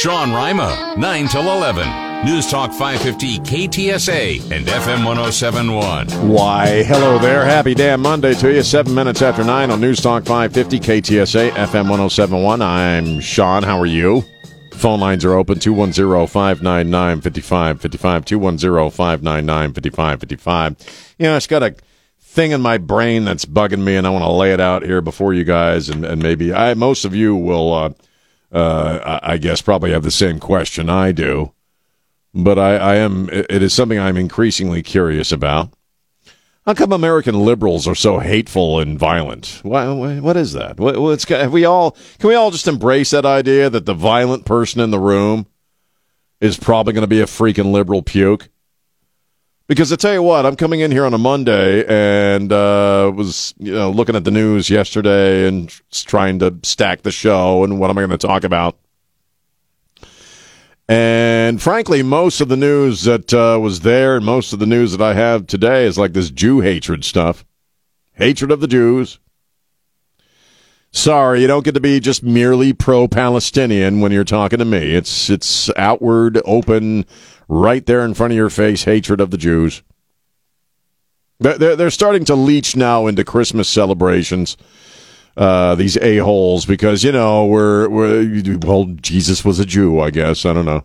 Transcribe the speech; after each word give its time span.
Sean 0.00 0.32
Rima, 0.32 0.94
9 0.96 1.28
till 1.28 1.42
11. 1.42 2.24
News 2.24 2.50
Talk 2.50 2.72
550 2.72 3.38
KTSA 3.40 4.50
and 4.50 4.66
FM 4.66 5.04
1071. 5.04 6.08
Why, 6.26 6.82
hello 6.84 7.18
there. 7.18 7.44
Happy 7.44 7.74
damn 7.74 8.00
Monday 8.00 8.32
to 8.32 8.50
you. 8.50 8.62
Seven 8.62 8.94
minutes 8.94 9.20
after 9.20 9.44
nine 9.44 9.70
on 9.70 9.78
News 9.78 10.00
Talk 10.00 10.24
550 10.24 10.80
KTSA 10.80 11.50
FM 11.50 11.90
1071. 11.90 12.62
I'm 12.62 13.20
Sean. 13.20 13.62
How 13.62 13.78
are 13.78 13.84
you? 13.84 14.24
Phone 14.72 15.00
lines 15.00 15.22
are 15.26 15.34
open 15.34 15.58
210 15.58 16.26
599 16.28 17.20
5555. 17.20 18.24
210 18.24 18.90
599 18.90 19.74
5555. 19.74 21.14
You 21.18 21.26
know, 21.26 21.36
it's 21.36 21.46
got 21.46 21.62
a 21.62 21.76
thing 22.22 22.52
in 22.52 22.62
my 22.62 22.78
brain 22.78 23.26
that's 23.26 23.44
bugging 23.44 23.84
me, 23.84 23.96
and 23.96 24.06
I 24.06 24.10
want 24.10 24.24
to 24.24 24.30
lay 24.30 24.54
it 24.54 24.60
out 24.60 24.82
here 24.82 25.02
before 25.02 25.34
you 25.34 25.44
guys, 25.44 25.90
and, 25.90 26.06
and 26.06 26.22
maybe 26.22 26.54
I 26.54 26.72
most 26.72 27.04
of 27.04 27.14
you 27.14 27.36
will, 27.36 27.74
uh, 27.74 27.90
uh, 28.52 29.20
I 29.22 29.38
guess, 29.38 29.62
probably 29.62 29.92
have 29.92 30.02
the 30.02 30.10
same 30.10 30.38
question 30.40 30.88
I 30.88 31.12
do. 31.12 31.52
But 32.32 32.58
I, 32.58 32.76
I 32.76 32.94
am. 32.96 33.28
It 33.30 33.62
is 33.62 33.72
something 33.72 33.98
I'm 33.98 34.16
increasingly 34.16 34.82
curious 34.82 35.32
about. 35.32 35.72
How 36.66 36.74
come 36.74 36.92
American 36.92 37.44
liberals 37.44 37.88
are 37.88 37.94
so 37.94 38.18
hateful 38.18 38.78
and 38.78 38.98
violent? 38.98 39.60
Why, 39.62 39.92
what 40.20 40.36
is 40.36 40.52
that? 40.52 40.78
What's, 40.78 41.24
have 41.24 41.52
we 41.52 41.64
all 41.64 41.96
can 42.18 42.28
we 42.28 42.34
all 42.34 42.50
just 42.50 42.68
embrace 42.68 43.10
that 43.10 43.24
idea 43.24 43.70
that 43.70 43.86
the 43.86 43.94
violent 43.94 44.44
person 44.44 44.80
in 44.80 44.90
the 44.90 44.98
room 44.98 45.46
is 46.40 46.56
probably 46.56 46.92
going 46.92 47.02
to 47.02 47.08
be 47.08 47.20
a 47.20 47.26
freaking 47.26 47.72
liberal 47.72 48.02
puke? 48.02 48.48
Because 49.70 49.92
I 49.92 49.96
tell 49.96 50.12
you 50.12 50.22
what, 50.24 50.46
I'm 50.46 50.56
coming 50.56 50.80
in 50.80 50.90
here 50.90 51.06
on 51.06 51.14
a 51.14 51.18
Monday 51.18 51.84
and 51.86 52.52
uh, 52.52 53.12
was 53.14 53.54
you 53.56 53.72
know 53.72 53.92
looking 53.92 54.16
at 54.16 54.24
the 54.24 54.32
news 54.32 54.68
yesterday 54.68 55.46
and 55.46 55.72
trying 55.92 56.40
to 56.40 56.56
stack 56.64 57.02
the 57.02 57.12
show 57.12 57.62
and 57.62 57.78
what 57.78 57.88
am 57.88 57.96
I 57.96 58.00
going 58.00 58.10
to 58.10 58.18
talk 58.18 58.42
about. 58.42 58.76
And 60.88 61.62
frankly, 61.62 62.02
most 62.02 62.40
of 62.40 62.48
the 62.48 62.56
news 62.56 63.04
that 63.04 63.32
uh, 63.32 63.60
was 63.60 63.82
there 63.82 64.16
and 64.16 64.26
most 64.26 64.52
of 64.52 64.58
the 64.58 64.66
news 64.66 64.90
that 64.90 65.00
I 65.00 65.14
have 65.14 65.46
today 65.46 65.86
is 65.86 65.96
like 65.96 66.14
this 66.14 66.32
Jew 66.32 66.58
hatred 66.58 67.04
stuff, 67.04 67.44
hatred 68.14 68.50
of 68.50 68.58
the 68.58 68.66
Jews. 68.66 69.20
Sorry, 70.90 71.42
you 71.42 71.46
don't 71.46 71.64
get 71.64 71.74
to 71.74 71.80
be 71.80 72.00
just 72.00 72.24
merely 72.24 72.72
pro-Palestinian 72.72 74.00
when 74.00 74.10
you're 74.10 74.24
talking 74.24 74.58
to 74.58 74.64
me. 74.64 74.96
It's 74.96 75.30
it's 75.30 75.70
outward, 75.76 76.40
open, 76.44 77.06
right 77.50 77.84
there 77.84 78.04
in 78.04 78.14
front 78.14 78.32
of 78.32 78.36
your 78.36 78.48
face 78.48 78.84
hatred 78.84 79.20
of 79.20 79.30
the 79.30 79.36
Jews. 79.36 79.82
They're, 81.40 81.74
they're 81.74 81.90
starting 81.90 82.24
to 82.26 82.34
leach 82.34 82.76
now 82.76 83.06
into 83.06 83.24
Christmas 83.24 83.68
celebrations. 83.68 84.56
Uh, 85.36 85.74
these 85.74 85.96
a 85.98 86.18
holes 86.18 86.66
because 86.66 87.02
you 87.02 87.12
know 87.12 87.46
we're, 87.46 87.88
we're 87.88 88.58
well 88.62 88.84
Jesus 89.00 89.44
was 89.44 89.58
a 89.58 89.64
Jew 89.64 90.00
I 90.00 90.10
guess 90.10 90.44
I 90.44 90.52
don't 90.52 90.64
know. 90.64 90.84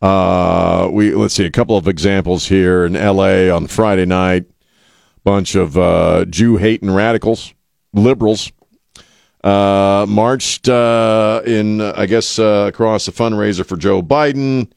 Uh, 0.00 0.88
we 0.92 1.14
let's 1.14 1.34
see 1.34 1.44
a 1.44 1.50
couple 1.50 1.76
of 1.76 1.88
examples 1.88 2.46
here 2.46 2.84
in 2.84 2.96
L.A. 2.96 3.50
on 3.50 3.66
Friday 3.66 4.06
night 4.06 4.46
bunch 5.24 5.54
of 5.54 5.76
uh, 5.76 6.24
Jew 6.24 6.56
hating 6.56 6.90
radicals, 6.90 7.54
liberals, 7.92 8.52
uh, 9.42 10.06
marched 10.08 10.68
uh, 10.68 11.42
in, 11.46 11.80
I 11.80 12.06
guess, 12.06 12.38
uh, 12.38 12.66
across 12.68 13.08
a 13.08 13.12
fundraiser 13.12 13.64
for 13.64 13.76
Joe 13.76 14.02
Biden. 14.02 14.70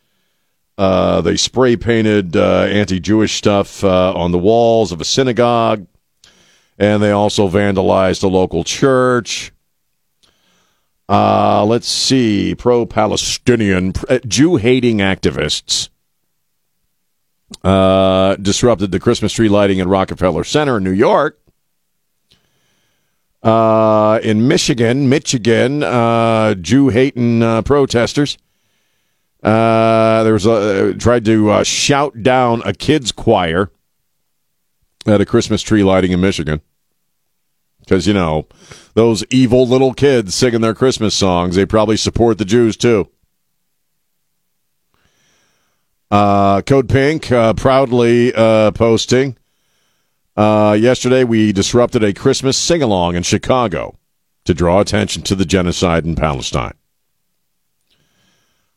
Uh, 0.78 1.22
they 1.22 1.38
spray 1.38 1.75
painted 1.75 2.36
uh, 2.36 2.64
anti 2.64 3.00
Jewish 3.00 3.34
stuff 3.34 3.84
on 3.84 4.31
the 4.31 4.39
walls 4.39 4.91
of 4.91 5.02
a 5.02 5.06
synagogue, 5.06 5.86
and 6.78 7.03
they 7.03 7.11
also 7.11 7.47
vandalized 7.47 8.23
a 8.23 8.28
local 8.28 8.64
church. 8.64 9.52
let's 11.09 11.88
see, 11.88 12.56
pro 12.56 12.86
Palestinian, 12.86 13.94
Jew 14.25 14.56
hating 14.56 14.97
activists 14.97 15.89
uh, 17.64 18.36
disrupted 18.38 18.91
the 18.91 19.00
Christmas 19.00 19.34
tree 19.34 19.50
lighting 19.50 19.79
in 19.79 19.88
Rockefeller 19.88 20.44
Center 20.44 20.78
in 20.78 20.84
New 20.84 20.91
York. 20.91 21.40
Uh, 23.43 24.21
in 24.23 24.47
Michigan, 24.47 25.09
Michigan, 25.09 25.83
uh, 25.83 26.55
Jew 26.55 26.87
hating 26.87 27.43
uh, 27.43 27.61
protesters. 27.61 28.37
Uh, 29.43 30.23
there 30.23 30.31
was 30.31 30.45
a, 30.45 30.91
uh, 30.91 30.93
tried 30.93 31.25
to 31.25 31.49
uh, 31.49 31.63
shout 31.63 32.23
down 32.23 32.61
a 32.63 32.73
kids 32.73 33.11
choir 33.11 33.69
at 35.05 35.19
a 35.19 35.25
Christmas 35.25 35.61
tree 35.61 35.83
lighting 35.83 36.13
in 36.13 36.21
Michigan 36.21 36.61
because 37.81 38.07
you 38.07 38.13
know 38.13 38.47
those 38.93 39.25
evil 39.29 39.67
little 39.67 39.93
kids 39.93 40.33
singing 40.33 40.61
their 40.61 40.73
Christmas 40.73 41.13
songs. 41.13 41.57
They 41.57 41.65
probably 41.65 41.97
support 41.97 42.37
the 42.37 42.45
Jews 42.45 42.77
too. 42.77 43.09
Code 46.09 46.87
Pink 46.87 47.25
proudly 47.57 48.31
posting. 48.31 49.35
Uh, 50.35 50.75
yesterday, 50.79 51.23
we 51.23 51.51
disrupted 51.51 52.03
a 52.03 52.13
Christmas 52.13 52.57
sing 52.57 52.81
along 52.81 53.16
in 53.16 53.23
Chicago 53.23 53.97
to 54.45 54.53
draw 54.53 54.79
attention 54.79 55.21
to 55.23 55.35
the 55.35 55.45
genocide 55.45 56.05
in 56.05 56.16
Palestine. 56.16 56.73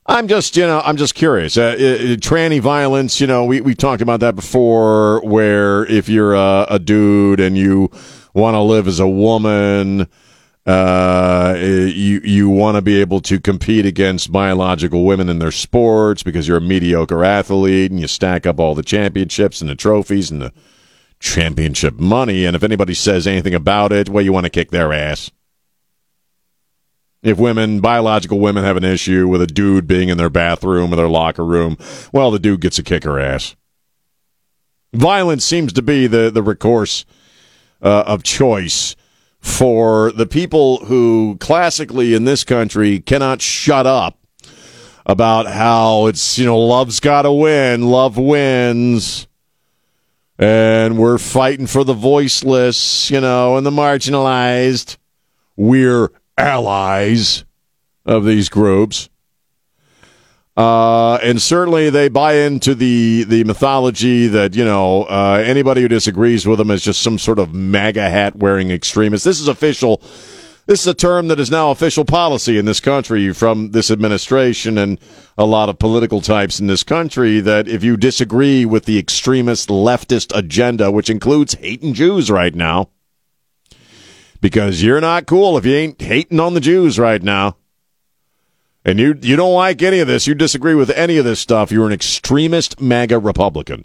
I'm 0.08 0.28
just, 0.28 0.56
you 0.56 0.66
know, 0.66 0.80
I'm 0.84 0.96
just 0.96 1.14
curious. 1.14 1.56
Uh, 1.56 1.74
it, 1.76 2.20
tranny 2.20 2.60
violence, 2.60 3.20
you 3.20 3.26
know, 3.26 3.44
we, 3.44 3.60
we 3.60 3.74
talked 3.74 4.02
about 4.02 4.20
that 4.20 4.36
before, 4.36 5.20
where 5.24 5.84
if 5.86 6.08
you're 6.08 6.34
a, 6.34 6.66
a 6.70 6.78
dude 6.78 7.40
and 7.40 7.58
you 7.58 7.90
want 8.32 8.54
to 8.54 8.60
live 8.60 8.86
as 8.86 9.00
a 9.00 9.08
woman, 9.08 10.06
uh, 10.64 11.54
you 11.58 12.20
you 12.24 12.48
want 12.48 12.76
to 12.76 12.82
be 12.82 13.00
able 13.00 13.20
to 13.20 13.40
compete 13.40 13.86
against 13.86 14.32
biological 14.32 15.04
women 15.04 15.28
in 15.28 15.38
their 15.38 15.52
sports 15.52 16.24
because 16.24 16.46
you're 16.48 16.56
a 16.56 16.60
mediocre 16.60 17.24
athlete 17.24 17.90
and 17.90 18.00
you 18.00 18.08
stack 18.08 18.46
up 18.46 18.58
all 18.58 18.74
the 18.74 18.82
championships 18.82 19.60
and 19.60 19.70
the 19.70 19.76
trophies 19.76 20.30
and 20.30 20.42
the 20.42 20.52
championship 21.18 21.98
money. 21.98 22.44
And 22.44 22.54
if 22.54 22.62
anybody 22.62 22.94
says 22.94 23.26
anything 23.26 23.54
about 23.54 23.92
it, 23.92 24.08
well, 24.08 24.24
you 24.24 24.32
want 24.32 24.44
to 24.44 24.50
kick 24.50 24.70
their 24.70 24.92
ass. 24.92 25.30
If 27.22 27.38
women, 27.38 27.80
biological 27.80 28.38
women, 28.38 28.62
have 28.62 28.76
an 28.76 28.84
issue 28.84 29.26
with 29.26 29.42
a 29.42 29.46
dude 29.46 29.86
being 29.86 30.10
in 30.10 30.18
their 30.18 30.30
bathroom 30.30 30.92
or 30.92 30.96
their 30.96 31.08
locker 31.08 31.44
room, 31.44 31.76
well, 32.12 32.30
the 32.30 32.38
dude 32.38 32.60
gets 32.60 32.78
a 32.78 32.82
kick 32.82 33.04
her 33.04 33.18
ass. 33.18 33.56
Violence 34.92 35.44
seems 35.44 35.72
to 35.72 35.82
be 35.82 36.06
the 36.06 36.30
the 36.30 36.42
recourse 36.42 37.04
uh, 37.82 38.04
of 38.06 38.22
choice 38.22 38.96
for 39.40 40.12
the 40.12 40.26
people 40.26 40.84
who 40.86 41.36
classically 41.40 42.14
in 42.14 42.24
this 42.24 42.44
country 42.44 43.00
cannot 43.00 43.42
shut 43.42 43.86
up 43.86 44.18
about 45.04 45.46
how 45.46 46.06
it's, 46.06 46.38
you 46.38 46.44
know, 46.44 46.58
love's 46.58 47.00
got 47.00 47.22
to 47.22 47.32
win, 47.32 47.88
love 47.88 48.18
wins. 48.18 49.28
And 50.38 50.98
we're 50.98 51.18
fighting 51.18 51.66
for 51.66 51.82
the 51.82 51.94
voiceless, 51.94 53.10
you 53.10 53.20
know, 53.20 53.56
and 53.56 53.66
the 53.66 53.70
marginalized. 53.70 54.98
We're 55.56 56.10
allies 56.36 57.44
of 58.04 58.24
these 58.24 58.48
groups. 58.48 59.08
Uh, 60.56 61.16
and 61.16 61.40
certainly 61.40 61.90
they 61.90 62.08
buy 62.08 62.34
into 62.34 62.74
the, 62.74 63.24
the 63.24 63.44
mythology 63.44 64.26
that, 64.28 64.54
you 64.54 64.64
know, 64.64 65.04
uh, 65.04 65.42
anybody 65.44 65.82
who 65.82 65.88
disagrees 65.88 66.46
with 66.46 66.58
them 66.58 66.70
is 66.70 66.82
just 66.82 67.02
some 67.02 67.18
sort 67.18 67.38
of 67.38 67.52
MAGA 67.52 68.08
hat 68.08 68.36
wearing 68.36 68.70
extremist. 68.70 69.24
This 69.24 69.38
is 69.38 69.48
official. 69.48 70.00
This 70.66 70.80
is 70.80 70.88
a 70.88 70.94
term 70.94 71.28
that 71.28 71.38
is 71.38 71.48
now 71.48 71.70
official 71.70 72.04
policy 72.04 72.58
in 72.58 72.64
this 72.64 72.80
country 72.80 73.32
from 73.32 73.70
this 73.70 73.88
administration 73.88 74.76
and 74.78 74.98
a 75.38 75.46
lot 75.46 75.68
of 75.68 75.78
political 75.78 76.20
types 76.20 76.58
in 76.58 76.66
this 76.66 76.82
country 76.82 77.38
that 77.38 77.68
if 77.68 77.84
you 77.84 77.96
disagree 77.96 78.64
with 78.64 78.84
the 78.84 78.98
extremist 78.98 79.68
leftist 79.68 80.36
agenda, 80.36 80.90
which 80.90 81.08
includes 81.08 81.54
hating 81.54 81.94
Jews 81.94 82.32
right 82.32 82.52
now, 82.52 82.90
because 84.40 84.82
you're 84.82 85.00
not 85.00 85.26
cool 85.26 85.56
if 85.56 85.64
you 85.64 85.74
ain't 85.74 86.02
hating 86.02 86.40
on 86.40 86.54
the 86.54 86.60
Jews 86.60 86.98
right 86.98 87.22
now 87.22 87.56
and 88.84 88.98
you 88.98 89.16
you 89.22 89.36
don't 89.36 89.54
like 89.54 89.82
any 89.82 90.00
of 90.00 90.08
this, 90.08 90.26
you 90.26 90.34
disagree 90.34 90.74
with 90.74 90.90
any 90.90 91.16
of 91.16 91.24
this 91.24 91.38
stuff, 91.38 91.70
you're 91.70 91.86
an 91.86 91.92
extremist 91.92 92.80
MAGA 92.80 93.20
Republican. 93.20 93.84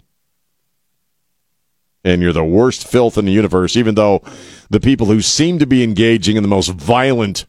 And 2.04 2.20
you're 2.20 2.32
the 2.32 2.44
worst 2.44 2.86
filth 2.86 3.16
in 3.16 3.26
the 3.26 3.32
universe, 3.32 3.76
even 3.76 3.94
though 3.94 4.22
the 4.70 4.80
people 4.80 5.06
who 5.06 5.20
seem 5.20 5.58
to 5.60 5.66
be 5.66 5.84
engaging 5.84 6.36
in 6.36 6.42
the 6.42 6.48
most 6.48 6.68
violent 6.68 7.46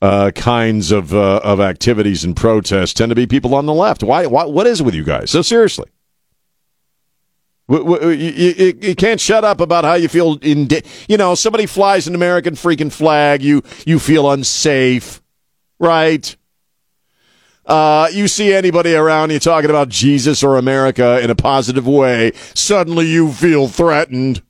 uh, 0.00 0.30
kinds 0.30 0.90
of 0.92 1.12
uh, 1.12 1.40
of 1.42 1.60
activities 1.60 2.24
and 2.24 2.36
protests 2.36 2.94
tend 2.94 3.10
to 3.10 3.16
be 3.16 3.26
people 3.26 3.54
on 3.54 3.66
the 3.66 3.74
left. 3.74 4.02
Why, 4.02 4.26
why? 4.26 4.44
What 4.44 4.66
is 4.66 4.80
it 4.80 4.84
with 4.84 4.94
you 4.94 5.04
guys? 5.04 5.30
So 5.30 5.42
seriously, 5.42 5.90
you, 7.68 8.94
can't 8.96 9.20
shut 9.20 9.44
up 9.44 9.60
about 9.60 9.84
how 9.84 9.94
you 9.94 10.08
feel. 10.08 10.38
In 10.40 10.68
you 11.08 11.16
know, 11.16 11.34
somebody 11.34 11.66
flies 11.66 12.06
an 12.06 12.14
American 12.14 12.54
freaking 12.54 12.92
flag, 12.92 13.42
you 13.42 13.62
you 13.86 13.98
feel 13.98 14.30
unsafe, 14.30 15.20
right? 15.78 16.36
Uh, 17.68 18.08
you 18.12 18.26
see 18.28 18.52
anybody 18.54 18.94
around 18.94 19.30
you 19.30 19.38
talking 19.38 19.68
about 19.68 19.90
Jesus 19.90 20.42
or 20.42 20.56
America 20.56 21.20
in 21.22 21.28
a 21.28 21.34
positive 21.34 21.86
way, 21.86 22.32
suddenly 22.54 23.06
you 23.06 23.30
feel 23.30 23.68
threatened. 23.68 24.42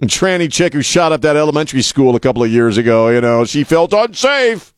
A 0.00 0.06
tranny 0.06 0.50
chick 0.50 0.72
who 0.72 0.80
shot 0.82 1.12
up 1.12 1.20
that 1.20 1.36
elementary 1.36 1.82
school 1.82 2.16
a 2.16 2.20
couple 2.20 2.42
of 2.42 2.50
years 2.50 2.78
ago, 2.78 3.10
you 3.10 3.20
know, 3.20 3.44
she 3.44 3.62
felt 3.62 3.92
unsafe. 3.92 4.74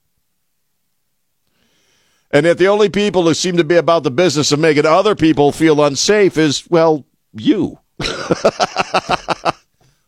And 2.33 2.45
yet 2.45 2.59
the 2.59 2.67
only 2.67 2.89
people 2.89 3.23
who 3.23 3.35
seem 3.35 3.57
to 3.57 3.65
be 3.65 3.77
about 3.77 4.03
the 4.03 4.11
business 4.11 4.51
of 4.51 4.59
making 4.59 4.85
other 4.85 5.15
people 5.15 5.53
feel 5.53 5.83
unsafe 5.83 6.37
is, 6.37 6.69
well, 6.69 7.07
you. 7.33 7.79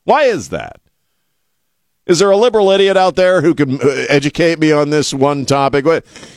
Why 0.04 0.24
is 0.24 0.48
that? 0.48 0.80
Is 2.08 2.18
there 2.20 2.30
a 2.30 2.36
liberal 2.38 2.70
idiot 2.70 2.96
out 2.96 3.16
there 3.16 3.42
who 3.42 3.54
can 3.54 3.82
uh, 3.82 4.06
educate 4.08 4.58
me 4.58 4.72
on 4.72 4.88
this 4.88 5.12
one 5.12 5.44
topic? 5.44 5.84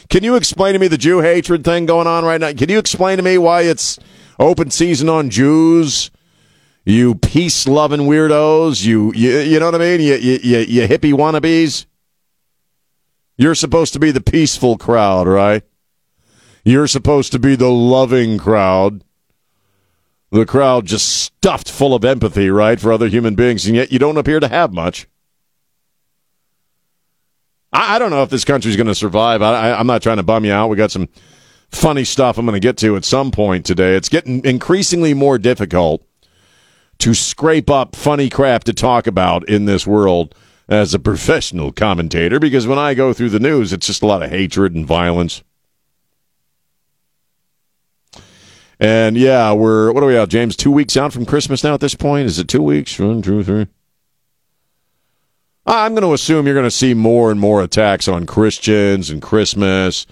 Can 0.10 0.22
you 0.22 0.36
explain 0.36 0.74
to 0.74 0.80
me 0.80 0.90
the 0.90 0.98
Jew 0.98 1.22
hatred 1.22 1.64
thing 1.64 1.86
going 1.86 2.08
on 2.08 2.26
right 2.26 2.42
now? 2.42 2.52
Can 2.52 2.70
you 2.70 2.78
explain 2.78 3.16
to 3.16 3.24
me 3.24 3.38
why 3.38 3.62
it's 3.62 3.98
open 4.38 4.70
season 4.70 5.08
on 5.08 5.30
Jews? 5.30 6.12
You 6.84 7.16
peace 7.16 7.70
loving 7.70 8.02
weirdos, 8.02 8.84
you, 8.84 9.14
you 9.14 9.38
you 9.40 9.60
know 9.60 9.68
what 9.68 9.76
I 9.76 9.78
mean? 9.78 10.02
You, 10.02 10.16
you 10.16 10.40
you 10.44 10.58
you 10.60 10.88
hippie 10.88 11.14
wannabes. 11.14 11.86
You're 13.38 13.56
supposed 13.56 13.94
to 13.94 14.00
be 14.00 14.12
the 14.12 14.20
peaceful 14.20 14.78
crowd, 14.78 15.28
right? 15.28 15.64
You're 16.66 16.88
supposed 16.88 17.32
to 17.32 17.40
be 17.40 17.56
the 17.56 17.70
loving 17.70 18.38
crowd. 18.38 19.04
The 20.32 20.46
crowd 20.46 20.86
just 20.86 21.08
stuffed 21.08 21.70
full 21.72 21.94
of 21.94 22.04
empathy, 22.04 22.50
right, 22.50 22.80
for 22.80 22.92
other 22.92 23.08
human 23.08 23.36
beings, 23.36 23.66
and 23.68 23.76
yet 23.76 23.92
you 23.92 24.00
don't 24.00 24.18
appear 24.18 24.40
to 24.40 24.48
have 24.48 24.74
much. 24.74 25.08
I, 27.72 27.96
I 27.96 28.00
don't 28.00 28.12
know 28.12 28.24
if 28.24 28.30
this 28.30 28.46
country's 28.46 28.76
going 28.76 28.88
to 28.88 28.96
survive. 28.96 29.42
I, 29.42 29.70
I, 29.70 29.80
I'm 29.80 29.88
not 29.88 30.02
trying 30.02 30.18
to 30.18 30.24
bum 30.24 30.46
you 30.46 30.54
out. 30.54 30.70
We 30.70 30.78
got 30.78 30.92
some 30.92 31.10
funny 31.70 32.04
stuff 32.04 32.38
I'm 32.38 32.46
going 32.46 32.60
to 32.60 32.66
get 32.66 32.78
to 32.78 32.96
at 32.96 33.06
some 33.06 33.32
point 33.32 33.66
today. 33.66 33.96
It's 33.96 34.10
getting 34.10 34.44
increasingly 34.46 35.14
more 35.14 35.38
difficult 35.38 36.06
to 37.00 37.14
scrape 37.14 37.70
up 37.70 37.96
funny 37.96 38.30
crap 38.30 38.64
to 38.66 38.74
talk 38.74 39.08
about 39.08 39.48
in 39.50 39.66
this 39.66 39.88
world 39.88 40.36
as 40.70 40.94
a 40.94 41.00
professional 41.00 41.72
commentator 41.72 42.40
because 42.40 42.68
when 42.68 42.78
I 42.78 42.94
go 42.94 43.12
through 43.12 43.30
the 43.30 43.40
news, 43.40 43.74
it's 43.74 43.88
just 43.88 44.04
a 44.04 44.06
lot 44.06 44.22
of 44.22 44.30
hatred 44.30 44.76
and 44.76 44.86
violence. 44.86 45.44
And 48.80 49.16
yeah, 49.16 49.54
we're 49.54 49.92
what 49.92 50.04
are 50.04 50.08
we 50.08 50.18
out, 50.18 50.30
James? 50.30 50.56
Two 50.56 50.72
weeks 50.72 50.98
out 50.98 51.14
from 51.14 51.26
Christmas 51.26 51.64
now 51.64 51.74
at 51.76 51.82
this 51.82 51.94
point? 51.94 52.26
Is 52.26 52.40
it 52.40 52.48
two 52.48 52.64
weeks? 52.64 52.98
One, 52.98 53.22
two, 53.22 53.44
three. 53.44 53.68
I'm 55.66 55.94
going 55.94 56.04
to 56.04 56.14
assume 56.14 56.46
you're 56.46 56.56
going 56.56 56.64
to 56.66 56.72
see 56.72 56.94
more 56.94 57.30
and 57.32 57.40
more 57.40 57.62
attacks 57.62 58.08
on 58.08 58.26
Christians 58.26 59.10
and 59.10 59.22
Christmas 59.22 60.08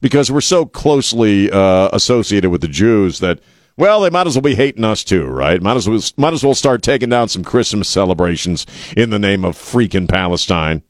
because 0.00 0.30
we're 0.30 0.40
so 0.40 0.66
closely 0.66 1.50
uh, 1.50 1.88
associated 1.92 2.50
with 2.50 2.60
the 2.60 2.68
Jews 2.68 3.20
that, 3.20 3.40
well, 3.76 4.02
they 4.02 4.10
might 4.10 4.26
as 4.26 4.34
well 4.34 4.42
be 4.42 4.54
hating 4.54 4.84
us 4.84 5.02
too, 5.02 5.26
right? 5.26 5.60
Might 5.62 5.76
as 5.76 5.88
well 5.88 6.00
might 6.16 6.34
as 6.34 6.44
well 6.44 6.54
start 6.54 6.82
taking 6.82 7.08
down 7.08 7.28
some 7.28 7.44
Christmas 7.44 7.88
celebrations 7.88 8.66
in 8.96 9.10
the 9.10 9.18
name 9.18 9.44
of 9.44 9.56
freaking 9.56 10.08
Palestine. 10.08 10.82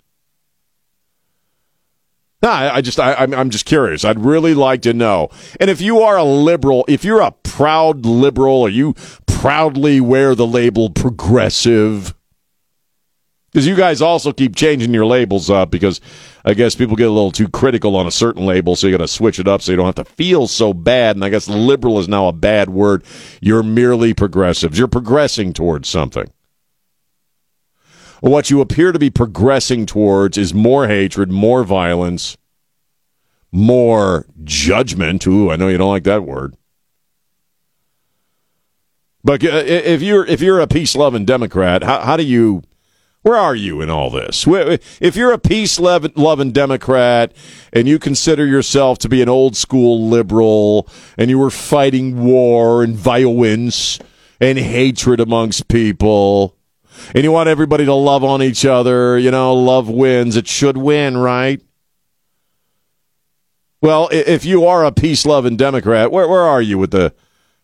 No, 2.42 2.48
I, 2.48 2.80
just 2.80 2.98
I'm 2.98 3.34
I'm 3.34 3.50
just 3.50 3.66
curious. 3.66 4.02
I'd 4.04 4.24
really 4.24 4.54
like 4.54 4.82
to 4.82 4.94
know. 4.94 5.28
And 5.60 5.68
if 5.68 5.82
you 5.82 6.00
are 6.00 6.16
a 6.16 6.24
liberal, 6.24 6.86
if 6.88 7.04
you're 7.04 7.20
a 7.20 7.32
proud 7.32 8.06
liberal, 8.06 8.62
or 8.62 8.70
you 8.70 8.94
proudly 9.26 10.00
wear 10.00 10.34
the 10.34 10.46
label 10.46 10.88
progressive, 10.88 12.14
because 13.50 13.66
you 13.66 13.74
guys 13.74 14.00
also 14.00 14.32
keep 14.32 14.54
changing 14.54 14.94
your 14.94 15.06
labels 15.06 15.50
up 15.50 15.70
because 15.70 16.00
I 16.44 16.54
guess 16.54 16.74
people 16.74 16.94
get 16.94 17.08
a 17.08 17.12
little 17.12 17.32
too 17.32 17.48
critical 17.48 17.96
on 17.96 18.06
a 18.06 18.10
certain 18.10 18.46
label, 18.46 18.76
so 18.76 18.86
you 18.86 18.96
got 18.96 19.02
to 19.02 19.08
switch 19.08 19.40
it 19.40 19.48
up 19.48 19.60
so 19.60 19.72
you 19.72 19.76
don't 19.76 19.86
have 19.86 20.06
to 20.06 20.12
feel 20.12 20.46
so 20.46 20.72
bad. 20.72 21.16
And 21.16 21.24
I 21.24 21.30
guess 21.30 21.48
liberal 21.48 21.98
is 21.98 22.08
now 22.08 22.28
a 22.28 22.32
bad 22.32 22.70
word. 22.70 23.02
You're 23.40 23.62
merely 23.62 24.14
progressives. 24.14 24.78
You're 24.78 24.88
progressing 24.88 25.52
towards 25.52 25.88
something. 25.88 26.30
What 28.20 28.50
you 28.50 28.60
appear 28.60 28.92
to 28.92 28.98
be 28.98 29.10
progressing 29.10 29.86
towards 29.86 30.36
is 30.36 30.52
more 30.52 30.86
hatred, 30.86 31.32
more 31.32 31.64
violence, 31.64 32.36
more 33.50 34.26
judgment. 34.44 35.26
Ooh, 35.26 35.50
I 35.50 35.56
know 35.56 35.68
you 35.68 35.78
don't 35.78 35.90
like 35.90 36.04
that 36.04 36.24
word. 36.24 36.54
But 39.24 39.44
uh, 39.44 39.62
if 39.66 40.02
you're 40.02 40.24
if 40.24 40.40
you're 40.40 40.60
a 40.60 40.66
peace 40.66 40.94
loving 40.94 41.24
Democrat, 41.24 41.82
how, 41.82 42.00
how 42.00 42.16
do 42.16 42.22
you 42.22 42.62
where 43.22 43.36
are 43.36 43.54
you 43.54 43.82
in 43.82 43.90
all 43.90 44.08
this? 44.10 44.46
If 44.46 45.14
you're 45.14 45.32
a 45.32 45.38
peace 45.38 45.78
loving 45.78 46.52
Democrat 46.52 47.32
and 47.72 47.86
you 47.86 47.98
consider 47.98 48.46
yourself 48.46 48.98
to 48.98 49.08
be 49.08 49.20
an 49.20 49.28
old 49.28 49.56
school 49.56 50.08
liberal 50.08 50.88
and 51.18 51.28
you 51.28 51.38
were 51.38 51.50
fighting 51.50 52.24
war 52.24 52.82
and 52.82 52.96
violence 52.96 53.98
and 54.40 54.58
hatred 54.58 55.20
amongst 55.20 55.68
people 55.68 56.56
and 57.14 57.22
you 57.24 57.30
want 57.30 57.48
everybody 57.48 57.84
to 57.84 57.94
love 57.94 58.24
on 58.24 58.42
each 58.42 58.64
other, 58.64 59.18
you 59.18 59.30
know, 59.30 59.54
love 59.54 59.88
wins, 59.88 60.36
it 60.36 60.48
should 60.48 60.78
win, 60.78 61.16
right? 61.16 61.60
Well, 63.82 64.08
if 64.12 64.44
you 64.44 64.66
are 64.66 64.84
a 64.84 64.92
peace 64.92 65.24
loving 65.26 65.56
Democrat, 65.56 66.10
where, 66.10 66.28
where 66.28 66.42
are 66.42 66.60
you 66.60 66.78
with 66.78 66.90
the 66.90 67.14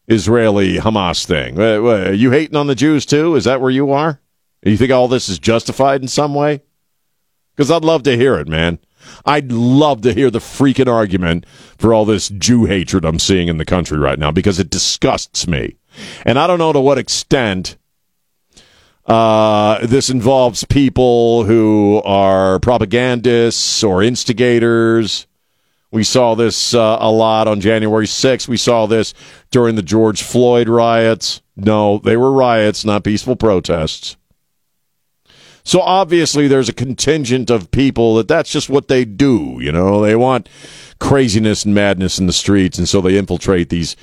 Israeli 0.06 0.76
Hamas 0.76 1.25
thing? 1.26 1.59
Are 1.59 2.12
you 2.12 2.31
hating 2.31 2.56
on 2.56 2.67
the 2.67 2.75
Jews 2.75 3.06
too? 3.06 3.37
Is 3.37 3.44
that 3.44 3.61
where 3.61 3.70
you 3.70 3.91
are? 3.93 4.20
You 4.67 4.77
think 4.77 4.91
all 4.91 5.07
this 5.07 5.29
is 5.29 5.39
justified 5.39 6.03
in 6.03 6.09
some 6.09 6.35
way? 6.35 6.63
Because 7.55 7.71
I'd 7.71 7.85
love 7.85 8.03
to 8.03 8.17
hear 8.17 8.35
it, 8.35 8.49
man. 8.49 8.81
I'd 9.25 9.53
love 9.53 10.01
to 10.03 10.13
hear 10.13 10.31
the 10.31 10.41
freaking 10.41 10.93
argument 10.93 11.47
for 11.79 11.95
all 11.95 12.05
this 12.05 12.29
Jew 12.29 12.65
hatred 12.65 13.05
I'm 13.05 13.21
seeing 13.21 13.47
in 13.47 13.59
the 13.59 13.65
country 13.65 13.97
right 13.97 14.19
now 14.19 14.33
because 14.33 14.59
it 14.59 14.69
disgusts 14.69 15.47
me. 15.47 15.77
And 16.25 16.39
I 16.39 16.47
don't 16.49 16.59
know 16.59 16.73
to 16.73 16.81
what 16.81 16.99
extent 16.99 17.77
uh, 19.07 19.87
this 19.87 20.11
involves 20.11 20.65
people 20.65 21.45
who 21.45 22.03
are 22.05 22.59
propagandists 22.59 23.85
or 23.85 24.03
instigators. 24.03 25.29
We 25.93 26.03
saw 26.03 26.35
this 26.35 26.75
uh, 26.75 26.99
a 27.01 27.11
lot 27.11 27.47
on 27.47 27.61
January 27.61 28.07
6th. 28.07 28.49
We 28.49 28.57
saw 28.57 28.87
this 28.87 29.15
during 29.53 29.77
the 29.77 29.83
George 29.83 30.25
Floyd 30.25 30.69
riots. 30.69 31.41
No, 31.55 31.99
they 31.99 32.17
were 32.17 32.33
riots, 32.33 32.85
not 32.85 33.05
peaceful 33.05 33.37
protests. 33.37 34.17
So 35.67 35.81
obviously, 35.81 36.47
there's 36.47 36.69
a 36.69 36.73
contingent 36.73 37.51
of 37.51 37.73
people 37.73 38.15
that 38.15 38.29
that's 38.29 38.51
just 38.51 38.71
what 38.71 38.87
they 38.87 39.05
do. 39.05 39.59
You 39.61 39.73
know, 39.73 40.01
they 40.01 40.15
want 40.15 40.49
craziness 41.01 41.65
and 41.65 41.75
madness 41.75 42.21
in 42.21 42.29
the 42.29 42.33
streets, 42.33 42.79
and 42.79 42.89
so 42.89 43.01
they 43.01 43.19
infiltrate 43.19 43.69
these 43.69 43.97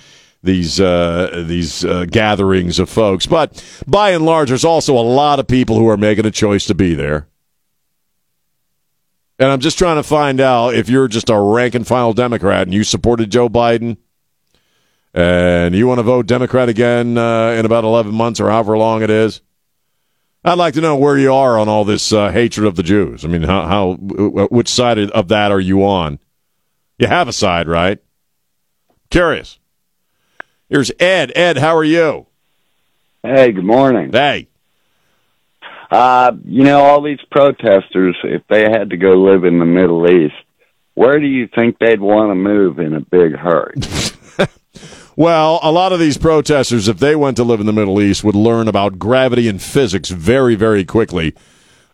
these 0.44 0.82
uh, 0.82 1.46
these 1.48 1.86
uh, 1.86 2.04
gatherings 2.04 2.80
of 2.80 2.90
folks. 2.90 3.26
But 3.26 3.64
by 3.88 4.10
and 4.10 4.26
large, 4.26 4.50
there's 4.50 4.66
also 4.66 4.98
a 4.98 5.08
lot 5.08 5.40
of 5.40 5.48
people 5.48 5.78
who 5.78 5.88
are 5.88 5.96
making 5.96 6.26
a 6.26 6.32
choice 6.32 6.66
to 6.66 6.76
be 6.76 6.96
there. 6.96 7.30
And 9.40 9.50
I'm 9.50 9.62
just 9.62 9.78
trying 9.78 9.96
to 9.96 10.04
find 10.04 10.42
out 10.42 10.76
if 10.76 10.90
you're 10.90 11.08
just 11.08 11.30
a 11.30 11.40
rank 11.40 11.76
and 11.76 11.88
file 11.88 12.12
Democrat 12.12 12.64
and 12.64 12.74
you 12.74 12.84
supported 12.84 13.32
Joe 13.32 13.48
Biden 13.48 13.96
and 15.14 15.74
you 15.74 15.88
want 15.88 16.00
to 16.00 16.04
vote 16.04 16.28
Democrat 16.28 16.68
again 16.68 17.18
uh, 17.18 17.52
in 17.52 17.66
about 17.66 17.86
11 17.86 18.14
months 18.14 18.42
or 18.42 18.50
however 18.50 18.78
long 18.78 19.02
it 19.02 19.10
is. 19.10 19.40
I'd 20.46 20.58
like 20.58 20.74
to 20.74 20.82
know 20.82 20.98
where 20.98 21.18
you 21.18 21.34
are 21.34 21.58
on 21.58 21.70
all 21.70 21.86
this 21.86 22.12
uh, 22.12 22.30
hatred 22.30 22.68
of 22.68 22.76
the 22.76 22.84
Jews. 22.84 23.24
I 23.24 23.30
mean, 23.30 23.44
how, 23.44 23.66
how, 23.66 23.94
which 23.94 24.68
side 24.68 24.98
of 25.00 25.28
that 25.30 25.52
are 25.52 25.60
you 25.60 25.86
on? 25.86 26.20
You 26.98 27.08
have 27.08 27.28
a 27.28 27.34
side, 27.34 27.68
right? 27.68 28.00
Curious. 29.10 29.60
Here's 30.70 30.92
Ed. 31.00 31.32
Ed, 31.36 31.58
how 31.58 31.76
are 31.78 31.84
you? 31.84 32.28
Hey, 33.24 33.54
good 33.54 33.64
morning. 33.64 34.12
Hey. 34.12 34.50
Uh, 35.90 36.32
you 36.44 36.64
know, 36.64 36.82
all 36.82 37.02
these 37.02 37.20
protesters, 37.32 38.18
if 38.24 38.42
they 38.50 38.64
had 38.64 38.90
to 38.90 38.98
go 38.98 39.14
live 39.14 39.46
in 39.46 39.60
the 39.60 39.66
Middle 39.66 40.10
East, 40.10 40.36
where 40.96 41.20
do 41.20 41.28
you 41.28 41.48
think 41.48 41.78
they'd 41.78 42.02
want 42.02 42.32
to 42.32 42.36
move 42.36 42.80
in 42.80 42.96
a 42.96 43.00
big 43.00 43.36
hurry? 43.36 43.76
Well, 45.16 45.60
a 45.62 45.72
lot 45.72 45.94
of 45.94 46.00
these 46.00 46.18
protesters, 46.18 46.88
if 46.88 46.98
they 47.00 47.16
went 47.16 47.38
to 47.38 47.44
live 47.44 47.60
in 47.60 47.66
the 47.66 47.74
Middle 47.74 48.02
East, 48.02 48.24
would 48.24 48.36
learn 48.36 48.68
about 48.68 48.98
gravity 48.98 49.48
and 49.48 49.62
physics 49.62 50.10
very, 50.10 50.56
very 50.56 50.84
quickly 50.84 51.36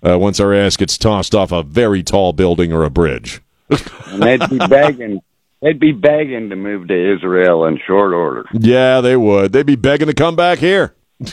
uh, 0.07 0.17
once 0.17 0.39
our 0.39 0.53
ass 0.53 0.77
gets 0.77 0.97
tossed 0.97 1.35
off 1.35 1.51
a 1.51 1.63
very 1.63 2.01
tall 2.03 2.31
building 2.33 2.71
or 2.71 2.83
a 2.83 2.89
bridge. 2.89 3.41
and 3.69 4.23
they'd 4.23 4.49
be 4.49 4.57
begging. 4.57 5.21
They'd 5.61 5.79
be 5.79 5.91
begging 5.91 6.49
to 6.49 6.55
move 6.55 6.87
to 6.87 7.15
Israel 7.15 7.65
in 7.65 7.79
short 7.85 8.13
order. 8.13 8.45
Yeah, 8.53 9.01
they 9.01 9.17
would. 9.17 9.51
They'd 9.51 9.65
be 9.65 9.75
begging 9.75 10.07
to 10.07 10.13
come 10.13 10.37
back 10.37 10.59
here. 10.59 10.95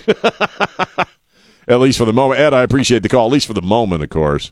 At 1.69 1.81
least 1.81 1.99
for 1.99 2.05
the 2.05 2.13
moment. 2.13 2.41
Ed, 2.41 2.53
I 2.53 2.63
appreciate 2.63 3.03
the 3.03 3.09
call. 3.09 3.27
At 3.27 3.33
least 3.33 3.47
for 3.47 3.55
the 3.55 3.63
moment, 3.63 4.03
of 4.03 4.09
course. 4.09 4.51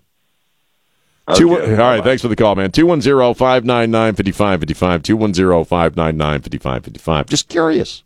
Okay. 1.26 1.38
Two, 1.38 1.58
all 1.58 1.76
right, 1.76 2.04
thanks 2.04 2.20
for 2.20 2.28
the 2.28 2.36
call, 2.36 2.54
man. 2.54 2.70
210 2.70 3.34
599 3.34 4.14
5555. 4.14 5.02
210 5.02 5.64
599 5.64 6.40
5555. 6.42 7.26
Just 7.26 7.48
curious. 7.48 8.04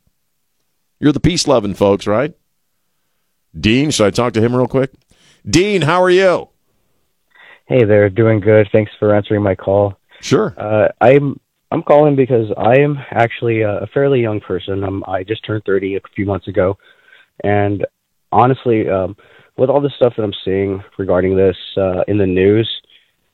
You're 1.00 1.12
the 1.12 1.20
peace 1.20 1.48
loving 1.48 1.74
folks, 1.74 2.06
right? 2.06 2.34
Dean, 3.58 3.90
should 3.90 4.06
I 4.06 4.10
talk 4.10 4.34
to 4.34 4.40
him 4.40 4.54
real 4.54 4.68
quick? 4.68 4.92
Dean, 5.48 5.82
how 5.82 6.02
are 6.02 6.10
you? 6.10 6.48
Hey 7.66 7.84
there, 7.84 8.08
doing 8.08 8.40
good. 8.40 8.68
Thanks 8.72 8.92
for 8.98 9.14
answering 9.14 9.42
my 9.42 9.54
call. 9.54 9.98
Sure. 10.20 10.54
Uh, 10.56 10.88
I'm 11.00 11.38
I'm 11.70 11.82
calling 11.82 12.16
because 12.16 12.50
I 12.56 12.78
am 12.78 12.98
actually 13.10 13.62
a 13.62 13.86
fairly 13.92 14.20
young 14.20 14.40
person. 14.40 14.82
I'm, 14.82 15.04
I 15.04 15.22
just 15.22 15.44
turned 15.44 15.64
30 15.66 15.96
a 15.96 16.00
few 16.14 16.24
months 16.24 16.48
ago, 16.48 16.78
and 17.44 17.86
honestly, 18.32 18.88
um, 18.88 19.16
with 19.58 19.68
all 19.68 19.80
the 19.80 19.90
stuff 19.96 20.14
that 20.16 20.22
I'm 20.22 20.32
seeing 20.44 20.82
regarding 20.96 21.36
this 21.36 21.56
uh, 21.76 22.04
in 22.08 22.16
the 22.16 22.26
news, 22.26 22.68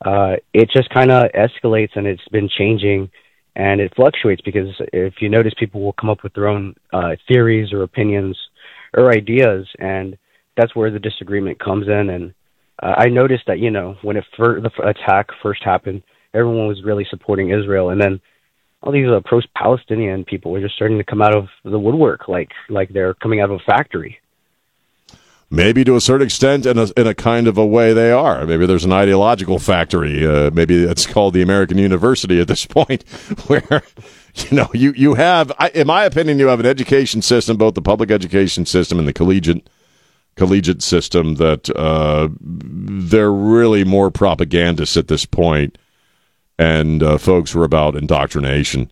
uh, 0.04 0.36
it 0.52 0.70
just 0.70 0.90
kind 0.90 1.10
of 1.10 1.30
escalates 1.32 1.96
and 1.96 2.06
it's 2.06 2.26
been 2.30 2.48
changing 2.48 3.10
and 3.56 3.80
it 3.80 3.92
fluctuates 3.94 4.42
because 4.42 4.68
if 4.92 5.14
you 5.20 5.28
notice, 5.28 5.52
people 5.58 5.80
will 5.80 5.92
come 5.94 6.10
up 6.10 6.22
with 6.22 6.34
their 6.34 6.48
own 6.48 6.74
uh, 6.92 7.16
theories 7.28 7.72
or 7.72 7.82
opinions 7.82 8.36
or 8.96 9.12
ideas, 9.12 9.66
and 9.78 10.16
that's 10.56 10.74
where 10.74 10.90
the 10.90 10.98
disagreement 10.98 11.58
comes 11.60 11.86
in. 11.86 12.10
And 12.10 12.34
uh, 12.82 12.94
I 12.96 13.06
noticed 13.06 13.44
that 13.46 13.60
you 13.60 13.70
know 13.70 13.96
when 14.02 14.16
it 14.16 14.24
fir- 14.36 14.60
the 14.60 14.70
attack 14.82 15.28
first 15.42 15.62
happened, 15.64 16.02
everyone 16.32 16.66
was 16.66 16.82
really 16.84 17.06
supporting 17.08 17.50
Israel, 17.50 17.90
and 17.90 18.00
then 18.00 18.20
all 18.82 18.92
these 18.92 19.08
uh, 19.08 19.20
pro-Palestinian 19.24 20.24
people 20.24 20.50
were 20.50 20.60
just 20.60 20.74
starting 20.74 20.98
to 20.98 21.04
come 21.04 21.22
out 21.22 21.34
of 21.34 21.46
the 21.64 21.78
woodwork, 21.78 22.28
like 22.28 22.50
like 22.68 22.92
they're 22.92 23.14
coming 23.14 23.40
out 23.40 23.50
of 23.50 23.60
a 23.60 23.70
factory. 23.70 24.18
Maybe 25.54 25.84
to 25.84 25.94
a 25.94 26.00
certain 26.00 26.26
extent, 26.26 26.66
in 26.66 26.78
a, 26.78 26.88
in 26.96 27.06
a 27.06 27.14
kind 27.14 27.46
of 27.46 27.56
a 27.56 27.64
way, 27.64 27.92
they 27.92 28.10
are. 28.10 28.44
Maybe 28.44 28.66
there's 28.66 28.84
an 28.84 28.92
ideological 28.92 29.60
factory. 29.60 30.26
Uh, 30.26 30.50
maybe 30.50 30.82
it's 30.82 31.06
called 31.06 31.32
the 31.32 31.42
American 31.42 31.78
University 31.78 32.40
at 32.40 32.48
this 32.48 32.66
point, 32.66 33.08
where 33.46 33.84
you 34.34 34.56
know 34.56 34.68
you 34.74 34.92
you 34.96 35.14
have, 35.14 35.52
I, 35.56 35.68
in 35.68 35.86
my 35.86 36.04
opinion, 36.04 36.40
you 36.40 36.48
have 36.48 36.58
an 36.58 36.66
education 36.66 37.22
system, 37.22 37.56
both 37.56 37.74
the 37.74 37.82
public 37.82 38.10
education 38.10 38.66
system 38.66 38.98
and 38.98 39.06
the 39.06 39.12
collegiate 39.12 39.70
collegiate 40.34 40.82
system, 40.82 41.36
that 41.36 41.70
uh, 41.70 42.28
they're 42.40 43.32
really 43.32 43.84
more 43.84 44.10
propagandists 44.10 44.96
at 44.96 45.06
this 45.06 45.24
point, 45.24 45.78
and 46.58 47.00
uh, 47.00 47.16
folks 47.16 47.54
are 47.54 47.62
about 47.62 47.94
indoctrination 47.94 48.90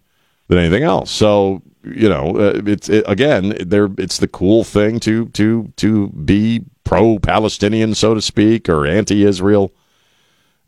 than 0.55 0.65
anything 0.65 0.83
else. 0.83 1.11
So 1.11 1.63
you 1.85 2.09
know, 2.09 2.37
uh, 2.37 2.63
it's 2.65 2.89
it, 2.89 3.05
again, 3.07 3.55
there. 3.61 3.89
It's 3.99 4.19
the 4.19 4.29
cool 4.29 4.65
thing 4.65 5.01
to 5.01 5.27
to 5.31 5.73
to 5.77 6.09
be 6.09 6.65
pro-Palestinian, 6.85 7.95
so 7.95 8.15
to 8.15 8.23
speak, 8.23 8.69
or 8.69 8.87
anti-Israel, 8.87 9.73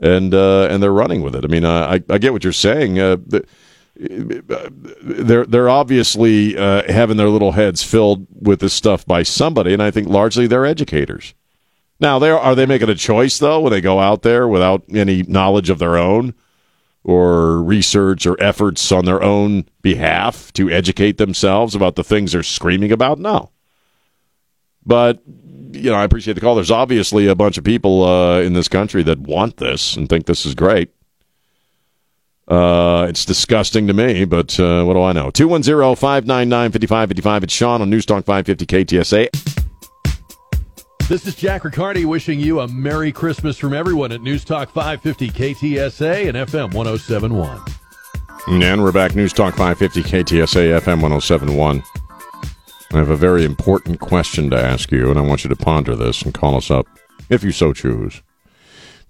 and 0.01 0.35
uh, 0.35 0.69
and 0.71 0.83
they're 0.83 0.93
running 0.93 1.23
with 1.23 1.37
it. 1.37 1.45
I 1.45 1.49
mean, 1.49 1.65
uh, 1.65 1.87
I 1.87 2.03
I 2.13 2.19
get 2.19 2.33
what 2.33 2.45
you're 2.45 2.53
saying. 2.53 2.99
Uh, 2.99 3.17
the, 3.27 3.47
they're 3.97 5.47
they're 5.47 5.69
obviously 5.69 6.57
uh, 6.59 6.91
having 6.91 7.17
their 7.17 7.29
little 7.29 7.53
heads 7.53 7.85
filled 7.85 8.27
with 8.33 8.59
this 8.59 8.73
stuff 8.73 9.07
by 9.07 9.23
somebody, 9.23 9.73
and 9.73 9.83
I 9.83 9.91
think 9.93 10.09
largely 10.09 10.47
they're 10.47 10.67
educators. 10.67 11.35
Now, 12.01 12.19
they 12.19 12.31
are 12.31 12.57
they 12.57 12.67
making 12.67 12.89
a 12.89 12.97
choice 12.97 13.39
though 13.39 13.61
when 13.61 13.73
they 13.73 13.81
go 13.81 14.01
out 14.01 14.23
there 14.23 14.49
without 14.49 14.83
any 14.93 15.23
knowledge 15.23 15.71
of 15.71 15.79
their 15.79 15.97
own? 15.97 16.35
Or 17.05 17.63
research 17.63 18.27
or 18.27 18.43
efforts 18.43 18.91
on 18.91 19.05
their 19.05 19.23
own 19.23 19.67
behalf 19.83 20.53
to 20.55 20.71
educate 20.71 21.19
themselves 21.19 21.75
about 21.75 21.97
the 21.97 22.05
things 22.05 22.33
they're 22.33 22.43
screaming 22.43 22.91
about? 22.91 23.19
No. 23.19 23.51
But, 24.87 25.23
you 25.73 25.91
know, 25.91 25.97
I 25.97 26.05
appreciate 26.05 26.35
the 26.35 26.41
call. 26.41 26.55
There's 26.55 26.71
obviously 26.71 27.27
a 27.27 27.35
bunch 27.35 27.59
of 27.59 27.65
people 27.65 28.05
uh, 28.05 28.41
in 28.41 28.55
this 28.55 28.69
country 28.69 29.03
that 29.05 29.21
want 29.21 29.59
this 29.59 29.97
and 29.97 30.09
think 30.09 30.27
this 30.27 30.45
is 30.45 30.55
great. 30.55 30.91
Uh, 32.47 33.07
it's 33.09 33.25
disgusting 33.25 33.87
to 33.87 33.95
me, 33.95 34.25
but 34.25 34.59
uh, 34.61 34.85
what 34.85 34.95
do 34.95 35.03
I 35.03 35.13
know? 35.13 35.31
210 35.31 35.97
599 35.97 36.73
5555. 36.73 37.45
It's 37.45 37.53
Sean 37.53 37.81
on 37.81 37.91
Newstalk 37.91 38.25
550 38.25 38.67
KTSA. 38.67 39.54
This 41.07 41.27
is 41.27 41.35
Jack 41.35 41.65
Riccardi 41.65 42.07
wishing 42.07 42.41
you 42.41 42.61
a 42.61 42.69
Merry 42.69 43.13
Christmas 43.13 43.59
from 43.59 43.75
everyone 43.75 44.11
at 44.11 44.23
News 44.23 44.43
Talk 44.43 44.71
550 44.71 45.29
KTSA 45.29 46.29
and 46.29 46.49
FM 46.49 46.73
1071. 46.73 47.61
And 48.49 48.83
we're 48.83 48.91
back, 48.91 49.15
News 49.15 49.35
Talk 49.35 49.55
550 49.55 50.03
KTSA 50.03 50.81
FM 50.81 51.03
1071. 51.03 51.83
I 52.95 52.97
have 52.97 53.11
a 53.11 53.17
very 53.17 53.45
important 53.45 54.01
question 54.01 54.49
to 54.49 54.57
ask 54.57 54.91
you, 54.91 55.11
and 55.11 55.19
I 55.19 55.23
want 55.23 55.45
you 55.45 55.51
to 55.51 55.57
ponder 55.57 55.95
this 55.95 56.23
and 56.23 56.33
call 56.33 56.57
us 56.57 56.71
up 56.71 56.87
if 57.29 57.45
you 57.45 57.53
so 57.53 57.75
choose. 57.75 58.23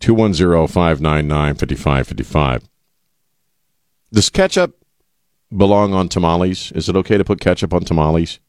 210 0.01 0.67
599 0.67 1.55
5555. 1.55 2.69
Does 4.13 4.31
ketchup 4.31 4.85
belong 5.57 5.95
on 5.95 6.09
tamales? 6.09 6.73
Is 6.73 6.89
it 6.89 6.97
okay 6.97 7.19
to 7.19 7.25
put 7.25 7.39
ketchup 7.39 7.73
on 7.73 7.85
tamales? 7.85 8.41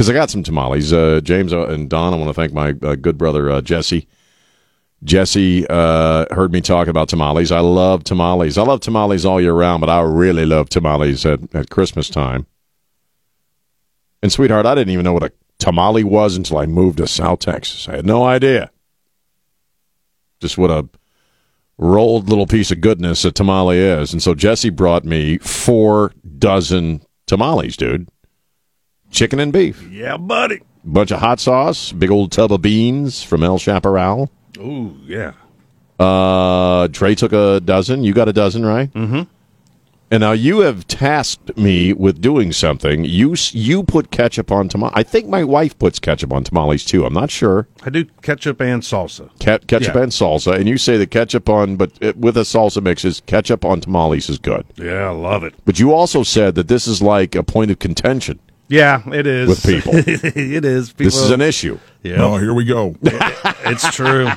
Because 0.00 0.08
I 0.08 0.14
got 0.14 0.30
some 0.30 0.42
tamales. 0.42 0.94
Uh, 0.94 1.20
James 1.22 1.52
uh, 1.52 1.66
and 1.66 1.90
Don, 1.90 2.14
I 2.14 2.16
want 2.16 2.30
to 2.30 2.32
thank 2.32 2.54
my 2.54 2.70
uh, 2.70 2.94
good 2.94 3.18
brother 3.18 3.50
uh, 3.50 3.60
Jesse. 3.60 4.08
Jesse 5.04 5.66
uh, 5.68 6.24
heard 6.30 6.54
me 6.54 6.62
talk 6.62 6.88
about 6.88 7.10
tamales. 7.10 7.52
I 7.52 7.60
love 7.60 8.02
tamales. 8.04 8.56
I 8.56 8.62
love 8.62 8.80
tamales 8.80 9.26
all 9.26 9.42
year 9.42 9.52
round, 9.52 9.82
but 9.82 9.90
I 9.90 10.00
really 10.00 10.46
love 10.46 10.70
tamales 10.70 11.26
at, 11.26 11.54
at 11.54 11.68
Christmas 11.68 12.08
time. 12.08 12.46
And 14.22 14.32
sweetheart, 14.32 14.64
I 14.64 14.74
didn't 14.74 14.94
even 14.94 15.04
know 15.04 15.12
what 15.12 15.22
a 15.22 15.32
tamale 15.58 16.04
was 16.04 16.34
until 16.34 16.56
I 16.56 16.64
moved 16.64 16.96
to 16.96 17.06
South 17.06 17.40
Texas. 17.40 17.86
I 17.86 17.96
had 17.96 18.06
no 18.06 18.24
idea. 18.24 18.70
Just 20.40 20.56
what 20.56 20.70
a 20.70 20.88
rolled 21.76 22.30
little 22.30 22.46
piece 22.46 22.70
of 22.70 22.80
goodness 22.80 23.26
a 23.26 23.32
tamale 23.32 23.76
is. 23.76 24.14
And 24.14 24.22
so 24.22 24.34
Jesse 24.34 24.70
brought 24.70 25.04
me 25.04 25.36
four 25.36 26.14
dozen 26.38 27.02
tamales, 27.26 27.76
dude 27.76 28.08
chicken 29.10 29.40
and 29.40 29.52
beef. 29.52 29.82
Yeah, 29.90 30.16
buddy. 30.16 30.60
Bunch 30.84 31.10
of 31.10 31.20
hot 31.20 31.40
sauce, 31.40 31.92
big 31.92 32.10
old 32.10 32.32
tub 32.32 32.52
of 32.52 32.62
beans 32.62 33.22
from 33.22 33.42
El 33.44 33.58
Chaparral. 33.58 34.30
Ooh, 34.58 34.96
yeah. 35.04 35.32
Uh, 35.98 36.88
Trey 36.88 37.14
took 37.14 37.32
a 37.32 37.60
dozen. 37.60 38.04
You 38.04 38.14
got 38.14 38.28
a 38.28 38.32
dozen, 38.32 38.64
right? 38.64 38.90
Mm-hmm. 38.94 39.22
And 40.12 40.22
now 40.22 40.32
you 40.32 40.60
have 40.60 40.88
tasked 40.88 41.56
me 41.56 41.92
with 41.92 42.20
doing 42.20 42.50
something. 42.50 43.04
You 43.04 43.36
you 43.52 43.84
put 43.84 44.10
ketchup 44.10 44.50
on 44.50 44.68
tamales. 44.68 44.92
I 44.96 45.04
think 45.04 45.28
my 45.28 45.44
wife 45.44 45.78
puts 45.78 46.00
ketchup 46.00 46.32
on 46.32 46.42
tamales 46.42 46.84
too. 46.84 47.04
I'm 47.06 47.12
not 47.12 47.30
sure. 47.30 47.68
I 47.84 47.90
do 47.90 48.04
ketchup 48.22 48.60
and 48.60 48.82
salsa. 48.82 49.28
Ke- 49.38 49.64
ketchup 49.68 49.94
Yeah. 49.94 50.02
and 50.02 50.10
salsa, 50.10 50.56
and 50.56 50.66
you 50.68 50.78
say 50.78 50.96
the 50.96 51.06
ketchup 51.06 51.48
on, 51.48 51.76
but 51.76 51.92
it, 52.00 52.16
with 52.16 52.36
a 52.36 52.40
salsa 52.40 52.82
mix 52.82 53.04
is 53.04 53.20
ketchup 53.26 53.64
on 53.64 53.80
tamales 53.82 54.28
is 54.28 54.38
good. 54.38 54.66
Yeah, 54.76 55.08
I 55.08 55.12
love 55.12 55.44
it. 55.44 55.54
But 55.64 55.78
you 55.78 55.92
also 55.92 56.24
said 56.24 56.56
that 56.56 56.66
this 56.66 56.88
is 56.88 57.00
like 57.00 57.36
a 57.36 57.44
point 57.44 57.70
of 57.70 57.78
contention. 57.78 58.40
Yeah, 58.70 59.02
it 59.12 59.26
is. 59.26 59.48
With 59.48 59.62
people. 59.64 59.92
it 59.96 60.64
is. 60.64 60.90
People, 60.92 61.04
This 61.04 61.16
is 61.16 61.30
an 61.30 61.40
issue. 61.40 61.78
Yeah, 62.02 62.22
Oh, 62.24 62.36
here 62.38 62.54
we 62.54 62.64
go. 62.64 62.94
it's 63.02 63.92
true. 63.94 64.28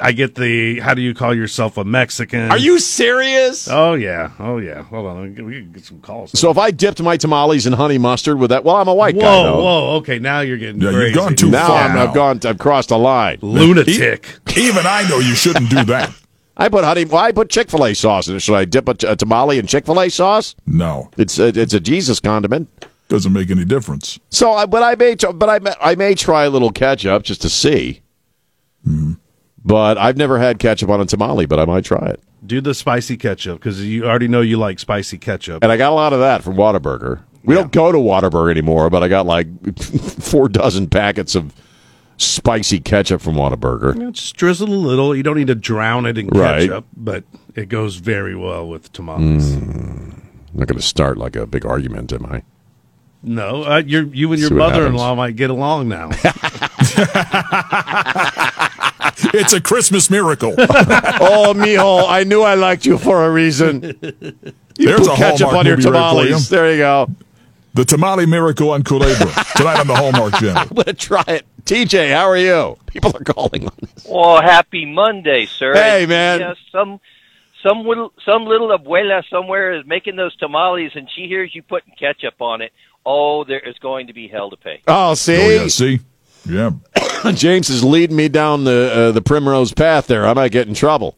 I 0.00 0.12
get 0.12 0.34
the, 0.34 0.80
how 0.80 0.94
do 0.94 1.00
you 1.02 1.14
call 1.14 1.34
yourself 1.34 1.76
a 1.78 1.84
Mexican? 1.84 2.50
Are 2.50 2.58
you 2.58 2.78
serious? 2.78 3.68
Oh, 3.70 3.94
yeah. 3.94 4.32
Oh, 4.38 4.58
yeah. 4.58 4.82
Hold 4.82 5.06
on. 5.06 5.20
let 5.20 5.28
me 5.28 5.34
get- 5.34 5.44
We 5.44 5.52
can 5.60 5.72
get 5.72 5.84
some 5.84 6.00
calls. 6.00 6.38
So 6.38 6.50
if 6.50 6.58
I 6.58 6.70
dipped 6.70 7.00
my 7.00 7.16
tamales 7.16 7.66
in 7.66 7.72
honey 7.72 7.98
mustard 7.98 8.38
with 8.38 8.50
that, 8.50 8.64
well, 8.64 8.76
I'm 8.76 8.88
a 8.88 8.94
white 8.94 9.14
whoa, 9.14 9.20
guy. 9.20 9.42
though. 9.44 9.62
whoa. 9.62 9.96
Okay, 9.98 10.18
now 10.18 10.40
you're 10.40 10.58
getting 10.58 10.80
Yeah, 10.80 10.90
you've 10.90 11.14
gone 11.14 11.36
too 11.36 11.50
Now 11.50 11.68
far. 11.68 11.82
I'm, 11.88 11.96
I've 11.98 12.14
gone. 12.14 12.40
I've 12.44 12.58
crossed 12.58 12.90
a 12.90 12.96
line. 12.96 13.38
Lunatic. 13.42 14.40
Even 14.56 14.86
I 14.86 15.06
know 15.08 15.18
you 15.18 15.34
shouldn't 15.34 15.70
do 15.70 15.84
that. 15.84 16.12
I 16.56 16.68
put 16.68 16.84
honey. 16.84 17.04
Well, 17.04 17.22
I 17.22 17.32
put 17.32 17.48
Chick 17.48 17.70
Fil 17.70 17.84
A 17.86 17.94
sauce 17.94 18.28
in 18.28 18.36
it. 18.36 18.40
Should 18.40 18.54
I 18.56 18.64
dip 18.64 18.88
a, 18.88 18.94
a 19.08 19.16
tamale 19.16 19.58
in 19.58 19.66
Chick 19.66 19.86
Fil 19.86 20.00
A 20.00 20.08
sauce? 20.10 20.54
No, 20.66 21.10
It's 21.16 21.38
a, 21.38 21.46
it's 21.48 21.72
a 21.74 21.80
Jesus 21.80 22.20
condiment. 22.20 22.68
doesn't 23.08 23.32
make 23.32 23.50
any 23.50 23.64
difference. 23.64 24.18
So, 24.30 24.52
I, 24.52 24.66
but 24.66 24.82
I 24.82 24.94
may, 24.94 25.14
tr- 25.16 25.32
but 25.32 25.48
I, 25.48 25.58
may- 25.60 25.74
I 25.80 25.94
may 25.94 26.14
try 26.14 26.44
a 26.44 26.50
little 26.50 26.70
ketchup 26.70 27.22
just 27.22 27.42
to 27.42 27.48
see. 27.48 28.02
Mm-hmm. 28.86 29.12
But 29.64 29.96
I've 29.96 30.16
never 30.16 30.38
had 30.38 30.58
ketchup 30.58 30.90
on 30.90 31.00
a 31.00 31.06
tamale, 31.06 31.46
but 31.46 31.58
I 31.60 31.64
might 31.64 31.84
try 31.84 32.06
it. 32.08 32.20
Do 32.44 32.60
the 32.60 32.74
spicy 32.74 33.16
ketchup 33.16 33.60
because 33.60 33.84
you 33.86 34.04
already 34.04 34.26
know 34.28 34.40
you 34.40 34.56
like 34.56 34.80
spicy 34.80 35.18
ketchup. 35.18 35.62
And 35.62 35.70
I 35.70 35.76
got 35.76 35.92
a 35.92 35.94
lot 35.94 36.12
of 36.12 36.18
that 36.18 36.42
from 36.42 36.56
Whataburger. 36.56 37.22
We 37.44 37.54
don't 37.54 37.70
go 37.72 37.92
to 37.92 37.98
Whataburger 37.98 38.50
anymore, 38.50 38.90
but 38.90 39.02
I 39.04 39.08
got 39.08 39.24
like 39.26 39.46
four 39.80 40.48
dozen 40.48 40.88
packets 40.88 41.34
of 41.36 41.54
spicy 42.24 42.80
ketchup 42.80 43.20
from 43.20 43.34
Whataburger. 43.34 43.94
You 43.94 44.04
know, 44.04 44.10
just 44.10 44.36
drizzle 44.36 44.68
a 44.68 44.70
little. 44.70 45.14
You 45.14 45.22
don't 45.22 45.36
need 45.36 45.46
to 45.48 45.54
drown 45.54 46.06
it 46.06 46.16
in 46.18 46.28
Right. 46.28 46.60
ketchup, 46.68 46.86
but 46.96 47.24
it 47.54 47.68
goes 47.68 47.96
very 47.96 48.34
well 48.36 48.68
with 48.68 48.92
tamales. 48.92 49.54
I'm 49.56 50.22
not 50.54 50.68
going 50.68 50.78
to 50.80 50.86
start 50.86 51.18
like 51.18 51.36
a 51.36 51.46
big 51.46 51.64
argument, 51.66 52.12
am 52.12 52.26
I? 52.26 52.42
No, 53.24 53.62
uh, 53.62 53.82
you're, 53.86 54.02
you 54.04 54.32
and 54.32 54.40
your 54.40 54.50
mother-in-law 54.50 55.14
might 55.14 55.36
get 55.36 55.48
along 55.50 55.88
now. 55.88 56.10
It's 59.34 59.52
a 59.52 59.60
Christmas 59.60 60.10
miracle. 60.10 60.54
oh, 60.58 61.54
mijo, 61.56 62.04
I 62.08 62.24
knew 62.24 62.42
I 62.42 62.54
liked 62.54 62.84
you 62.86 62.98
for 62.98 63.24
a 63.24 63.30
reason. 63.30 63.82
You 64.78 64.86
There's 64.86 65.00
put 65.06 65.12
a 65.12 65.16
ketchup 65.16 65.50
Hallmark 65.50 65.58
on 65.58 65.66
your 65.66 65.76
movie 65.76 65.90
right 65.90 66.08
tamales. 66.10 66.50
you. 66.50 66.56
there 66.56 66.72
you 66.72 66.78
go. 66.78 67.08
the 67.74 67.84
Tamale 67.84 68.26
Miracle 68.26 68.70
on 68.70 68.82
Culebra 68.82 69.54
tonight 69.56 69.78
on 69.80 69.86
the 69.86 69.94
Hallmark 69.94 70.34
Channel. 70.34 70.56
I'm 70.62 70.68
going 70.68 70.84
to 70.86 70.92
try 70.94 71.24
it. 71.28 71.46
TJ, 71.64 72.12
how 72.12 72.26
are 72.28 72.36
you? 72.36 72.76
People 72.86 73.12
are 73.16 73.24
calling 73.24 73.66
on 73.66 73.72
this. 73.80 74.06
Well, 74.08 74.42
happy 74.42 74.84
Monday, 74.84 75.46
sir. 75.46 75.72
Hey, 75.74 76.06
man. 76.06 76.40
yeah, 76.40 76.54
some 76.70 77.00
some 77.62 77.84
little 77.86 78.12
some 78.24 78.44
little 78.44 78.76
abuela 78.76 79.22
somewhere 79.30 79.72
is 79.72 79.86
making 79.86 80.16
those 80.16 80.34
tamales, 80.36 80.92
and 80.94 81.08
she 81.14 81.26
hears 81.28 81.54
you 81.54 81.62
putting 81.62 81.94
ketchup 81.94 82.34
on 82.40 82.60
it. 82.62 82.72
Oh, 83.06 83.44
there 83.44 83.60
is 83.60 83.78
going 83.78 84.08
to 84.08 84.12
be 84.12 84.28
hell 84.28 84.50
to 84.50 84.56
pay. 84.56 84.80
Oh, 84.88 85.14
see? 85.14 85.36
Oh 85.36 85.48
yeah, 85.62 85.66
see, 85.68 86.00
yeah. 86.48 86.70
James 87.32 87.70
is 87.70 87.82
leading 87.84 88.16
me 88.16 88.28
down 88.28 88.64
the 88.64 88.92
uh, 88.92 89.12
the 89.12 89.22
primrose 89.22 89.72
path 89.72 90.06
there. 90.08 90.26
I 90.26 90.34
might 90.34 90.50
get 90.52 90.66
in 90.68 90.74
trouble. 90.74 91.16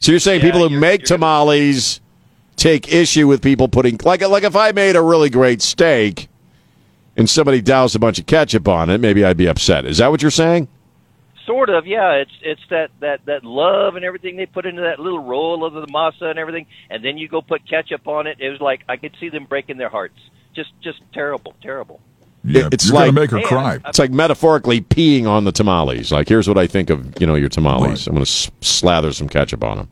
So 0.00 0.10
you're 0.12 0.18
saying 0.20 0.40
Yeah, 0.40 0.46
people 0.46 0.60
who 0.62 0.70
you're- 0.70 0.80
make 0.80 1.00
you're- 1.02 1.08
tamales 1.08 2.00
take 2.56 2.90
issue 2.92 3.26
with 3.28 3.42
people 3.42 3.68
putting 3.68 3.98
like 4.02 4.22
like 4.26 4.42
if 4.42 4.56
I 4.56 4.72
made 4.72 4.96
a 4.96 5.02
really 5.02 5.28
great 5.28 5.60
steak 5.60 6.28
and 7.16 7.28
somebody 7.28 7.60
doused 7.60 7.96
a 7.96 7.98
bunch 7.98 8.18
of 8.18 8.26
ketchup 8.26 8.68
on 8.68 8.90
it, 8.90 8.98
maybe 8.98 9.24
I'd 9.24 9.36
be 9.36 9.46
upset. 9.48 9.84
Is 9.84 9.98
that 9.98 10.10
what 10.10 10.22
you're 10.22 10.30
saying? 10.30 10.68
Sort 11.46 11.70
of, 11.70 11.86
yeah. 11.86 12.12
It's 12.14 12.30
it's 12.42 12.60
that 12.70 12.90
that 13.00 13.20
that 13.26 13.44
love 13.44 13.94
and 13.94 14.04
everything 14.04 14.36
they 14.36 14.46
put 14.46 14.66
into 14.66 14.82
that 14.82 14.98
little 14.98 15.20
roll 15.22 15.64
of 15.64 15.74
the 15.74 15.86
masa 15.86 16.22
and 16.22 16.38
everything, 16.38 16.66
and 16.90 17.04
then 17.04 17.18
you 17.18 17.28
go 17.28 17.40
put 17.40 17.68
ketchup 17.68 18.08
on 18.08 18.26
it. 18.26 18.38
It 18.40 18.50
was 18.50 18.60
like 18.60 18.80
I 18.88 18.96
could 18.96 19.14
see 19.20 19.28
them 19.28 19.44
breaking 19.44 19.76
their 19.76 19.88
hearts. 19.88 20.18
Just 20.54 20.70
just 20.82 20.98
terrible, 21.14 21.54
terrible. 21.62 22.00
Yeah, 22.42 22.68
it's 22.72 22.86
you're 22.86 22.94
like- 22.94 23.06
gonna 23.08 23.20
make 23.20 23.30
her 23.30 23.40
cry. 23.42 23.78
It's 23.86 23.98
like 23.98 24.10
metaphorically 24.10 24.80
peeing 24.80 25.26
on 25.26 25.44
the 25.44 25.52
tamales. 25.52 26.10
Like, 26.12 26.28
here's 26.28 26.48
what 26.48 26.58
I 26.58 26.66
think 26.66 26.90
of 26.90 27.20
you 27.20 27.26
know 27.28 27.34
your 27.36 27.48
tamales. 27.48 27.88
Right. 27.90 28.06
I'm 28.08 28.14
going 28.14 28.24
to 28.24 28.30
s- 28.30 28.50
slather 28.60 29.12
some 29.12 29.28
ketchup 29.28 29.62
on 29.64 29.78
them. 29.78 29.88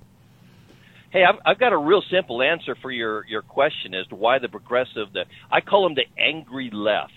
Hey, 1.14 1.23
I've, 1.23 1.37
I've 1.47 1.61
got 1.61 1.73
a 1.73 1.78
real 1.78 2.02
simple 2.11 2.42
answer 2.42 2.76
for 2.83 2.90
your 2.90 3.25
your 3.26 3.40
question 3.40 3.94
as 3.94 4.04
to 4.09 4.16
why 4.16 4.40
the 4.40 4.49
progressive, 4.49 5.12
the 5.12 5.26
I 5.49 5.61
call 5.61 5.85
them 5.85 5.94
the 5.94 6.06
angry 6.21 6.71
left. 6.73 7.12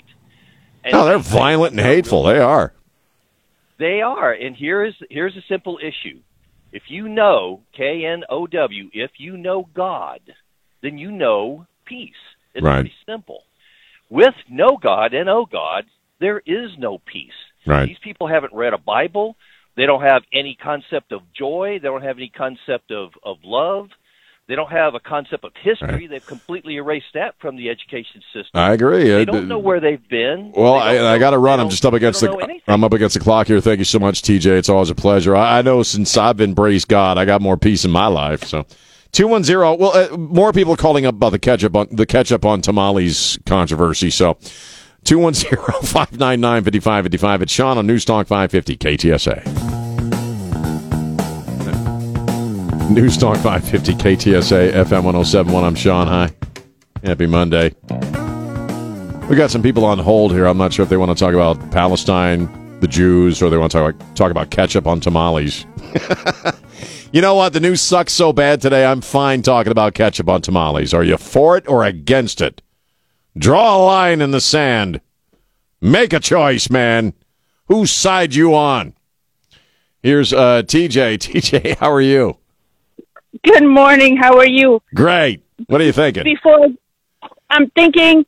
And 0.84 0.94
No, 0.94 1.04
they're 1.04 1.18
violent 1.18 1.72
and 1.74 1.82
hateful. 1.82 2.22
They 2.22 2.38
are. 2.38 2.74
They 3.80 4.02
are, 4.02 4.32
and 4.32 4.56
here 4.56 4.86
is 4.86 4.94
here's 5.10 5.36
a 5.36 5.42
simple 5.50 5.80
issue. 5.82 6.20
If 6.72 6.84
you 6.90 7.10
know 7.10 7.62
K 7.76 8.06
N 8.06 8.24
O 8.30 8.46
W, 8.46 8.90
if 8.94 9.10
you 9.18 9.36
know 9.36 9.68
God, 9.74 10.20
then 10.84 11.00
you 11.00 11.10
know 11.12 11.66
peace. 11.86 12.12
It's 12.54 12.64
Right. 12.64 12.82
pretty 12.82 12.94
simple. 13.08 13.46
With 14.12 14.36
no 14.48 14.78
God 14.78 15.16
and 15.16 15.28
oh 15.28 15.48
God, 15.52 15.86
there 16.20 16.42
is 16.46 16.70
no 16.78 17.00
peace. 17.00 17.32
Right. 17.66 17.88
These 17.88 17.98
people 18.04 18.28
haven't 18.28 18.54
read 18.54 18.74
a 18.74 18.78
Bible. 18.78 19.36
They 19.78 19.86
don't 19.86 20.02
have 20.02 20.24
any 20.34 20.58
concept 20.62 21.12
of 21.14 21.22
joy. 21.34 21.80
They 21.82 21.88
don't 21.88 22.02
have 22.04 22.18
any 22.18 22.30
concept 22.36 22.92
of, 22.92 23.12
of 23.24 23.38
love. 23.44 23.88
They 24.48 24.56
don't 24.56 24.72
have 24.72 24.96
a 24.96 25.00
concept 25.02 25.44
of 25.44 25.52
history. 25.62 25.88
Right. 25.88 26.10
They've 26.10 26.26
completely 26.26 26.78
erased 26.78 27.14
that 27.14 27.36
from 27.40 27.58
the 27.58 27.70
education 27.70 28.22
system. 28.34 28.52
I 28.56 28.72
agree. 28.74 29.04
They 29.04 29.22
Uh, 29.24 29.26
don't 29.26 29.48
know 29.50 29.60
where 29.60 29.80
they've 29.82 30.08
been. 30.10 30.54
Well, 30.56 30.76
I, 30.76 30.98
I 31.16 31.18
got 31.20 31.32
to 31.32 31.38
run. 31.38 31.60
I'm 31.60 31.70
just 31.70 31.86
up 31.86 31.94
against 31.94 32.22
the. 32.22 32.60
I'm 32.68 32.84
up 32.84 32.94
against 32.94 33.14
the 33.16 33.20
clock 33.20 33.48
here. 33.48 33.60
Thank 33.62 33.80
you 33.80 33.86
so 33.86 34.00
much, 34.00 34.22
TJ. 34.22 34.46
It's 34.58 34.70
always 34.70 34.90
a 34.90 34.96
pleasure. 34.96 35.36
I, 35.36 35.60
I 35.60 35.62
know 35.64 35.84
since 35.84 36.18
I've 36.18 36.40
embraced 36.42 36.88
God, 36.88 37.18
I 37.18 37.26
got 37.26 37.42
more 37.42 37.58
peace 37.58 37.84
in 37.86 37.92
my 37.92 38.08
life. 38.08 38.46
So, 38.46 38.66
two 39.12 39.28
one 39.28 39.44
zero. 39.44 39.76
Well, 39.76 39.92
uh, 39.96 40.16
more 40.18 40.54
people 40.54 40.74
are 40.74 40.78
calling 40.78 41.06
up 41.06 41.16
about 41.16 41.32
the 41.34 41.40
ketchup 41.40 41.76
on 41.76 41.90
the 41.92 42.06
ketchup 42.06 42.46
on 42.46 42.62
tamales 42.62 43.38
controversy. 43.46 44.10
So, 44.10 44.38
two 45.04 45.20
one 45.20 45.34
zero 45.34 45.62
five 45.84 46.18
nine 46.18 46.40
nine 46.40 46.64
fifty 46.64 46.80
five 46.80 47.04
fifty 47.04 47.18
five. 47.18 47.42
It's 47.42 47.52
Sean 47.52 47.78
on 47.78 47.86
News 47.86 48.06
Talk 48.06 48.28
five 48.28 48.50
fifty 48.50 48.78
KTSA. 48.78 49.67
News 52.90 53.18
Talk 53.18 53.36
550 53.36 53.94
KTSA 53.96 54.72
FM 54.72 55.04
1071. 55.04 55.64
I'm 55.64 55.76
Sean. 55.76 56.08
Hi. 56.08 56.32
Happy 57.04 57.26
Monday. 57.26 57.76
We 59.30 59.36
got 59.36 59.52
some 59.52 59.62
people 59.62 59.84
on 59.84 60.00
hold 60.00 60.32
here. 60.32 60.46
I'm 60.46 60.58
not 60.58 60.72
sure 60.72 60.84
if 60.84 60.90
they 60.90 60.96
want 60.96 61.16
to 61.16 61.22
talk 61.22 61.34
about 61.34 61.72
Palestine, 61.72 62.80
the 62.80 62.88
Jews, 62.88 63.42
or 63.42 63.50
they 63.50 63.58
want 63.58 63.74
to 63.74 63.78
talk 63.78 63.94
about, 63.94 64.16
talk 64.16 64.32
about 64.32 64.52
ketchup 64.52 64.88
on 64.88 65.02
tamales. 65.02 65.66
you 67.12 67.22
know 67.22 67.36
what? 67.36 67.52
The 67.52 67.60
news 67.60 67.82
sucks 67.82 68.14
so 68.14 68.32
bad 68.32 68.62
today. 68.62 68.86
I'm 68.86 69.02
fine 69.02 69.42
talking 69.42 69.72
about 69.72 69.94
ketchup 69.94 70.30
on 70.30 70.42
tamales. 70.42 70.94
Are 70.94 71.04
you 71.04 71.18
for 71.18 71.58
it 71.58 71.68
or 71.68 71.84
against 71.84 72.40
it? 72.40 72.62
Draw 73.38 73.78
a 73.78 73.84
line 73.84 74.22
in 74.22 74.32
the 74.32 74.42
sand. 74.42 75.02
Make 75.82 76.14
a 76.14 76.22
choice, 76.22 76.70
man. 76.70 77.14
Whose 77.66 77.92
side 77.92 78.34
you 78.34 78.56
on? 78.56 78.94
Here's 80.02 80.32
uh, 80.32 80.64
TJ. 80.64 81.18
TJ, 81.18 81.78
how 81.80 81.92
are 81.92 82.02
you? 82.02 82.38
Good 83.44 83.64
morning. 83.64 84.18
How 84.18 84.38
are 84.38 84.48
you? 84.48 84.82
Great. 84.94 85.44
What 85.68 85.82
are 85.82 85.84
you 85.84 85.92
thinking? 85.92 86.24
Before, 86.24 86.68
I'm 87.50 87.70
thinking 87.72 88.26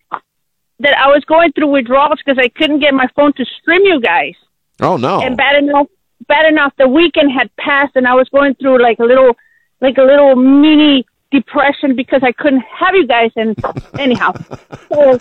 that 0.79 0.97
I 0.97 1.07
was 1.07 1.23
going 1.25 1.51
through 1.53 1.67
withdrawals 1.67 2.19
because 2.23 2.39
I 2.41 2.49
couldn't 2.49 2.79
get 2.79 2.93
my 2.93 3.07
phone 3.15 3.33
to 3.33 3.45
stream 3.61 3.81
you 3.83 4.01
guys. 4.01 4.33
Oh 4.81 4.97
no. 4.97 5.21
And 5.21 5.35
bad 5.35 5.61
enough, 5.63 5.87
bad 6.27 6.45
enough, 6.47 6.73
the 6.77 6.87
weekend 6.87 7.31
had 7.31 7.53
passed, 7.57 7.95
and 7.95 8.07
I 8.07 8.13
was 8.13 8.29
going 8.29 8.55
through 8.55 8.81
like 8.81 8.99
a 8.99 9.03
little, 9.03 9.35
like 9.81 9.97
a 9.97 10.03
little 10.03 10.35
mini 10.35 11.05
depression 11.31 11.95
because 11.95 12.21
I 12.23 12.31
couldn't 12.31 12.63
have 12.79 12.95
you 12.95 13.07
guys. 13.07 13.31
And 13.35 13.57
anyhow, 13.99 14.33
so 14.89 15.19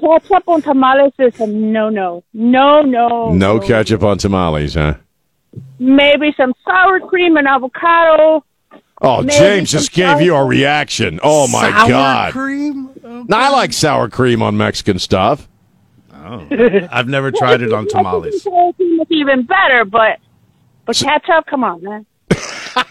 ketchup 0.00 0.48
on 0.48 0.62
tamales 0.62 1.12
is 1.18 1.38
a 1.40 1.46
no, 1.46 1.88
no, 1.88 2.24
no, 2.32 2.82
no. 2.82 3.32
No 3.32 3.60
ketchup 3.60 4.02
on 4.02 4.18
tamales, 4.18 4.74
huh? 4.74 4.94
Maybe 5.78 6.34
some 6.36 6.52
sour 6.64 7.00
cream 7.00 7.36
and 7.36 7.46
avocado. 7.46 8.44
Oh, 9.00 9.22
Maybe 9.22 9.38
James 9.38 9.70
just 9.70 9.92
gave 9.92 10.20
you 10.20 10.34
a 10.34 10.44
reaction. 10.44 11.20
Oh 11.22 11.46
my 11.48 11.70
Sour 11.70 11.88
god. 11.88 12.32
cream? 12.32 12.90
Now, 13.28 13.38
I 13.38 13.48
like 13.50 13.72
sour 13.72 14.08
cream 14.08 14.42
on 14.42 14.56
Mexican 14.56 14.98
stuff. 14.98 15.48
Oh, 16.12 16.46
I've 16.90 17.08
never 17.08 17.30
tried 17.32 17.62
it 17.62 17.72
on 17.72 17.86
tamales. 17.88 18.42
Sour 18.42 18.72
cream 18.74 19.00
is 19.00 19.06
even 19.10 19.42
better, 19.44 19.84
but 19.84 20.18
but 20.84 20.96
ketchup, 20.96 21.46
come 21.46 21.64
on, 21.64 21.82
man. 21.82 22.06
Come 22.30 22.84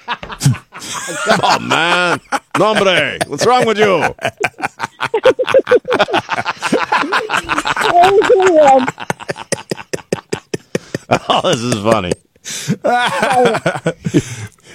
on, 1.43 1.43
oh, 1.43 1.59
man. 1.59 2.19
Nombre. 2.57 3.17
What's 3.27 3.45
wrong 3.45 3.65
with 3.65 3.77
you? 3.77 4.03
Oh, 7.89 8.85
oh, 11.29 11.41
this 11.51 11.61
is 11.61 11.73
funny. 11.75 12.11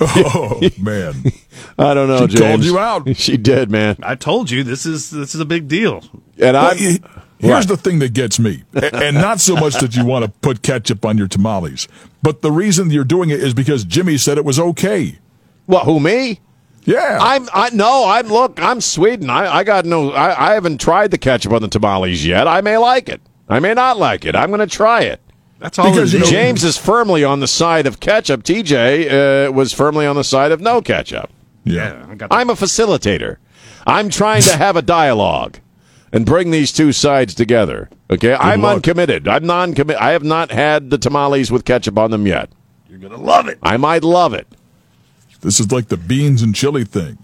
Oh 0.01 0.61
man, 0.81 1.15
I 1.79 1.95
don't 1.95 2.09
know, 2.09 2.27
She 2.27 2.35
James. 2.37 2.41
called 2.41 2.65
you 2.65 2.79
out. 2.79 3.09
She 3.17 3.37
did, 3.37 3.71
man. 3.71 3.97
I 4.03 4.15
told 4.15 4.51
you 4.51 4.63
this 4.65 4.87
is 4.87 5.11
this 5.11 5.35
is 5.35 5.41
a 5.41 5.45
big 5.45 5.69
deal. 5.69 6.03
And 6.39 6.57
I 6.57 6.75
he- 6.75 7.01
here's 7.39 7.67
the 7.67 7.77
thing 7.77 7.99
that 8.01 8.13
gets 8.15 8.39
me, 8.39 8.65
and 8.75 9.17
not 9.17 9.41
so 9.41 9.55
much 9.57 9.75
that 9.81 9.95
you 9.95 10.05
want 10.05 10.25
to 10.25 10.31
put 10.41 10.63
ketchup 10.63 11.05
on 11.05 11.19
your 11.19 11.29
tamales, 11.29 11.89
but 12.23 12.43
the 12.43 12.51
reason 12.51 12.91
you're 12.91 13.05
doing 13.05 13.31
it 13.31 13.41
is 13.43 13.55
because 13.55 13.85
Jimmy 13.85 14.17
said 14.19 14.39
it 14.39 14.45
was 14.45 14.59
okay. 14.59 15.19
Well, 15.67 15.85
Who 15.85 16.01
me? 16.01 16.41
Yeah, 16.85 17.19
I'm. 17.23 17.49
I 17.55 17.71
no. 17.71 18.07
I'm. 18.09 18.27
Look. 18.27 18.61
I'm 18.61 18.81
Sweden. 18.81 19.31
I. 19.31 19.59
I 19.59 19.65
got 19.65 19.85
no. 19.85 20.11
I. 20.11 20.51
I 20.51 20.55
haven't 20.55 20.81
tried 20.81 21.13
the 21.13 21.19
ketchup 21.19 21.53
on 21.53 21.63
the 21.63 21.69
tamales 21.69 22.27
yet. 22.27 22.49
I 22.49 22.61
may 22.61 22.77
like 22.77 23.09
it. 23.09 23.21
I 23.49 23.61
may 23.61 23.73
not 23.75 23.99
like 23.99 24.25
it. 24.25 24.35
I'm 24.35 24.49
going 24.51 24.59
to 24.61 24.67
try 24.67 25.03
it. 25.03 25.21
That's 25.63 25.79
all 25.79 25.91
Because, 25.91 26.13
it 26.13 26.23
is. 26.23 26.29
James 26.31 26.65
is 26.65 26.77
firmly 26.77 27.23
on 27.23 27.39
the 27.41 27.47
side 27.47 27.87
of 27.87 28.01
ketchup. 28.01 28.43
TJ 28.43 29.47
uh, 29.49 29.53
was 29.53 29.73
firmly 29.73 30.07
on 30.07 30.17
the 30.17 30.25
side 30.25 30.51
of 30.51 30.61
no 30.61 30.83
ketchup. 30.83 31.31
yeah, 31.65 32.05
I 32.11 32.15
got 32.17 32.29
I'm 32.33 32.51
a 32.51 32.55
facilitator. 32.55 33.37
I'm 33.87 34.11
trying 34.11 34.43
to 34.43 34.57
have 34.57 34.75
a 34.77 34.83
dialogue 34.83 35.59
and 36.13 36.27
bring 36.27 36.51
these 36.51 36.73
two 36.73 36.91
sides 36.93 37.35
together. 37.35 37.89
Okay, 38.11 38.35
I'm 38.35 38.63
luck. 38.63 38.77
uncommitted. 38.77 39.29
I'm 39.29 39.47
non-commit. 39.47 39.97
I 39.99 40.11
have 40.11 40.25
not 40.25 40.51
had 40.51 40.91
the 40.91 40.99
tamales 40.99 41.51
with 41.53 41.65
ketchup 41.65 41.97
on 41.97 42.11
them 42.11 42.27
yet. 42.27 42.51
You're 42.91 42.99
gonna 42.99 43.17
love 43.17 43.47
it. 43.49 43.59
I 43.63 43.77
might 43.77 44.03
love 44.05 44.35
it. 44.35 44.47
this 45.43 45.61
is 45.61 45.71
like 45.73 45.89
the 45.89 45.97
beans 45.97 46.43
and 46.43 46.55
chili 46.55 46.85
thing. 46.85 47.19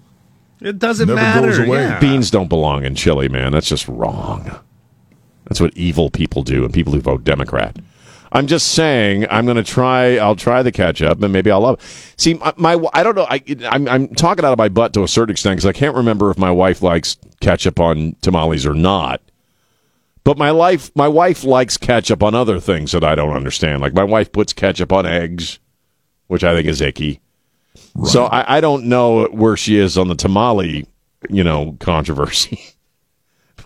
It 0.60 0.78
doesn't 0.78 1.06
Never 1.08 1.20
matter. 1.20 1.46
goes 1.48 1.58
away. 1.58 1.82
yeah. 1.82 1.98
Beans 2.00 2.30
don't 2.30 2.48
belong 2.48 2.84
in 2.84 2.94
chili, 2.94 3.28
man. 3.28 3.52
That's 3.52 3.68
just 3.68 3.86
wrong. 3.88 4.50
That's 5.44 5.60
what 5.60 5.76
evil 5.76 6.08
people 6.10 6.42
do, 6.42 6.64
and 6.64 6.72
people 6.72 6.92
who 6.92 7.00
vote 7.00 7.24
Democrat. 7.24 7.76
I'm 8.32 8.46
just 8.46 8.72
saying. 8.72 9.26
I'm 9.30 9.44
going 9.44 9.56
to 9.56 9.64
try. 9.64 10.16
I'll 10.16 10.36
try 10.36 10.62
the 10.62 10.72
ketchup, 10.72 11.22
and 11.22 11.32
maybe 11.32 11.50
I'll 11.50 11.60
love. 11.60 11.80
It. 11.80 12.20
See, 12.20 12.34
my, 12.34 12.52
my 12.56 12.88
I 12.92 13.02
don't 13.02 13.14
know. 13.14 13.26
I, 13.28 13.42
I'm 13.70 13.88
I'm 13.88 14.08
talking 14.14 14.44
out 14.44 14.52
of 14.52 14.58
my 14.58 14.68
butt 14.68 14.92
to 14.94 15.02
a 15.02 15.08
certain 15.08 15.32
extent 15.32 15.56
because 15.56 15.66
I 15.66 15.72
can't 15.72 15.96
remember 15.96 16.30
if 16.30 16.38
my 16.38 16.50
wife 16.50 16.82
likes 16.82 17.16
ketchup 17.40 17.80
on 17.80 18.16
tamales 18.20 18.66
or 18.66 18.74
not. 18.74 19.22
But 20.24 20.36
my 20.36 20.50
life, 20.50 20.94
my 20.94 21.08
wife 21.08 21.42
likes 21.42 21.78
ketchup 21.78 22.22
on 22.22 22.34
other 22.34 22.60
things 22.60 22.92
that 22.92 23.02
I 23.02 23.14
don't 23.14 23.34
understand. 23.34 23.80
Like 23.80 23.94
my 23.94 24.04
wife 24.04 24.30
puts 24.30 24.52
ketchup 24.52 24.92
on 24.92 25.06
eggs, 25.06 25.58
which 26.26 26.44
I 26.44 26.54
think 26.54 26.68
is 26.68 26.82
icky. 26.82 27.20
So 28.04 28.24
I, 28.24 28.58
I 28.58 28.60
don't 28.60 28.84
know 28.84 29.26
where 29.28 29.56
she 29.56 29.78
is 29.78 29.96
on 29.96 30.08
the 30.08 30.14
tamale, 30.14 30.86
you 31.30 31.44
know, 31.44 31.76
controversy. 31.80 32.60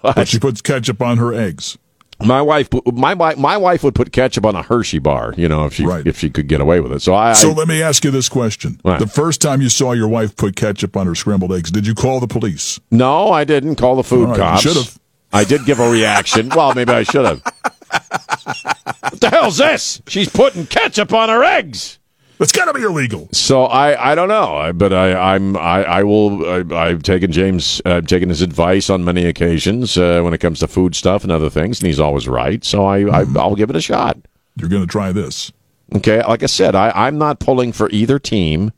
But 0.03 0.27
she 0.27 0.41
puts 0.41 0.61
ketchup 0.61 1.01
on 1.01 1.19
her 1.19 1.33
eggs. 1.33 1.79
My 2.27 2.41
wife, 2.43 2.69
my 2.93 3.15
my 3.15 3.57
wife 3.57 3.83
would 3.83 3.95
put 3.95 4.13
ketchup 4.13 4.45
on 4.47 4.55
a 4.57 4.63
Hershey 4.63 4.99
bar, 4.99 5.35
you 5.37 5.49
know, 5.49 5.65
if 5.67 5.75
she 5.75 5.85
Right. 5.87 6.07
if 6.07 6.19
she 6.19 6.31
could 6.31 6.47
get 6.49 6.61
away 6.61 6.81
with 6.81 6.93
it. 6.93 7.03
So 7.03 7.15
I, 7.15 7.33
So 7.35 7.51
I 7.51 7.55
let 7.55 7.69
me 7.69 7.83
ask 7.83 8.05
you 8.05 8.11
this 8.11 8.29
question? 8.29 8.81
The 8.85 9.07
first 9.07 9.41
time 9.41 9.61
you 9.63 9.69
saw 9.69 9.93
your 9.93 10.09
wife 10.09 10.37
put 10.37 10.57
ketchup 10.57 10.97
on 10.97 11.07
her 11.07 11.15
scrambled 11.15 11.53
eggs, 11.53 11.71
did 11.71 11.87
you 11.87 11.95
call 11.95 12.21
the 12.21 12.27
police? 12.27 12.79
no, 12.91 13.31
I 13.31 13.45
didn't 13.45 13.77
call 13.77 13.97
the 13.97 14.05
food 14.05 14.29
right, 14.31 14.37
cops. 14.39 14.63
should've. 14.63 14.99
I 15.33 15.45
did 15.45 15.65
give 15.65 15.81
a 15.81 15.91
reaction. 15.91 16.51
well, 16.51 16.75
maybe 16.75 16.93
I 16.93 17.05
should 17.05 17.25
have. 17.25 17.43
what 17.43 19.21
the 19.21 19.29
hell's 19.31 19.59
this? 19.59 20.03
She's 20.09 20.29
putting 20.29 20.67
ketchup 20.67 21.13
on 21.13 21.29
her 21.29 21.43
eggs. 21.45 21.99
That's 22.43 22.51
got 22.51 22.65
to 22.65 22.73
be 22.73 22.83
illegal. 22.83 23.29
So 23.31 23.67
I, 23.67 24.11
I 24.11 24.17
don't 24.17 24.27
know, 24.27 24.73
but 24.75 24.93
I, 24.93 25.35
I'm 25.35 25.57
I, 25.57 25.85
I 25.85 26.03
will 26.03 26.75
I, 26.75 26.89
I've 26.89 27.05
taken 27.05 27.31
James 27.31 27.81
I've 27.85 28.09
taken 28.09 28.31
his 28.31 28.43
advice 28.43 28.91
on 28.91 29.05
many 29.05 29.27
occasions 29.27 29.97
uh, 29.97 30.23
when 30.23 30.35
it 30.35 30.39
comes 30.39 30.59
to 30.59 30.67
food 30.67 30.97
stuff 30.97 31.23
and 31.23 31.31
other 31.31 31.49
things, 31.49 31.79
and 31.79 31.87
he's 31.87 32.01
always 32.01 32.27
right. 32.27 32.65
So 32.65 32.85
I, 32.85 33.03
I 33.03 33.25
I'll 33.37 33.55
give 33.55 33.71
it 33.71 33.77
a 33.77 33.81
shot. 33.81 34.19
You're 34.57 34.69
going 34.69 34.83
to 34.83 34.89
try 34.89 35.13
this. 35.13 35.53
Okay, 35.95 36.21
like 36.27 36.43
I 36.43 36.47
said, 36.47 36.75
I, 36.75 36.91
I'm 36.91 37.17
not 37.17 37.39
pulling 37.39 37.71
for 37.71 37.89
either 37.91 38.19
team. 38.19 38.73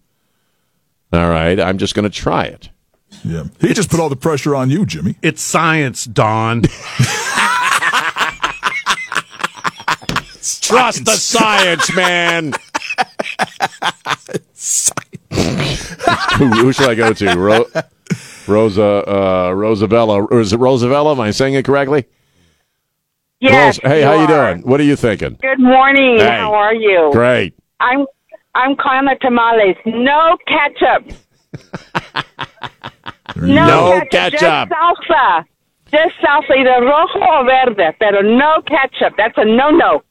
All 1.10 1.30
right, 1.30 1.58
I'm 1.58 1.78
just 1.78 1.94
going 1.94 2.02
to 2.02 2.10
try 2.10 2.44
it. 2.44 2.68
Yeah, 3.24 3.44
he 3.62 3.72
just 3.72 3.88
put 3.88 3.98
all 3.98 4.10
the 4.10 4.16
pressure 4.16 4.54
on 4.54 4.68
you, 4.68 4.84
Jimmy. 4.84 5.16
It's 5.22 5.40
science, 5.40 6.04
Don. 6.04 6.64
Trust 10.60 11.06
the 11.06 11.16
science, 11.16 11.94
man. 11.96 12.52
Who, 16.38 16.46
who 16.48 16.72
should 16.72 16.88
I 16.90 16.94
go 16.94 17.12
to? 17.12 17.34
Ro- 17.38 17.66
Rosa 18.46 18.82
uh, 18.84 19.50
Rosabella. 19.50 20.30
Or 20.30 20.40
is 20.40 20.52
it 20.52 20.58
Rosabella? 20.60 21.12
Am 21.12 21.20
I 21.20 21.30
saying 21.30 21.54
it 21.54 21.64
correctly? 21.64 22.04
Yes. 23.40 23.78
Rose- 23.82 23.92
hey, 23.92 24.02
how 24.02 24.14
you 24.14 24.26
are. 24.32 24.54
doing? 24.54 24.66
What 24.66 24.80
are 24.80 24.84
you 24.84 24.96
thinking? 24.96 25.36
Good 25.40 25.60
morning. 25.60 26.18
Hey. 26.18 26.26
How 26.26 26.54
are 26.54 26.74
you? 26.74 27.10
Great. 27.12 27.54
I'm 27.80 28.06
I'm 28.54 28.76
calling 28.76 29.06
the 29.06 29.16
tamales. 29.20 29.76
No 29.84 30.36
ketchup. 30.46 31.18
No 33.36 34.00
ketchup. 34.10 34.10
ketchup. 34.10 34.40
Just 34.40 34.70
salsa. 34.70 35.44
Just 35.90 36.14
salsa, 36.22 36.56
either 36.56 36.84
rojo 36.84 37.18
or 37.20 37.44
verde, 37.44 37.96
pero 37.98 38.20
no 38.22 38.62
ketchup. 38.66 39.14
That's 39.16 39.34
a 39.36 39.44
no-no. 39.44 40.02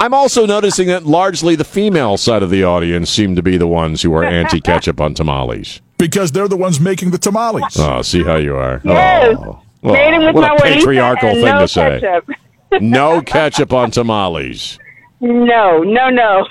I'm 0.00 0.12
also 0.14 0.44
noticing 0.46 0.88
that 0.88 1.04
largely 1.04 1.54
the 1.56 1.64
female 1.64 2.16
side 2.16 2.42
of 2.42 2.50
the 2.50 2.64
audience 2.64 3.10
seem 3.10 3.36
to 3.36 3.42
be 3.42 3.56
the 3.56 3.66
ones 3.68 4.02
who 4.02 4.12
are 4.14 4.24
anti-ketchup 4.24 5.00
on 5.00 5.14
tamales. 5.14 5.80
Because 5.98 6.32
they're 6.32 6.48
the 6.48 6.56
ones 6.56 6.80
making 6.80 7.10
the 7.12 7.18
tamales. 7.18 7.76
Oh, 7.78 8.02
see 8.02 8.22
how 8.24 8.36
you 8.36 8.56
are. 8.56 8.80
Yes. 8.84 9.36
Oh, 9.38 9.62
Made 9.82 10.14
it 10.14 10.26
with 10.26 10.34
what 10.34 10.58
a 10.58 10.62
patriarchal 10.62 11.28
and 11.28 11.36
thing 11.38 11.54
no 11.54 11.60
to 11.60 11.68
say. 11.68 12.00
ketchup. 12.00 12.28
No 12.80 13.22
ketchup 13.22 13.72
on 13.72 13.92
tamales. 13.92 14.80
No, 15.20 15.78
no, 15.84 16.10
no. 16.10 16.44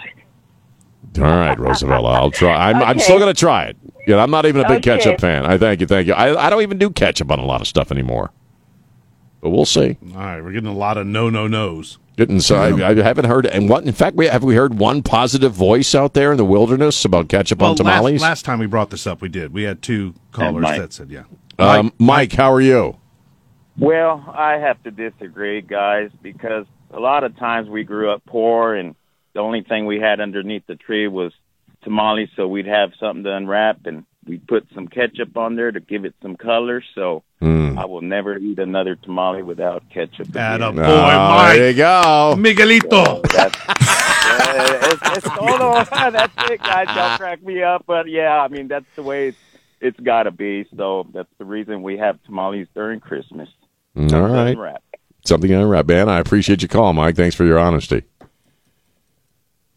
All 1.17 1.23
right, 1.23 1.59
Roosevelt. 1.59 2.05
I'll 2.05 2.31
try. 2.31 2.69
I'm, 2.71 2.81
I'm 2.81 2.97
still 2.99 3.19
going 3.19 3.33
to 3.33 3.37
try 3.37 3.65
it. 3.65 3.75
Yeah, 4.07 4.17
I'm 4.23 4.31
not 4.31 4.45
even 4.45 4.61
a 4.63 4.67
big 4.67 4.77
Okay. 4.77 4.97
ketchup 4.97 5.19
fan. 5.19 5.45
I 5.45 5.57
thank 5.57 5.81
you, 5.81 5.85
thank 5.87 6.07
you. 6.07 6.13
I, 6.13 6.47
I 6.47 6.49
don't 6.49 6.61
even 6.61 6.77
do 6.77 6.89
ketchup 6.89 7.29
on 7.29 7.39
a 7.39 7.45
lot 7.45 7.59
of 7.59 7.67
stuff 7.67 7.91
anymore. 7.91 8.31
But 9.41 9.49
we'll 9.49 9.65
see. 9.65 9.97
All 10.13 10.17
right, 10.21 10.41
we're 10.41 10.53
getting 10.53 10.69
a 10.69 10.73
lot 10.73 10.97
of 10.97 11.05
no, 11.05 11.29
no, 11.29 11.47
nos. 11.47 11.97
Didn't 12.15 12.41
so 12.41 12.57
I, 12.57 12.89
I 12.89 12.95
haven't 13.01 13.25
heard 13.25 13.47
and 13.47 13.67
what 13.67 13.85
in 13.85 13.91
fact 13.91 14.15
we 14.15 14.27
have 14.27 14.43
we 14.43 14.55
heard 14.55 14.77
one 14.77 15.01
positive 15.01 15.51
voice 15.51 15.95
out 15.95 16.13
there 16.13 16.31
in 16.31 16.37
the 16.37 16.45
wilderness 16.45 17.03
about 17.05 17.27
ketchup 17.27 17.59
Well, 17.59 17.71
on 17.71 17.75
tamales. 17.75 18.21
last, 18.21 18.29
last 18.29 18.45
time 18.45 18.59
we 18.59 18.67
brought 18.67 18.91
this 18.91 19.07
up, 19.07 19.21
we 19.21 19.29
did. 19.29 19.51
We 19.51 19.63
had 19.63 19.81
two 19.81 20.13
callers 20.31 20.63
that 20.63 20.93
said, 20.93 21.09
yeah. 21.09 21.23
um, 21.57 21.91
Mike, 21.97 22.33
how 22.33 22.53
are 22.53 22.61
you? 22.61 22.97
Well, 23.79 24.23
I 24.31 24.57
have 24.57 24.81
to 24.83 24.91
disagree, 24.91 25.61
guys, 25.61 26.11
because 26.21 26.67
a 26.91 26.99
lot 26.99 27.23
of 27.23 27.35
times 27.37 27.67
we 27.69 27.83
grew 27.83 28.11
up 28.11 28.23
poor 28.27 28.75
and 28.75 28.95
the 29.33 29.39
only 29.39 29.63
thing 29.63 29.87
we 29.87 29.99
had 29.99 30.19
underneath 30.19 30.67
the 30.67 30.75
tree 30.75 31.07
was 31.07 31.33
tamales, 31.83 32.29
so 32.35 32.47
we'd 32.47 32.67
have 32.67 32.91
something 32.99 33.23
to 33.23 33.35
unwrap 33.35 33.85
and 33.85 34.05
we'd 34.27 34.47
put 34.47 34.67
some 34.73 34.87
ketchup 34.87 35.35
on 35.37 35.55
there 35.55 35.71
to 35.71 35.79
give 35.79 36.05
it 36.05 36.13
some 36.21 36.35
color. 36.35 36.83
So 36.95 37.23
Hmm. 37.39 37.77
I 37.77 37.85
will 37.85 38.01
never 38.01 38.37
eat 38.37 38.57
another 38.59 38.95
tamale 38.95 39.43
without 39.43 39.83
ketchup. 39.89 40.33
Atta 40.35 40.69
again. 40.69 40.75
boy, 40.77 40.83
Oh, 40.85 41.29
Mike. 41.35 41.57
there 41.57 41.69
you 41.71 41.75
go. 41.77 42.35
Miguelito. 42.37 43.21
That's, 43.33 43.57
yeah, 43.67 44.91
it's, 44.93 45.17
it's 45.17 45.27
todo. 45.35 45.83
That's 46.11 46.33
it, 46.51 46.61
guys. 46.61 46.87
Don't 46.87 47.17
crack 47.19 47.43
me 47.43 47.61
up, 47.63 47.83
but 47.85 48.07
yeah, 48.09 48.39
I 48.41 48.47
mean 48.47 48.67
that's 48.69 48.85
the 48.95 49.03
way 49.03 49.29
it's, 49.29 49.37
it's 49.81 49.99
got 49.99 50.23
to 50.23 50.31
be. 50.31 50.65
So 50.77 51.05
that's 51.13 51.27
the 51.37 51.45
reason 51.45 51.81
we 51.83 51.97
have 51.97 52.21
tamales 52.23 52.67
during 52.73 52.99
Christmas. 53.01 53.49
All 53.97 54.03
right. 54.05 54.49
Unwrap. 54.51 54.81
Something 55.25 55.53
on 55.53 55.67
wrap, 55.67 55.85
man. 55.87 56.09
I 56.09 56.19
appreciate 56.19 56.61
your 56.61 56.69
call, 56.69 56.91
Mike. 56.93 57.15
Thanks 57.15 57.35
for 57.35 57.45
your 57.45 57.57
honesty. 57.59 58.03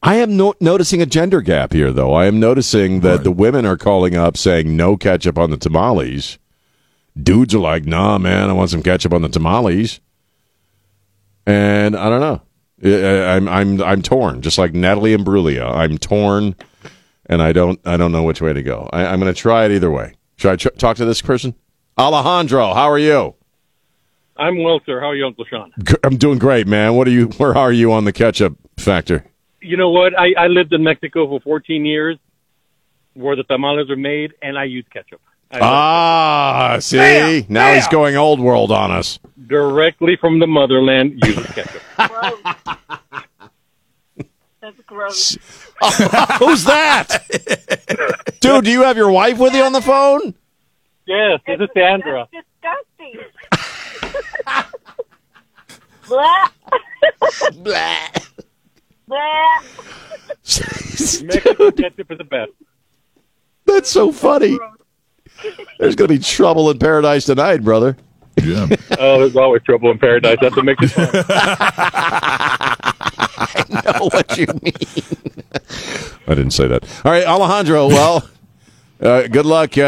I 0.03 0.17
am 0.17 0.37
no- 0.37 0.55
noticing 0.61 1.03
a 1.03 1.07
gender 1.07 1.41
gap 1.41 1.73
here, 1.73 1.93
though. 1.93 2.15
I 2.15 2.27
am 2.27 2.39
noticing 2.39 3.01
that 3.01 3.11
Right. 3.17 3.25
the 3.25 3.31
women 3.33 3.67
are 3.67 3.77
calling 3.77 4.15
up 4.17 4.37
saying 4.37 4.77
no 4.77 4.97
ketchup 4.97 5.39
on 5.39 5.51
the 5.51 5.57
tamales. 5.57 6.39
Dudes 7.21 7.55
are 7.55 7.59
like, 7.61 7.87
nah, 7.87 8.19
man, 8.19 8.51
I 8.51 8.53
want 8.53 8.71
some 8.71 8.83
ketchup 8.83 9.13
on 9.15 9.23
the 9.23 9.29
tamales. 9.29 10.01
And 11.47 11.97
I 11.97 12.09
don't 12.09 12.21
know. 12.21 12.43
I- 12.85 13.37
I'm 13.37 13.49
I'm 13.49 13.83
I'm 13.83 14.03
torn, 14.03 14.43
just 14.43 14.59
like 14.59 14.75
Natalie 14.75 15.15
and 15.15 15.25
Imbruglia. 15.25 15.65
I'm 15.75 15.97
torn, 15.97 16.55
and 17.27 17.41
I 17.41 17.53
don't 17.53 17.81
I 17.87 17.97
don't 17.97 18.13
know 18.13 18.23
which 18.23 18.43
way 18.43 18.53
to 18.53 18.63
go. 18.63 18.89
I, 18.93 19.07
I'm 19.07 19.19
going 19.21 19.33
to 19.33 19.41
try 19.41 19.65
it 19.65 19.71
either 19.73 19.91
way. 19.91 20.15
Should 20.37 20.51
I 20.51 20.57
tr- 20.57 20.69
talk 20.77 20.97
to 20.99 21.05
this 21.07 21.23
person? 21.23 21.55
Alejandro, 21.99 22.75
how 22.75 22.91
are 22.91 22.99
you? 22.99 23.35
I'm 24.37 24.63
well, 24.63 24.81
sir. 24.85 25.01
How 25.01 25.07
are 25.07 25.17
you, 25.17 25.25
Uncle 25.27 25.47
Sean? 25.49 25.73
I'm 26.05 26.17
doing 26.19 26.39
great, 26.39 26.67
man. 26.67 26.95
What 26.95 27.09
are 27.09 27.13
you? 27.13 27.29
Where 27.39 27.57
are 27.57 27.73
you 27.73 27.93
on 27.93 28.05
the 28.05 28.13
ketchup 28.13 28.59
factor? 28.77 29.25
You 29.61 29.77
know 29.77 29.90
what? 29.90 30.19
I, 30.19 30.33
I 30.38 30.47
lived 30.49 30.73
in 30.73 30.83
Mexico 30.85 31.27
for 31.29 31.40
14 31.40 31.85
years, 31.85 32.19
where 33.14 33.37
the 33.37 33.42
tamales 33.45 33.90
are 33.90 33.97
made, 33.97 34.35
and 34.42 34.59
I 34.59 34.64
use 34.64 34.85
ketchup. 34.92 35.21
I 35.51 35.59
Ah, 35.62 36.77
see, 36.81 36.97
Bam! 36.99 37.45
now 37.49 37.73
he's 37.75 37.87
going 37.88 38.16
old 38.16 38.40
world 38.40 38.71
on 38.73 38.90
us. 38.90 39.19
directly 39.47 40.16
from 40.21 40.38
the 40.40 40.47
motherland. 40.47 41.21
Uses 41.25 41.47
ketchup. 41.47 41.83
That's 44.61 44.81
gross. 44.87 45.37
Who's 46.38 46.64
that, 46.64 47.23
dude? 48.40 48.64
Do 48.64 48.71
you 48.71 48.83
have 48.83 48.97
your 48.97 49.11
wife 49.11 49.38
with 49.38 49.55
you 49.55 49.62
on 49.62 49.73
the 49.73 49.81
phone? 49.83 50.35
yes, 51.07 51.40
this 51.47 51.61
is 51.61 51.69
Sandra. 51.75 52.27
disgusting. 52.33 53.21
Blah. 56.09 56.49
Blah. 57.62 58.09
Blah. 59.09 59.61
Ketchup 60.45 62.11
is 62.11 62.19
the 62.19 62.27
best. 62.29 62.53
That's 63.64 63.90
so 63.90 64.12
funny. 64.12 64.59
There's 65.79 65.97
going 65.97 66.09
to 66.09 66.14
be 66.14 66.19
trouble 66.19 66.71
in 66.71 66.79
paradise 66.79 67.25
tonight, 67.27 67.62
brother. 67.62 67.97
Yeah. 68.42 68.69
Oh, 68.99 69.19
there's 69.21 69.37
always 69.37 69.62
trouble 69.62 69.90
in 69.90 69.99
paradise. 69.99 70.38
That's 70.40 70.57
what 70.57 70.64
makes 70.64 70.83
it 70.83 70.88
fun. 70.88 71.11
I 73.29 73.64
know 73.85 74.09
what 74.09 74.38
you 74.38 74.47
mean. 74.62 74.73
I 76.27 76.35
didn't 76.35 76.53
say 76.53 76.66
that. 76.66 76.83
All 77.05 77.12
right, 77.12 77.25
Alejandro. 77.25 77.88
Well, 77.88 78.27
uh, 79.01 79.27
good 79.27 79.45
luck 79.45 79.77
uh, 79.77 79.83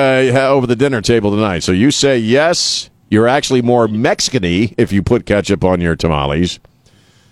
over 0.51 0.67
the 0.67 0.77
dinner 0.77 1.01
table 1.01 1.31
tonight. 1.31 1.61
So 1.61 1.73
you 1.73 1.91
say 1.91 2.19
yes. 2.19 2.91
You're 3.11 3.29
actually 3.29 3.63
more 3.63 3.89
Mexican-y 3.89 4.75
if 4.77 4.93
you 4.93 5.03
put 5.03 5.25
ketchup 5.25 5.65
on 5.65 5.81
your 5.81 5.97
tamales. 5.97 6.59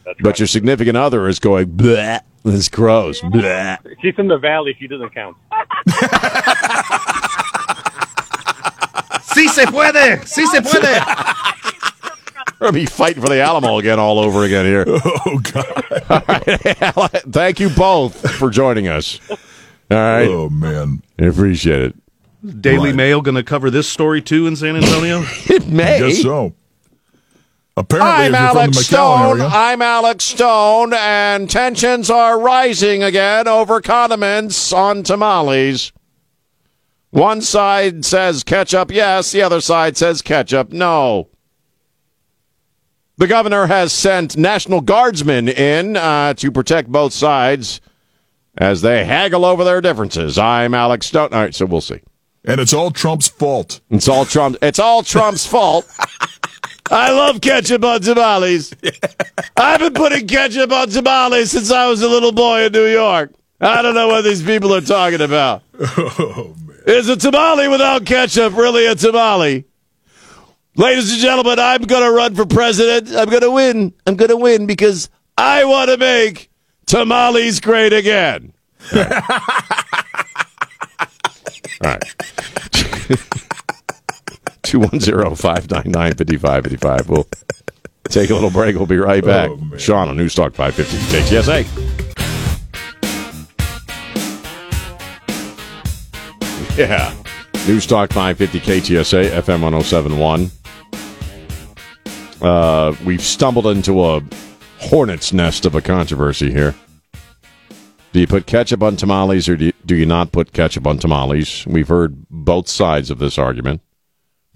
That's 0.07 0.19
But 0.21 0.29
right. 0.31 0.38
your 0.38 0.47
significant 0.47 0.97
other 0.97 1.29
is 1.29 1.38
going, 1.38 1.66
bleh, 1.66 2.21
this 2.45 2.69
gross. 2.71 3.21
Bleh. 3.21 3.77
She's 4.01 4.14
from 4.14 4.29
the 4.29 4.38
valley. 4.38 4.75
She 4.79 4.87
doesn't 4.87 5.12
count. 5.14 5.37
Sí 9.35 9.49
se 9.49 9.66
puede. 9.66 10.21
Sí 10.27 10.47
se 10.47 10.61
puede. 10.62 10.83
We're 12.59 12.71
going 12.71 12.73
to 12.73 12.81
be 12.81 12.87
fighting 12.87 13.23
for 13.23 13.29
the 13.29 13.40
Alamo 13.42 13.77
again 13.79 13.99
all 13.99 14.19
over 14.19 14.45
again 14.45 14.64
here. 14.64 14.87
Oh, 15.27 15.40
God. 15.40 16.03
All 16.09 16.23
right. 17.12 17.23
Thank 17.31 17.61
you 17.61 17.69
both 17.69 18.31
for 18.38 18.49
joining 18.49 18.88
us. 18.88 19.21
All 19.31 19.37
right. 19.90 20.27
Oh, 20.27 20.49
man. 20.49 21.03
I 21.19 21.25
appreciate 21.27 21.83
it. 21.83 22.62
Daily 22.62 22.88
Right. 22.90 22.97
Mail 22.97 23.21
going 23.21 23.35
to 23.35 23.42
cover 23.42 23.71
this 23.71 23.87
story 23.88 24.23
too 24.23 24.47
in 24.47 24.57
San 24.57 24.77
Antonio? 24.77 25.23
It 25.51 25.66
may. 25.66 25.99
Guess 25.99 26.23
so. 26.23 26.55
Apparently, 27.79 28.11
I'm 28.11 28.35
if 28.35 28.41
you're 28.41 28.49
from 28.49 28.59
Alex 28.59 28.79
Stone. 28.87 29.41
area, 29.41 29.51
I'm 29.53 29.83
Alex 29.83 30.25
Stone, 30.25 30.95
and 30.95 31.51
tensions 31.51 32.09
are 32.11 32.41
rising 32.41 33.03
again 33.03 33.47
over 33.47 33.81
condiments 33.83 34.73
on 34.73 35.03
tamales. 35.03 35.93
One 37.11 37.43
side 37.43 38.05
says 38.05 38.43
ketchup, 38.43 38.91
yes. 38.91 39.31
The 39.33 39.43
other 39.43 39.61
side 39.61 39.97
says 39.97 40.23
ketchup, 40.23 40.73
no. 40.73 41.29
The 43.19 43.27
governor 43.27 43.67
has 43.67 43.93
sent 43.93 44.37
National 44.37 44.81
Guardsmen 44.81 45.49
in 45.49 45.97
uh, 45.97 46.35
to 46.35 46.51
protect 46.51 46.89
both 46.89 47.12
sides 47.12 47.81
as 48.59 48.81
they 48.83 49.05
haggle 49.05 49.45
over 49.45 49.65
their 49.65 49.81
differences. 49.83 50.39
I'm 50.39 50.75
Alex 50.75 51.07
Stone. 51.07 51.31
All 51.33 51.41
right, 51.41 51.55
so 51.55 51.67
we'll 51.67 51.81
see. 51.83 52.01
and 52.45 52.61
it's 52.61 52.73
all 52.73 52.91
Trump's 52.91 53.29
fault. 53.29 53.81
It's 53.91 54.09
all 54.09 54.25
Trump. 54.25 54.57
It's 54.62 54.79
all 54.79 55.03
Trump's 55.03 55.47
fault. 55.47 55.87
I 56.90 57.11
love 57.12 57.40
ketchup 57.40 57.85
on 57.85 58.01
tamales. 58.01 58.75
I've 59.57 59.81
been 59.81 59.94
putting 59.94 60.27
ketchup 60.27 60.70
on 60.72 60.88
tamales 60.88 61.51
since 61.51 61.70
I 61.70 61.88
was 61.88 62.03
a 62.03 62.09
little 62.09 62.33
boy 62.33 62.66
in 62.66 62.72
New 62.72 62.87
York. 62.87 63.33
I 63.61 63.83
don't 63.83 63.94
know 63.94 64.09
what 64.09 64.22
these 64.22 64.42
people 64.42 64.75
are 64.75 64.81
talking 64.81 65.20
about. 65.20 65.62
Oh, 65.79 66.55
Is 66.87 67.09
a 67.09 67.16
tamale 67.16 67.68
without 67.68 68.07
ketchup 68.07 68.57
really 68.57 68.87
a 68.87 68.94
tamale? 68.94 69.64
Ladies 70.77 71.11
and 71.12 71.20
gentlemen, 71.20 71.59
I'm 71.59 71.83
going 71.83 72.03
to 72.05 72.12
run 72.12 72.35
for 72.35 72.46
president. 72.46 73.09
I'm 73.16 73.29
going 73.29 73.42
to 73.42 73.51
win. 73.51 73.92
I'm 74.07 74.14
going 74.16 74.29
to 74.29 74.37
win 74.37 74.66
because 74.66 75.11
I 75.37 75.64
want 75.64 75.90
to 75.90 75.96
make 75.96 76.51
tamales 76.87 77.61
great 77.61 77.92
again. 77.92 78.53
All 78.94 79.03
right. 81.83 83.42
210-599-5555. 84.66 87.09
We'll 87.09 87.26
take 88.09 88.31
a 88.31 88.35
little 88.35 88.50
break. 88.50 88.76
We'll 88.76 88.87
be 88.87 88.98
right 88.98 89.24
back. 89.24 89.50
Sean 89.79 90.09
on 90.09 90.16
News 90.16 90.35
Talk 90.35 90.55
550 90.55 91.16
KTSA. 91.16 91.66
Yeah. 96.76 97.14
News 97.66 97.87
Talk 97.87 98.12
550 98.12 98.61
KTSA, 98.61 99.31
FM 99.31 99.62
1071. 99.62 100.50
Uh, 102.42 102.94
we've 103.05 103.22
stumbled 103.22 103.66
into 103.66 104.05
a 104.05 104.20
hornet's 104.79 105.33
nest 105.33 105.64
of 105.64 105.74
a 105.74 105.81
controversy 105.81 106.50
here. 106.50 106.74
Do 108.12 108.20
you 108.20 108.26
put 108.26 108.46
ketchup 108.46 108.83
on 108.83 108.96
tamales 108.96 109.48
or 109.48 109.57
do 109.57 109.66
you, 109.66 109.72
do 109.85 109.94
you 109.94 110.07
not 110.07 110.33
put 110.33 110.52
ketchup 110.52 110.87
on 110.87 110.98
tamales? 110.98 111.66
We've 111.66 111.88
heard 111.88 112.26
both 112.31 112.68
sides 112.68 113.11
of 113.11 113.18
this 113.18 113.38
argument. 113.38 113.83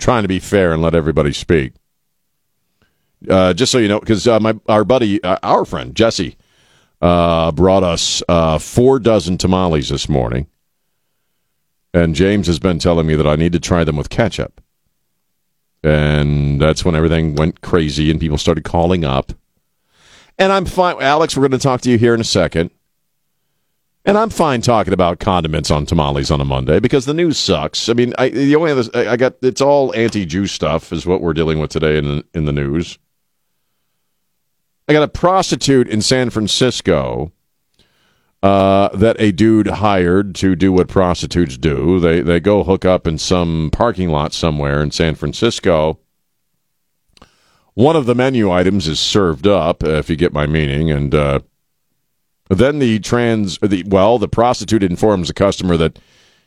Trying 0.01 0.23
to 0.23 0.29
be 0.29 0.41
fair 0.41 0.73
and 0.73 0.83
let 0.83 0.95
everybody 0.95 1.33
speak. 1.33 1.75
Uh, 3.29 3.53
just 3.53 3.71
so 3.71 3.79
you 3.79 3.87
know, 3.87 4.01
because 4.01 4.27
uh, 4.27 4.41
my 4.41 4.59
our 4.67 4.83
buddy, 4.83 5.23
uh, 5.23 5.37
our 5.43 5.67
friend 5.67 5.95
Jesse, 5.95 6.37
uh, 7.03 7.53
brought 7.53 7.83
us 7.83 8.23
uh, 8.29 8.59
four 8.59 8.99
dozen 8.99 9.37
tamales 9.37 9.91
this 9.91 10.09
morning, 10.09 10.47
and 11.93 12.15
James 12.15 12.47
has 12.47 12.59
been 12.59 12.79
telling 12.79 13.07
me 13.07 13.15
that 13.15 13.27
I 13.27 13.37
need 13.37 13.53
to 13.53 13.61
try 13.61 13.85
them 13.85 13.97
with 13.97 14.09
ketchup, 14.09 14.63
and 15.83 16.59
that's 16.59 16.83
when 16.83 16.95
everything 16.95 17.35
went 17.35 17.61
crazy 17.61 18.11
and 18.11 18.19
people 18.19 18.39
started 18.39 18.65
calling 18.65 19.05
up. 19.05 19.33
And 20.39 20.51
I'm 20.51 20.65
fine, 20.65 20.97
Alex. 21.03 21.37
We're 21.37 21.47
going 21.47 21.59
to 21.61 21.63
talk 21.63 21.83
to 21.83 21.91
you 21.91 21.99
here 21.99 22.15
in 22.15 22.21
a 22.23 22.25
second. 22.25 22.71
And 24.05 24.17
I'm 24.17 24.31
fine 24.31 24.63
talking 24.63 24.95
about 24.95 25.21
condiments 25.21 25.71
on 25.71 25.85
tamales 25.85 26.31
on 26.31 26.41
a 26.41 26.45
Monday 26.45 26.81
because 26.81 27.05
the 27.05 27.15
news 27.15 27.39
sucks. 27.39 27.89
I 27.89 27.93
mean, 27.93 28.15
I, 28.17 28.31
the 28.31 28.57
only 28.57 28.73
other 28.73 28.85
I 28.95 29.17
got 29.17 29.35
it's 29.43 29.61
all 29.61 29.95
anti-Jew 29.95 30.47
stuff 30.47 30.93
is 30.93 31.05
what 31.05 31.21
we're 31.21 31.35
dealing 31.35 31.59
with 31.59 31.71
today 31.71 31.99
in 31.99 32.25
in 32.33 32.47
the 32.47 32.53
news. 32.53 32.99
I 34.89 34.93
got 34.93 35.03
a 35.03 35.09
prostitute 35.09 35.87
in 35.87 36.01
San 36.01 36.31
Francisco 36.31 37.31
uh, 38.43 38.89
that 38.97 39.21
a 39.21 39.33
dude 39.33 39.67
hired 39.67 40.35
to 40.37 40.57
do 40.57 40.73
what 40.73 40.89
prostitutes 40.89 41.59
do. 41.59 42.01
They 42.01 42.23
they 42.23 42.41
go 42.41 42.65
hook 42.65 42.87
up 42.87 43.07
in 43.07 43.19
some 43.19 43.69
parking 43.71 44.09
lot 44.09 44.33
somewhere 44.33 44.83
in 44.83 44.91
San 44.93 45.15
Francisco. 45.15 45.99
One 47.75 47.97
of 47.97 48.07
the 48.07 48.15
menu 48.15 48.51
items 48.51 48.89
is 48.89 48.99
served 48.99 49.47
up, 49.47 49.85
if 49.85 50.11
you 50.11 50.17
get 50.17 50.33
my 50.33 50.47
meaning, 50.47 50.91
and 50.91 51.15
uh, 51.15 51.41
then 52.59 52.81
the 52.81 52.99
trans, 52.99 53.59
the 53.59 53.85
well, 53.87 54.19
the 54.19 54.29
prostitute 54.29 54.83
informs 54.83 55.29
the 55.29 55.35
customer 55.35 55.77
that 55.77 55.99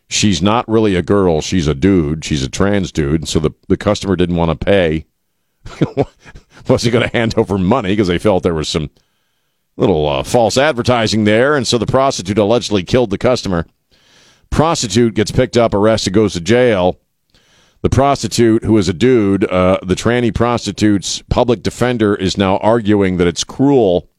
she's 0.10 0.42
not 0.42 0.68
really 0.68 0.96
a 0.96 1.02
girl; 1.02 1.42
she's 1.42 1.68
a 1.68 1.74
dude. 1.74 2.26
She's 2.26 2.44
a 2.44 2.50
trans 2.50 2.92
dude. 2.92 3.28
So 3.28 3.40
the 3.40 3.52
the 3.70 3.78
customer 3.78 4.16
didn't 4.16 4.36
want 4.36 4.60
to 4.60 4.66
pay. 4.66 5.06
Was 6.68 6.84
he 6.84 6.92
going 6.92 7.10
to 7.10 7.18
hand 7.18 7.36
over 7.38 7.58
money 7.58 7.90
because 7.90 8.10
they 8.10 8.18
felt 8.18 8.44
there 8.44 8.54
was 8.54 8.70
some 8.70 8.90
little 9.78 10.08
uh, 10.08 10.24
false 10.24 10.58
advertising 10.58 11.24
there, 11.24 11.56
and 11.56 11.66
so 11.66 11.78
the 11.78 11.86
prostitute 11.86 12.38
allegedly 12.38 12.84
killed 12.84 13.10
the 13.10 13.18
customer. 13.18 13.66
Prostitute 14.50 15.16
gets 15.16 15.32
picked 15.32 15.58
up, 15.58 15.74
arrested, 15.74 16.14
goes 16.14 16.34
to 16.34 16.42
jail. 16.42 17.00
The 17.82 17.90
prostitute, 17.90 18.64
who 18.64 18.78
is 18.78 18.88
a 18.88 18.94
dude, 18.94 19.44
uh, 19.50 19.80
the 19.84 19.96
tranny 19.96 20.34
prostitute's 20.34 21.22
public 21.24 21.64
defender 21.64 22.16
is 22.16 22.38
now 22.38 22.58
arguing 22.58 23.18
that 23.18 23.28
it's 23.28 23.44
cruel 23.44 24.10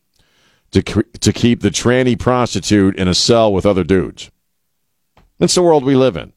to 0.74 1.02
to 1.02 1.32
keep 1.32 1.60
the 1.60 1.70
tranny 1.70 2.18
prostitute 2.18 2.96
in 2.96 3.08
a 3.08 3.14
cell 3.14 3.52
with 3.52 3.64
other 3.64 3.84
dudes. 3.84 4.30
That's 5.38 5.54
the 5.54 5.62
world 5.62 5.84
we 5.84 5.96
live 5.96 6.16
in. 6.16 6.32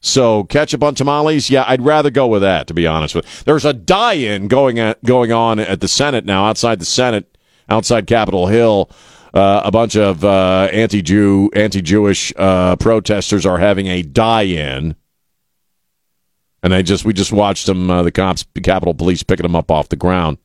So 0.00 0.44
ketchup 0.44 0.82
on 0.82 0.94
tamales, 0.94 1.48
yeah, 1.48 1.64
I'd 1.66 1.82
rather 1.82 2.10
go 2.10 2.26
with 2.26 2.42
that. 2.42 2.66
To 2.66 2.74
be 2.74 2.86
honest 2.86 3.14
with, 3.14 3.44
there's 3.44 3.64
a 3.64 3.72
die-in 3.72 4.48
going 4.48 4.78
at, 4.78 5.02
going 5.04 5.32
on 5.32 5.60
at 5.60 5.80
the 5.80 5.88
Senate 5.88 6.24
now, 6.24 6.46
outside 6.46 6.80
the 6.80 6.84
Senate, 6.84 7.38
outside 7.68 8.06
Capitol 8.06 8.48
Hill. 8.48 8.90
Uh, 9.32 9.62
a 9.64 9.70
bunch 9.70 9.96
of 9.96 10.24
uh, 10.24 10.68
anti-Jew, 10.72 11.50
anti-Jewish 11.54 12.34
uh, 12.36 12.76
protesters 12.76 13.46
are 13.46 13.58
having 13.58 13.86
a 13.86 14.02
die-in, 14.02 14.94
and 16.62 16.72
they 16.72 16.82
just 16.82 17.06
we 17.06 17.14
just 17.14 17.32
watched 17.32 17.64
them, 17.64 17.88
uh, 17.88 18.02
the 18.02 18.12
cops, 18.12 18.44
the 18.52 18.60
Capitol 18.60 18.92
Police 18.92 19.22
picking 19.22 19.44
them 19.44 19.56
up 19.56 19.70
off 19.70 19.88
the 19.88 19.96
ground 19.96 20.36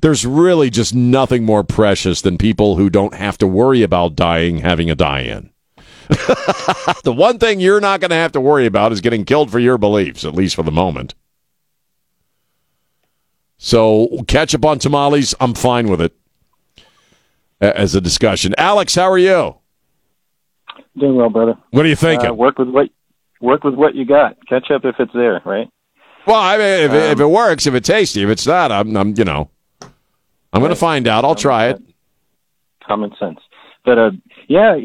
there's 0.00 0.24
really 0.24 0.70
just 0.70 0.94
nothing 0.94 1.44
more 1.44 1.64
precious 1.64 2.22
than 2.22 2.38
people 2.38 2.76
who 2.76 2.90
don't 2.90 3.14
have 3.14 3.38
to 3.38 3.46
worry 3.46 3.82
about 3.82 4.16
dying 4.16 4.58
having 4.58 4.90
a 4.90 4.94
die 4.94 5.20
in. 5.20 5.50
the 7.04 7.14
one 7.16 7.38
thing 7.38 7.60
you're 7.60 7.80
not 7.80 8.00
going 8.00 8.10
to 8.10 8.16
have 8.16 8.32
to 8.32 8.40
worry 8.40 8.66
about 8.66 8.92
is 8.92 9.00
getting 9.00 9.24
killed 9.24 9.50
for 9.50 9.60
your 9.60 9.78
beliefs, 9.78 10.24
at 10.24 10.34
least 10.34 10.56
for 10.56 10.62
the 10.62 10.72
moment. 10.72 11.14
So, 13.58 14.24
ketchup 14.26 14.64
on 14.64 14.78
tamales, 14.78 15.34
I'm 15.38 15.54
fine 15.54 15.88
with 15.88 16.00
it 16.00 16.14
as 17.60 17.94
a 17.94 18.00
discussion. 18.00 18.54
Alex, 18.56 18.94
how 18.94 19.10
are 19.10 19.18
you? 19.18 19.56
Doing 20.98 21.16
well, 21.16 21.28
brother. 21.28 21.54
What 21.70 21.84
are 21.84 21.88
you 21.88 21.96
thinking? 21.96 22.30
Uh, 22.30 22.34
work 22.34 22.58
with 22.58 22.70
what 22.70 22.88
work 23.40 23.62
with 23.62 23.74
what 23.74 23.94
you 23.94 24.04
got. 24.04 24.36
Ketchup 24.46 24.84
if 24.84 24.96
it's 24.98 25.12
there, 25.12 25.40
right? 25.44 25.68
Well, 26.26 26.40
I 26.40 26.56
mean, 26.56 26.84
if, 26.84 26.90
Um, 26.90 26.96
if 26.96 27.20
it 27.20 27.26
works, 27.26 27.66
if 27.66 27.74
it's 27.74 27.86
tasty, 27.86 28.22
if 28.22 28.28
it's 28.30 28.46
not, 28.46 28.72
I'm, 28.72 28.96
I'm 28.96 29.14
you 29.16 29.24
know, 29.24 29.49
I'm 30.52 30.60
going 30.60 30.70
to 30.70 30.76
find 30.76 31.06
out. 31.06 31.24
I'll 31.24 31.34
try 31.34 31.68
it. 31.68 31.82
Common 32.86 33.12
sense. 33.18 33.38
But 33.84 33.98
uh, 33.98 34.10
yeah, 34.48 34.76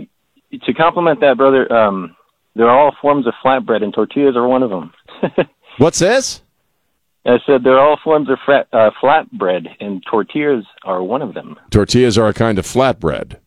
to 0.52 0.74
complement 0.74 1.22
that, 1.22 1.38
brother, 1.38 1.72
um, 1.72 2.16
there 2.56 2.68
are 2.70 2.80
all 2.80 2.96
forms 3.02 3.28
of 3.28 3.34
flatbread, 3.44 3.84
and 3.84 3.94
tortillas 3.94 4.36
are 4.36 4.48
one 4.48 4.64
of 4.64 4.70
them. 4.70 4.94
What's 5.78 6.00
this? 6.00 6.42
I 7.26 7.40
said 7.46 7.64
there 7.64 7.74
are 7.74 7.90
all 7.90 7.98
forms 8.04 8.30
of 8.30 8.38
frat, 8.46 8.68
uh, 8.72 8.92
flatbread, 9.02 9.68
and 9.80 10.04
tortillas 10.10 10.66
are 10.84 11.02
one 11.02 11.22
of 11.24 11.34
them. 11.34 11.58
Tortillas 11.72 12.18
are 12.18 12.28
a 12.28 12.34
kind 12.34 12.60
of 12.60 12.66
flatbread. 12.66 13.38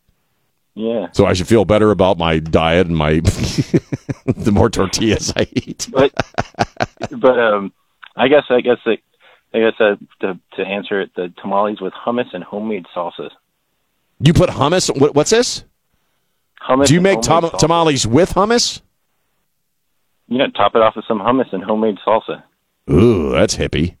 Yeah. 0.75 1.07
So 1.13 1.25
I 1.25 1.33
should 1.33 1.47
feel 1.47 1.65
better 1.65 1.91
about 1.91 2.17
my 2.17 2.39
diet 2.39 2.87
and 2.87 2.95
my 2.95 3.13
the 4.25 4.51
more 4.53 4.69
tortillas 4.69 5.33
I 5.35 5.47
eat. 5.53 5.87
but 5.91 6.13
but 7.11 7.39
um, 7.39 7.73
I 8.15 8.27
guess 8.27 8.43
I 8.49 8.61
guess 8.61 8.77
it, 8.85 8.99
I 9.53 9.59
guess 9.59 9.73
uh, 9.79 9.95
to 10.21 10.39
to 10.55 10.61
answer 10.61 11.01
it, 11.01 11.11
the 11.15 11.33
tamales 11.41 11.81
with 11.81 11.93
hummus 11.93 12.33
and 12.33 12.43
homemade 12.43 12.85
salsas. 12.95 13.31
You 14.19 14.33
put 14.33 14.49
hummus. 14.49 14.95
What, 14.99 15.15
what's 15.15 15.31
this? 15.31 15.63
Hummus. 16.67 16.87
Do 16.87 16.93
you 16.93 17.01
make 17.01 17.21
tam- 17.21 17.49
tamales 17.57 18.05
with 18.05 18.33
hummus? 18.33 18.81
You 20.27 20.37
know, 20.37 20.47
top 20.51 20.75
it 20.75 20.81
off 20.81 20.95
with 20.95 21.05
some 21.07 21.19
hummus 21.19 21.51
and 21.53 21.63
homemade 21.63 21.97
salsa. 22.05 22.43
Ooh, 22.91 23.31
that's 23.31 23.55
hippie. 23.57 23.95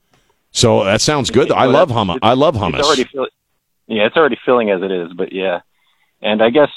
So 0.51 0.83
that 0.83 1.01
sounds 1.01 1.29
good. 1.31 1.51
I 1.51 1.65
love 1.65 1.89
hummus. 1.89 2.19
I 2.21 2.33
love 2.33 2.55
It's 2.55 2.63
hummus. 2.63 2.81
already 2.83 3.03
fill- 3.05 3.27
yeah, 3.87 4.05
it's 4.05 4.15
already 4.15 4.37
filling 4.45 4.69
as 4.69 4.81
it 4.83 4.91
is, 4.91 5.11
but 5.13 5.31
yeah. 5.33 5.61
And 6.21 6.43
I 6.43 6.49
guess 6.51 6.69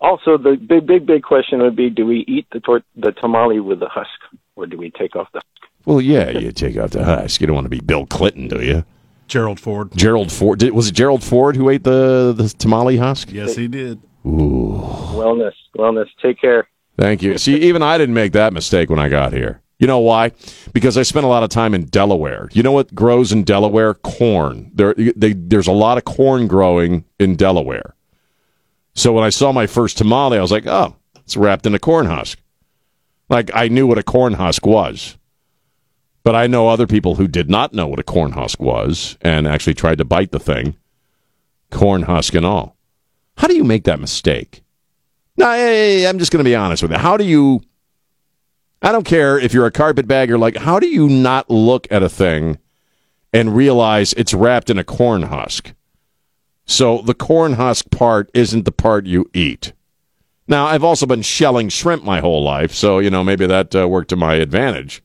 also 0.00 0.36
the 0.36 0.56
big, 0.56 0.86
big, 0.86 1.06
big 1.06 1.22
question 1.22 1.62
would 1.62 1.76
be: 1.76 1.88
Do 1.88 2.04
we 2.04 2.24
eat 2.28 2.46
the 2.52 2.60
tor- 2.60 2.82
the 2.96 3.12
tamale 3.12 3.60
with 3.60 3.80
the 3.80 3.88
husk, 3.88 4.10
or 4.56 4.66
do 4.66 4.76
we 4.76 4.90
take 4.90 5.16
off 5.16 5.28
the? 5.32 5.40
Well, 5.88 6.02
yeah, 6.02 6.28
you 6.28 6.52
take 6.52 6.76
off 6.76 6.90
the 6.90 7.02
husk. 7.02 7.40
You 7.40 7.46
don't 7.46 7.54
want 7.54 7.64
to 7.64 7.70
be 7.70 7.80
Bill 7.80 8.04
Clinton, 8.04 8.46
do 8.46 8.62
you? 8.62 8.84
Gerald 9.26 9.58
Ford. 9.58 9.90
Gerald 9.96 10.30
Ford. 10.30 10.58
Did, 10.58 10.74
was 10.74 10.88
it 10.88 10.92
Gerald 10.92 11.24
Ford 11.24 11.56
who 11.56 11.70
ate 11.70 11.82
the 11.82 12.34
the 12.36 12.50
tamale 12.50 12.98
husk? 12.98 13.32
Yes, 13.32 13.56
he 13.56 13.68
did. 13.68 13.98
Ooh. 14.26 14.82
Wellness, 15.14 15.54
wellness. 15.78 16.08
Take 16.20 16.38
care. 16.38 16.68
Thank 16.98 17.22
you. 17.22 17.38
See, 17.38 17.54
even 17.62 17.82
I 17.82 17.96
didn't 17.96 18.14
make 18.14 18.32
that 18.32 18.52
mistake 18.52 18.90
when 18.90 18.98
I 18.98 19.08
got 19.08 19.32
here. 19.32 19.62
You 19.78 19.86
know 19.86 20.00
why? 20.00 20.32
Because 20.74 20.98
I 20.98 21.04
spent 21.04 21.24
a 21.24 21.28
lot 21.28 21.42
of 21.42 21.48
time 21.48 21.72
in 21.72 21.86
Delaware. 21.86 22.50
You 22.52 22.62
know 22.62 22.72
what 22.72 22.94
grows 22.94 23.32
in 23.32 23.44
Delaware? 23.44 23.94
Corn. 23.94 24.70
There, 24.74 24.92
they, 24.94 25.32
there's 25.32 25.68
a 25.68 25.72
lot 25.72 25.96
of 25.96 26.04
corn 26.04 26.48
growing 26.48 27.06
in 27.18 27.34
Delaware. 27.36 27.94
So 28.94 29.14
when 29.14 29.24
I 29.24 29.30
saw 29.30 29.52
my 29.52 29.66
first 29.66 29.96
tamale, 29.96 30.36
I 30.36 30.42
was 30.42 30.52
like, 30.52 30.66
oh, 30.66 30.96
it's 31.16 31.36
wrapped 31.36 31.64
in 31.64 31.74
a 31.74 31.78
corn 31.78 32.04
husk. 32.04 32.38
Like 33.30 33.50
I 33.54 33.68
knew 33.68 33.86
what 33.86 33.96
a 33.96 34.02
corn 34.02 34.34
husk 34.34 34.66
was. 34.66 35.16
But 36.28 36.36
I 36.36 36.46
know 36.46 36.68
other 36.68 36.86
people 36.86 37.14
who 37.14 37.26
did 37.26 37.48
not 37.48 37.72
know 37.72 37.86
what 37.86 37.98
a 37.98 38.02
corn 38.02 38.32
husk 38.32 38.60
was 38.60 39.16
and 39.22 39.48
actually 39.48 39.72
tried 39.72 39.96
to 39.96 40.04
bite 40.04 40.30
the 40.30 40.38
thing, 40.38 40.76
corn 41.70 42.02
husk 42.02 42.34
and 42.34 42.44
all. 42.44 42.76
How 43.38 43.48
do 43.48 43.56
you 43.56 43.64
make 43.64 43.84
that 43.84 43.98
mistake? 43.98 44.62
No, 45.38 45.48
I'm 45.48 46.18
just 46.18 46.30
going 46.30 46.44
to 46.44 46.46
be 46.46 46.54
honest 46.54 46.82
with 46.82 46.92
you. 46.92 46.98
How 46.98 47.16
do 47.16 47.24
you? 47.24 47.62
I 48.82 48.92
don't 48.92 49.06
care 49.06 49.38
if 49.38 49.54
you're 49.54 49.64
a 49.64 49.72
carpetbagger. 49.72 50.36
Like, 50.36 50.58
how 50.58 50.78
do 50.78 50.86
you 50.86 51.08
not 51.08 51.48
look 51.48 51.90
at 51.90 52.02
a 52.02 52.10
thing 52.10 52.58
and 53.32 53.56
realize 53.56 54.12
it's 54.12 54.34
wrapped 54.34 54.68
in 54.68 54.76
a 54.76 54.84
corn 54.84 55.22
husk? 55.22 55.72
So 56.66 57.00
the 57.00 57.14
corn 57.14 57.54
husk 57.54 57.90
part 57.90 58.30
isn't 58.34 58.66
the 58.66 58.70
part 58.70 59.06
you 59.06 59.30
eat. 59.32 59.72
Now, 60.46 60.66
I've 60.66 60.84
also 60.84 61.06
been 61.06 61.22
shelling 61.22 61.70
shrimp 61.70 62.04
my 62.04 62.20
whole 62.20 62.44
life, 62.44 62.74
so 62.74 62.98
you 62.98 63.08
know 63.08 63.24
maybe 63.24 63.46
that 63.46 63.74
uh, 63.74 63.88
worked 63.88 64.10
to 64.10 64.16
my 64.16 64.34
advantage. 64.34 65.02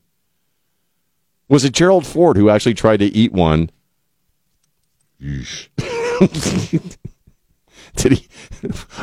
Was 1.48 1.64
it 1.64 1.72
Gerald 1.72 2.06
Ford 2.06 2.36
who 2.36 2.50
actually 2.50 2.74
tried 2.74 2.98
to 2.98 3.06
eat 3.06 3.32
one? 3.32 3.70
Yeesh. 5.20 5.68
Did 7.96 8.12
he? 8.12 8.28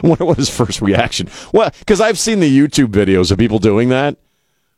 I 0.04 0.08
wonder 0.08 0.26
what 0.26 0.38
his 0.38 0.50
first 0.50 0.82
reaction. 0.82 1.30
Well, 1.54 1.72
because 1.80 2.02
I've 2.02 2.20
seen 2.20 2.40
the 2.40 2.60
YouTube 2.60 2.88
videos 2.88 3.32
of 3.32 3.38
people 3.38 3.60
doing 3.60 3.90
that, 3.90 4.18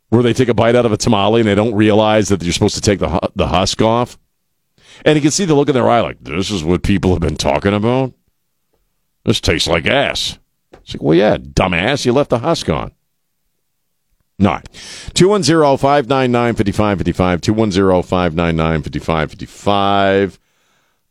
where 0.10 0.22
they 0.22 0.34
take 0.34 0.50
a 0.50 0.54
bite 0.54 0.76
out 0.76 0.86
of 0.86 0.92
a 0.92 0.98
tamale 0.98 1.42
and 1.42 1.48
they 1.48 1.56
don't 1.56 1.74
realize 1.74 2.30
that 2.30 2.44
you're 2.44 2.54
supposed 2.54 2.76
to 2.76 2.82
take 2.82 3.00
the 3.00 3.32
the 3.36 3.48
husk 3.48 3.82
off, 3.82 4.20
and 5.06 5.16
you 5.16 5.22
can 5.22 5.32
see 5.32 5.46
the 5.46 5.56
look 5.56 5.70
in 5.70 5.74
their 5.74 5.90
eye, 5.90 6.02
like 6.02 6.24
this 6.24 6.52
is 6.52 6.64
what 6.64 6.84
people 6.84 7.12
have 7.12 7.22
been 7.22 7.38
talking 7.38 7.74
about. 7.74 8.14
This 9.26 9.42
tastes 9.42 9.68
like 9.68 9.88
ass. 9.88 10.38
It's 10.74 10.96
like, 10.96 11.02
well, 11.02 11.18
yeah, 11.18 11.38
dumbass, 11.38 12.06
you 12.06 12.14
left 12.14 12.30
the 12.30 12.40
husk 12.40 12.70
on. 12.70 12.92
No. 14.44 14.60
210 15.14 15.78
599 15.78 16.56
5555. 16.56 17.40
210 17.40 18.04
599 18.04 18.82
5555. 18.84 20.40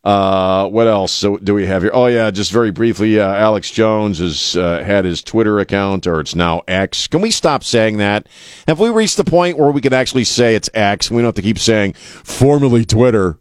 Uh, 0.05 0.69
what 0.69 0.87
else 0.87 1.21
do 1.21 1.55
we 1.55 1.65
have 1.65 1.81
here? 1.81 1.93
Oh 1.95 2.07
yeah, 2.07 2.31
just 2.31 2.53
very 2.53 2.71
briefly, 2.71 3.19
uh, 3.19 3.33
Alex 3.33 3.71
Jones 3.71 4.19
has 4.19 4.55
uh, 4.57 4.83
had 4.85 5.07
his 5.07 5.23
Twitter 5.23 5.61
account, 5.61 6.07
or 6.07 6.21
it's 6.21 6.35
now 6.35 6.61
X. 6.69 7.07
Can 7.07 7.23
we 7.23 7.31
stop 7.31 7.65
saying 7.65 7.97
that? 7.99 8.29
Have 8.67 8.81
we 8.81 8.91
reached 8.91 9.17
the 9.17 9.25
point 9.25 9.57
where 9.57 9.71
we 9.71 9.81
can 9.81 9.95
actually 9.95 10.25
say 10.25 10.55
it's 10.55 10.69
X? 10.75 11.11
We 11.11 11.19
don't 11.19 11.27
have 11.27 11.35
to 11.37 11.43
keep 11.43 11.59
saying 11.59 11.95
formerly 11.95 12.85
Twitter. 12.85 13.39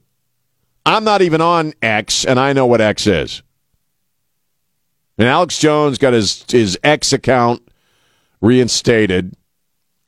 I'm 0.86 1.04
not 1.04 1.22
even 1.22 1.42
on 1.42 1.74
X, 1.82 2.24
and 2.24 2.40
I 2.40 2.54
know 2.54 2.66
what 2.66 2.80
X 2.80 3.08
is. 3.08 3.42
And 5.18 5.28
Alex 5.28 5.58
Jones 5.58 5.98
got 5.98 6.14
his 6.14 6.46
his 6.48 6.80
X 6.82 7.12
account 7.12 7.68
reinstated, 8.40 9.36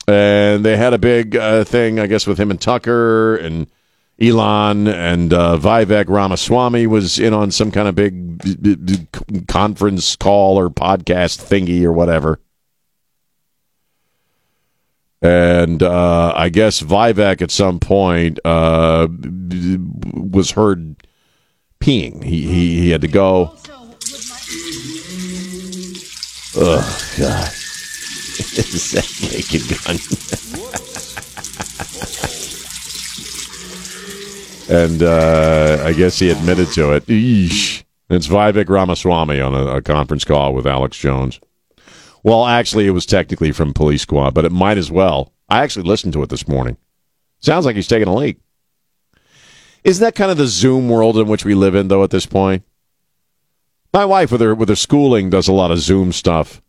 and 0.06 0.64
they 0.64 0.76
had 0.76 0.94
a 0.94 0.98
big 0.98 1.36
uh, 1.36 1.64
thing, 1.64 1.98
I 1.98 2.06
guess, 2.06 2.26
with 2.26 2.38
him 2.38 2.50
and 2.50 2.60
Tucker 2.60 3.36
and 3.36 3.66
Elon 4.20 4.86
and 4.86 5.32
uh, 5.32 5.56
Vivek 5.56 6.08
Ramaswamy 6.08 6.86
was 6.86 7.18
in 7.18 7.34
on 7.34 7.50
some 7.50 7.70
kind 7.70 7.88
of 7.88 7.94
big 7.94 9.48
conference 9.48 10.14
call 10.16 10.58
or 10.58 10.70
podcast 10.70 11.42
thingy 11.42 11.82
or 11.84 11.92
whatever. 11.92 12.38
And 15.20 15.82
uh, 15.82 16.32
I 16.36 16.50
guess 16.50 16.82
Vivek 16.82 17.40
at 17.42 17.50
some 17.50 17.80
point 17.80 18.38
uh, 18.44 19.08
was 20.12 20.50
heard 20.50 20.96
peeing. 21.80 22.22
He, 22.22 22.42
he 22.42 22.80
he 22.80 22.90
had 22.90 23.00
to 23.00 23.08
go. 23.08 23.54
Oh 26.56 26.98
God! 27.18 27.50
Is 28.38 28.90
that 28.92 29.06
naked 29.32 29.68
gun? 29.84 29.98
and 34.68 35.02
uh, 35.02 35.82
I 35.84 35.92
guess 35.92 36.18
he 36.18 36.30
admitted 36.30 36.68
to 36.72 36.92
it. 36.92 37.06
Eesh. 37.06 37.84
It's 38.10 38.26
Vivek 38.26 38.68
Ramaswamy 38.68 39.40
on 39.40 39.54
a, 39.54 39.76
a, 39.76 39.82
conference 39.82 40.24
call 40.24 40.52
with 40.54 40.66
Alex 40.66 40.98
Jones. 40.98 41.40
Well, 42.22 42.46
actually, 42.46 42.86
it 42.86 42.90
was 42.90 43.06
technically 43.06 43.52
from 43.52 43.72
Police 43.72 44.02
Squad, 44.02 44.34
but 44.34 44.44
it 44.44 44.52
might 44.52 44.78
as 44.78 44.90
well. 44.90 45.32
I 45.48 45.62
actually 45.62 45.88
listened 45.88 46.12
to 46.14 46.22
it 46.22 46.28
this 46.28 46.48
morning. 46.48 46.76
Sounds 47.40 47.66
like 47.66 47.76
he's 47.76 47.88
taking 47.88 48.08
a 48.08 48.14
leak. 48.14 48.38
Isn't 49.84 50.02
that 50.02 50.14
kind 50.14 50.30
of 50.30 50.38
the 50.38 50.46
Zoom 50.46 50.88
world 50.88 51.18
in 51.18 51.28
which 51.28 51.44
we 51.44 51.54
live 51.54 51.74
in, 51.74 51.88
though? 51.88 52.04
At 52.04 52.10
this 52.10 52.26
point, 52.26 52.62
my 53.92 54.04
wife, 54.04 54.32
with 54.32 54.40
her 54.40 54.54
with 54.54 54.70
her 54.70 54.76
schooling, 54.76 55.30
does 55.30 55.48
a 55.48 55.52
lot 55.52 55.70
of 55.70 55.78
Zoom 55.78 56.12
stuff. 56.12 56.62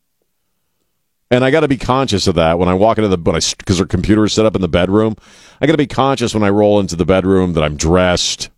And 1.31 1.43
I 1.43 1.51
got 1.51 1.61
to 1.61 1.67
be 1.67 1.77
conscious 1.77 2.27
of 2.27 2.35
that 2.35 2.59
when 2.59 2.69
I 2.69 2.73
walk 2.75 2.97
into 2.97 3.07
the 3.07 3.17
but 3.17 3.35
I 3.35 3.39
because 3.57 3.79
her 3.79 3.85
computer 3.85 4.25
is 4.25 4.33
set 4.33 4.45
up 4.45 4.55
in 4.55 4.61
the 4.61 4.67
bedroom. 4.67 5.15
I 5.59 5.65
got 5.65 5.73
to 5.73 5.77
be 5.77 5.87
conscious 5.87 6.33
when 6.33 6.43
I 6.43 6.49
roll 6.49 6.79
into 6.79 6.95
the 6.95 7.05
bedroom 7.05 7.53
that 7.53 7.63
I'm 7.63 7.77
dressed, 7.77 8.49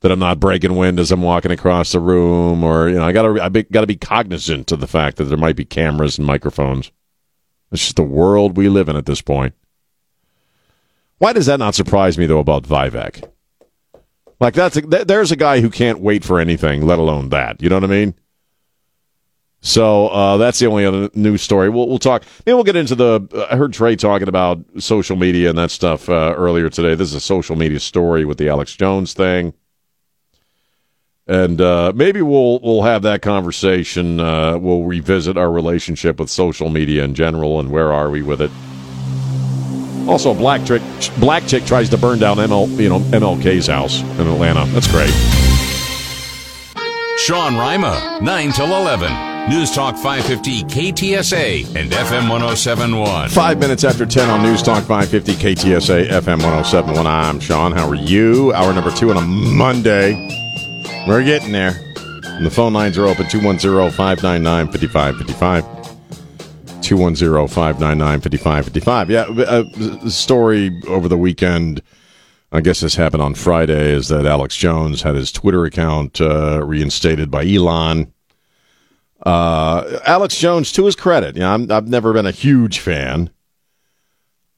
that 0.00 0.10
I'm 0.10 0.18
not 0.18 0.40
breaking 0.40 0.76
wind 0.76 0.98
as 0.98 1.12
I'm 1.12 1.22
walking 1.22 1.50
across 1.50 1.92
the 1.92 2.00
room, 2.00 2.64
or 2.64 2.88
you 2.88 2.96
know, 2.96 3.04
I 3.04 3.12
got 3.12 3.22
to 3.22 3.42
I 3.42 3.48
got 3.48 3.82
to 3.82 3.86
be 3.86 3.96
cognizant 3.96 4.72
of 4.72 4.80
the 4.80 4.86
fact 4.86 5.18
that 5.18 5.24
there 5.24 5.36
might 5.36 5.56
be 5.56 5.64
cameras 5.66 6.16
and 6.16 6.26
microphones. 6.26 6.90
It's 7.70 7.82
just 7.82 7.96
the 7.96 8.02
world 8.02 8.56
we 8.56 8.68
live 8.68 8.88
in 8.88 8.96
at 8.96 9.06
this 9.06 9.20
point. 9.20 9.54
Why 11.18 11.34
does 11.34 11.46
that 11.46 11.58
not 11.58 11.74
surprise 11.74 12.16
me 12.16 12.24
though 12.24 12.38
about 12.38 12.64
Vivek? 12.64 13.30
Like 14.40 14.54
that's 14.54 14.78
a, 14.78 14.80
there's 14.80 15.30
a 15.30 15.36
guy 15.36 15.60
who 15.60 15.68
can't 15.68 16.00
wait 16.00 16.24
for 16.24 16.40
anything, 16.40 16.86
let 16.86 16.98
alone 16.98 17.28
that. 17.28 17.62
You 17.62 17.68
know 17.68 17.76
what 17.76 17.84
I 17.84 17.88
mean? 17.88 18.14
So 19.62 20.08
uh, 20.08 20.36
that's 20.38 20.58
the 20.58 20.66
only 20.66 20.86
other 20.86 21.10
news 21.14 21.42
story. 21.42 21.68
We'll, 21.68 21.86
we'll 21.86 21.98
talk. 21.98 22.22
Maybe 22.46 22.54
we'll 22.54 22.64
get 22.64 22.76
into 22.76 22.94
the. 22.94 23.46
I 23.50 23.56
heard 23.56 23.74
Trey 23.74 23.94
talking 23.94 24.28
about 24.28 24.64
social 24.78 25.16
media 25.16 25.50
and 25.50 25.58
that 25.58 25.70
stuff 25.70 26.08
uh, 26.08 26.34
earlier 26.36 26.70
today. 26.70 26.94
This 26.94 27.08
is 27.08 27.14
a 27.14 27.20
social 27.20 27.56
media 27.56 27.78
story 27.78 28.24
with 28.24 28.38
the 28.38 28.48
Alex 28.48 28.74
Jones 28.74 29.12
thing, 29.12 29.52
and 31.26 31.60
uh, 31.60 31.92
maybe 31.94 32.22
we'll 32.22 32.58
we'll 32.60 32.82
have 32.82 33.02
that 33.02 33.20
conversation. 33.20 34.18
Uh, 34.18 34.56
we'll 34.56 34.84
revisit 34.84 35.36
our 35.36 35.50
relationship 35.50 36.18
with 36.18 36.30
social 36.30 36.70
media 36.70 37.04
in 37.04 37.14
general 37.14 37.60
and 37.60 37.70
where 37.70 37.92
are 37.92 38.08
we 38.08 38.22
with 38.22 38.40
it. 38.40 38.50
Also, 40.08 40.32
black 40.32 40.64
chick 40.64 40.80
black 41.18 41.46
chick 41.46 41.66
tries 41.66 41.90
to 41.90 41.98
burn 41.98 42.18
down 42.18 42.38
ML 42.38 42.80
you 42.80 42.88
know 42.88 43.00
MLK's 43.00 43.66
house 43.66 44.00
in 44.00 44.26
Atlanta. 44.26 44.64
That's 44.70 44.90
great. 44.90 45.12
Sean 47.18 47.58
Rima, 47.58 48.20
nine 48.22 48.52
till 48.52 48.74
eleven. 48.74 49.29
News 49.50 49.70
Talk 49.72 49.96
550 49.96 50.62
KTSA 50.62 51.74
and 51.74 51.90
FM 51.90 52.30
1071. 52.30 53.30
Five 53.30 53.58
minutes 53.58 53.82
after 53.82 54.06
10 54.06 54.30
on 54.30 54.44
News 54.44 54.62
Talk 54.62 54.84
550 54.84 55.32
KTSA 55.32 56.06
FM 56.06 56.38
1071. 56.38 57.04
I'm 57.04 57.40
Sean. 57.40 57.72
How 57.72 57.88
are 57.88 57.96
you? 57.96 58.52
Hour 58.52 58.72
number 58.72 58.92
two 58.92 59.10
on 59.10 59.16
a 59.16 59.22
Monday. 59.22 60.12
We're 61.08 61.24
getting 61.24 61.50
there. 61.50 61.72
And 62.26 62.46
the 62.46 62.50
phone 62.52 62.72
lines 62.72 62.96
are 62.96 63.06
open 63.06 63.28
210 63.28 63.90
599 63.90 64.68
5555. 64.68 65.64
210 66.80 67.48
599 67.48 68.20
5555. 68.20 69.10
Yeah, 69.10 69.24
a 69.26 69.64
uh, 69.64 70.08
story 70.08 70.80
over 70.86 71.08
the 71.08 71.18
weekend. 71.18 71.82
I 72.52 72.60
guess 72.60 72.78
this 72.78 72.94
happened 72.94 73.22
on 73.22 73.34
Friday. 73.34 73.94
Is 73.94 74.06
that 74.10 74.26
Alex 74.26 74.56
Jones 74.56 75.02
had 75.02 75.16
his 75.16 75.32
Twitter 75.32 75.64
account 75.64 76.20
uh, 76.20 76.64
reinstated 76.64 77.32
by 77.32 77.44
Elon 77.44 78.12
uh, 79.24 80.00
Alex 80.06 80.38
Jones, 80.38 80.72
to 80.72 80.86
his 80.86 80.96
credit, 80.96 81.36
you 81.36 81.42
know, 81.42 81.66
i 81.70 81.74
have 81.74 81.88
never 81.88 82.12
been 82.12 82.26
a 82.26 82.30
huge 82.30 82.78
fan. 82.78 83.30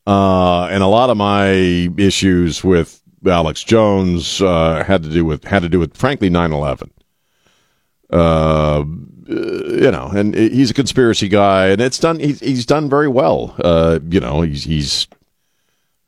Uh, 0.06 0.64
and 0.66 0.82
a 0.82 0.86
lot 0.86 1.10
of 1.10 1.16
my 1.16 1.50
issues 1.96 2.64
with 2.64 3.00
Alex 3.26 3.62
Jones 3.62 4.42
uh, 4.42 4.82
had 4.84 5.02
to 5.04 5.08
do 5.08 5.24
with 5.24 5.44
had 5.44 5.62
to 5.62 5.68
do 5.68 5.78
with 5.78 5.96
frankly 5.96 6.28
9/11. 6.28 6.90
Uh, 8.10 8.84
you 9.28 9.90
know, 9.90 10.10
and 10.14 10.34
he's 10.34 10.70
a 10.70 10.74
conspiracy 10.74 11.28
guy, 11.28 11.68
and 11.68 11.80
it's 11.80 11.98
done. 11.98 12.18
He's, 12.18 12.40
he's 12.40 12.66
done 12.66 12.90
very 12.90 13.08
well. 13.08 13.54
Uh, 13.62 14.00
you 14.08 14.20
know, 14.20 14.42
he's 14.42 14.64
he's. 14.64 15.06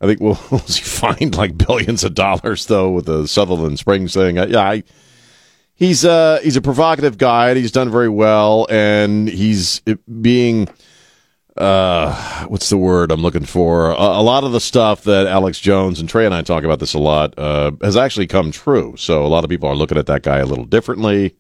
I 0.01 0.07
think 0.07 0.21
well, 0.21 0.35
fined 0.35 1.37
like 1.37 1.57
billions 1.57 2.05
of 2.05 2.15
dollars 2.15 2.67
though 2.67 2.91
with 2.91 3.07
the 3.07 3.27
Sutherland 3.27 3.79
Springs 3.79 4.15
thing? 4.15 4.37
yeah, 4.37 4.59
I 4.59 4.83
he's 5.75 6.05
uh 6.05 6.41
he's 6.43 6.57
a 6.57 6.63
provocative 6.63 7.19
guy 7.19 7.51
and 7.51 7.59
he's 7.59 7.73
done 7.73 7.91
very 7.91 8.09
well 8.09 8.67
and 8.71 9.29
he's 9.29 9.81
being 10.21 10.69
uh 11.57 12.47
what's 12.47 12.69
the 12.69 12.77
word 12.77 13.13
I'm 13.13 13.23
looking 13.23 13.45
for? 13.45 13.91
A, 13.91 13.95
a, 13.95 14.23
lot 14.23 14.45
of 14.45 14.53
the 14.53 14.61
stuff 14.61 15.05
that 15.05 15.27
Alex 15.27 15.61
Jones 15.61 16.01
and 16.01 16.09
Trey 16.09 16.27
and 16.27 16.35
I 16.35 16.43
talk 16.43 16.65
about 16.65 16.81
this 16.81 16.95
a 16.95 16.99
lot 16.99 17.39
uh 17.39 17.73
has 17.83 17.97
actually 17.97 18.27
come 18.27 18.51
true. 18.51 18.95
So 18.97 19.25
a 19.25 19.29
lot 19.29 19.45
of 19.45 19.51
people 19.51 19.69
are 19.69 19.77
looking 19.77 19.99
at 19.99 20.07
that 20.07 20.23
guy 20.23 20.39
a 20.39 20.47
little 20.47 20.65
differently. 20.65 21.37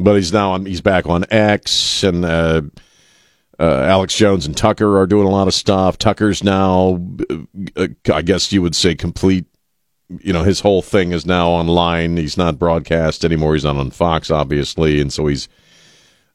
But 0.00 0.14
he's 0.14 0.32
now 0.32 0.52
on 0.52 0.64
he's 0.64 0.80
back 0.80 1.06
on 1.06 1.24
X 1.30 2.02
and 2.04 2.24
uh 2.24 2.62
uh, 3.60 3.82
Alex 3.88 4.14
Jones 4.14 4.46
and 4.46 4.56
Tucker 4.56 4.98
are 4.98 5.06
doing 5.06 5.26
a 5.26 5.30
lot 5.30 5.48
of 5.48 5.54
stuff. 5.54 5.98
Tucker's 5.98 6.44
now, 6.44 7.04
uh, 7.76 7.88
I 8.12 8.22
guess 8.22 8.52
you 8.52 8.62
would 8.62 8.76
say, 8.76 8.94
complete 8.94 9.46
you 10.20 10.32
know 10.32 10.42
his 10.42 10.60
whole 10.60 10.82
thing 10.82 11.12
is 11.12 11.26
now 11.26 11.50
online. 11.50 12.16
He's 12.16 12.36
not 12.36 12.58
broadcast 12.58 13.24
anymore. 13.24 13.54
He's 13.54 13.64
not 13.64 13.76
on 13.76 13.90
Fox, 13.90 14.30
obviously, 14.30 15.00
and 15.00 15.12
so 15.12 15.26
he's 15.26 15.48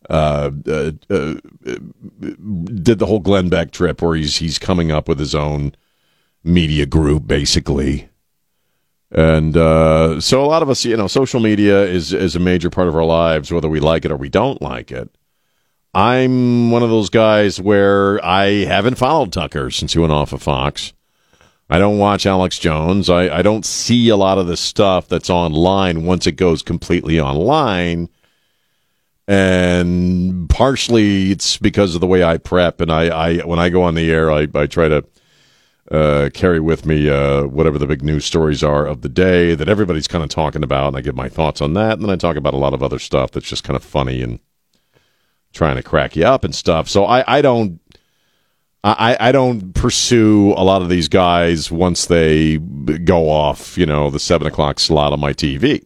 uh, 0.09 0.51
uh, 0.67 0.91
uh, 1.09 1.35
did 1.71 2.99
the 2.99 3.05
whole 3.05 3.19
Glenn 3.19 3.49
Beck 3.49 3.71
trip 3.71 4.01
where 4.01 4.15
he's 4.15 4.37
he's 4.37 4.59
coming 4.59 4.91
up 4.91 5.07
with 5.07 5.19
his 5.19 5.33
own 5.33 5.75
media 6.43 6.85
group, 6.85 7.27
basically. 7.27 8.09
And 9.11 9.55
uh, 9.55 10.19
so 10.19 10.43
a 10.43 10.47
lot 10.47 10.63
of 10.63 10.69
us, 10.69 10.83
you 10.85 10.97
know, 10.97 11.07
social 11.07 11.39
media 11.39 11.83
is 11.83 12.13
is 12.13 12.35
a 12.35 12.39
major 12.39 12.69
part 12.69 12.87
of 12.87 12.95
our 12.95 13.05
lives, 13.05 13.51
whether 13.51 13.69
we 13.69 13.79
like 13.79 14.05
it 14.05 14.11
or 14.11 14.17
we 14.17 14.29
don't 14.29 14.61
like 14.61 14.91
it. 14.91 15.09
I'm 15.93 16.71
one 16.71 16.81
of 16.81 16.89
those 16.89 17.11
guys 17.11 17.61
where 17.61 18.23
I 18.25 18.65
haven't 18.65 18.97
followed 18.97 19.31
Tucker 19.31 19.69
since 19.69 19.93
he 19.93 19.99
went 19.99 20.11
off 20.11 20.33
of 20.33 20.41
Fox. 20.41 20.93
I 21.69 21.79
don't 21.79 21.97
watch 21.97 22.25
Alex 22.25 22.59
Jones. 22.59 23.09
I, 23.09 23.37
I 23.37 23.41
don't 23.41 23.65
see 23.65 24.09
a 24.09 24.17
lot 24.17 24.37
of 24.37 24.47
the 24.47 24.57
stuff 24.57 25.07
that's 25.07 25.29
online 25.29 26.03
once 26.05 26.27
it 26.27 26.33
goes 26.33 26.61
completely 26.61 27.19
online. 27.19 28.09
And 29.27 30.49
partially 30.49 31.31
it's 31.31 31.57
because 31.57 31.95
of 31.95 32.01
the 32.01 32.07
way 32.07 32.23
I 32.23 32.37
prep. 32.37 32.81
And 32.81 32.91
I, 32.91 33.07
I 33.07 33.37
when 33.39 33.59
I 33.59 33.69
go 33.69 33.83
on 33.83 33.95
the 33.95 34.11
air, 34.11 34.31
I, 34.31 34.47
I 34.53 34.67
try 34.67 34.89
to 34.89 35.05
uh, 35.89 36.29
carry 36.33 36.59
with 36.59 36.85
me 36.85 37.09
uh, 37.09 37.43
whatever 37.43 37.79
the 37.79 37.87
big 37.87 38.03
news 38.03 38.25
stories 38.25 38.63
are 38.63 38.85
of 38.85 39.01
the 39.01 39.09
day 39.09 39.55
that 39.55 39.69
everybody's 39.69 40.07
kind 40.07 40.23
of 40.23 40.29
talking 40.29 40.63
about. 40.63 40.89
And 40.89 40.97
I 40.97 41.01
give 41.01 41.15
my 41.15 41.29
thoughts 41.29 41.61
on 41.61 41.73
that. 41.73 41.93
And 41.93 42.03
then 42.03 42.09
I 42.09 42.17
talk 42.17 42.35
about 42.35 42.53
a 42.53 42.57
lot 42.57 42.73
of 42.73 42.83
other 42.83 42.99
stuff 42.99 43.31
that's 43.31 43.47
just 43.47 43.63
kind 43.63 43.77
of 43.77 43.83
funny 43.83 44.21
and 44.21 44.39
trying 45.53 45.75
to 45.75 45.83
crack 45.83 46.15
you 46.15 46.25
up 46.25 46.43
and 46.43 46.53
stuff. 46.53 46.89
So 46.89 47.05
I, 47.05 47.37
I 47.37 47.41
don't 47.41 47.79
I, 48.83 49.15
I 49.17 49.31
don't 49.31 49.73
pursue 49.73 50.53
a 50.57 50.63
lot 50.63 50.81
of 50.81 50.89
these 50.89 51.07
guys 51.07 51.71
once 51.71 52.07
they 52.07 52.57
go 52.57 53.29
off, 53.29 53.77
you 53.77 53.85
know, 53.85 54.09
the 54.09 54.19
seven 54.19 54.45
o'clock 54.45 54.79
slot 54.79 55.13
on 55.13 55.21
my 55.21 55.31
TV. 55.31 55.85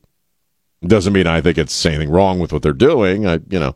Doesn't 0.81 1.13
mean 1.13 1.27
I 1.27 1.41
think 1.41 1.59
it's 1.59 1.85
anything 1.85 2.09
wrong 2.09 2.39
with 2.39 2.51
what 2.51 2.63
they're 2.63 2.73
doing. 2.73 3.27
I, 3.27 3.39
you 3.49 3.59
know, 3.59 3.75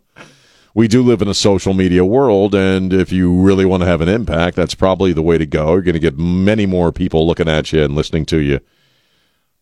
we 0.74 0.88
do 0.88 1.03
live 1.03 1.22
in 1.22 1.28
a 1.28 1.36
social 1.36 1.74
media 1.74 2.03
world, 2.03 2.55
and 2.55 2.93
if 2.93 3.11
you 3.11 3.32
really 3.41 3.65
want 3.65 3.82
to 3.82 3.88
have 3.88 4.01
an 4.01 4.09
impact, 4.09 4.55
that's 4.55 4.74
probably 4.74 5.13
the 5.13 5.22
way 5.22 5.38
to 5.38 5.45
go. 5.45 5.74
You're 5.74 5.82
going 5.82 5.93
to 5.93 5.99
get 5.99 6.17
many 6.17 6.65
more 6.65 6.91
people 6.91 7.28
looking 7.28 7.49
at 7.49 7.72
you 7.72 7.84
and 7.84 7.95
listening 7.95 8.26
to 8.28 8.39
you 8.39 8.59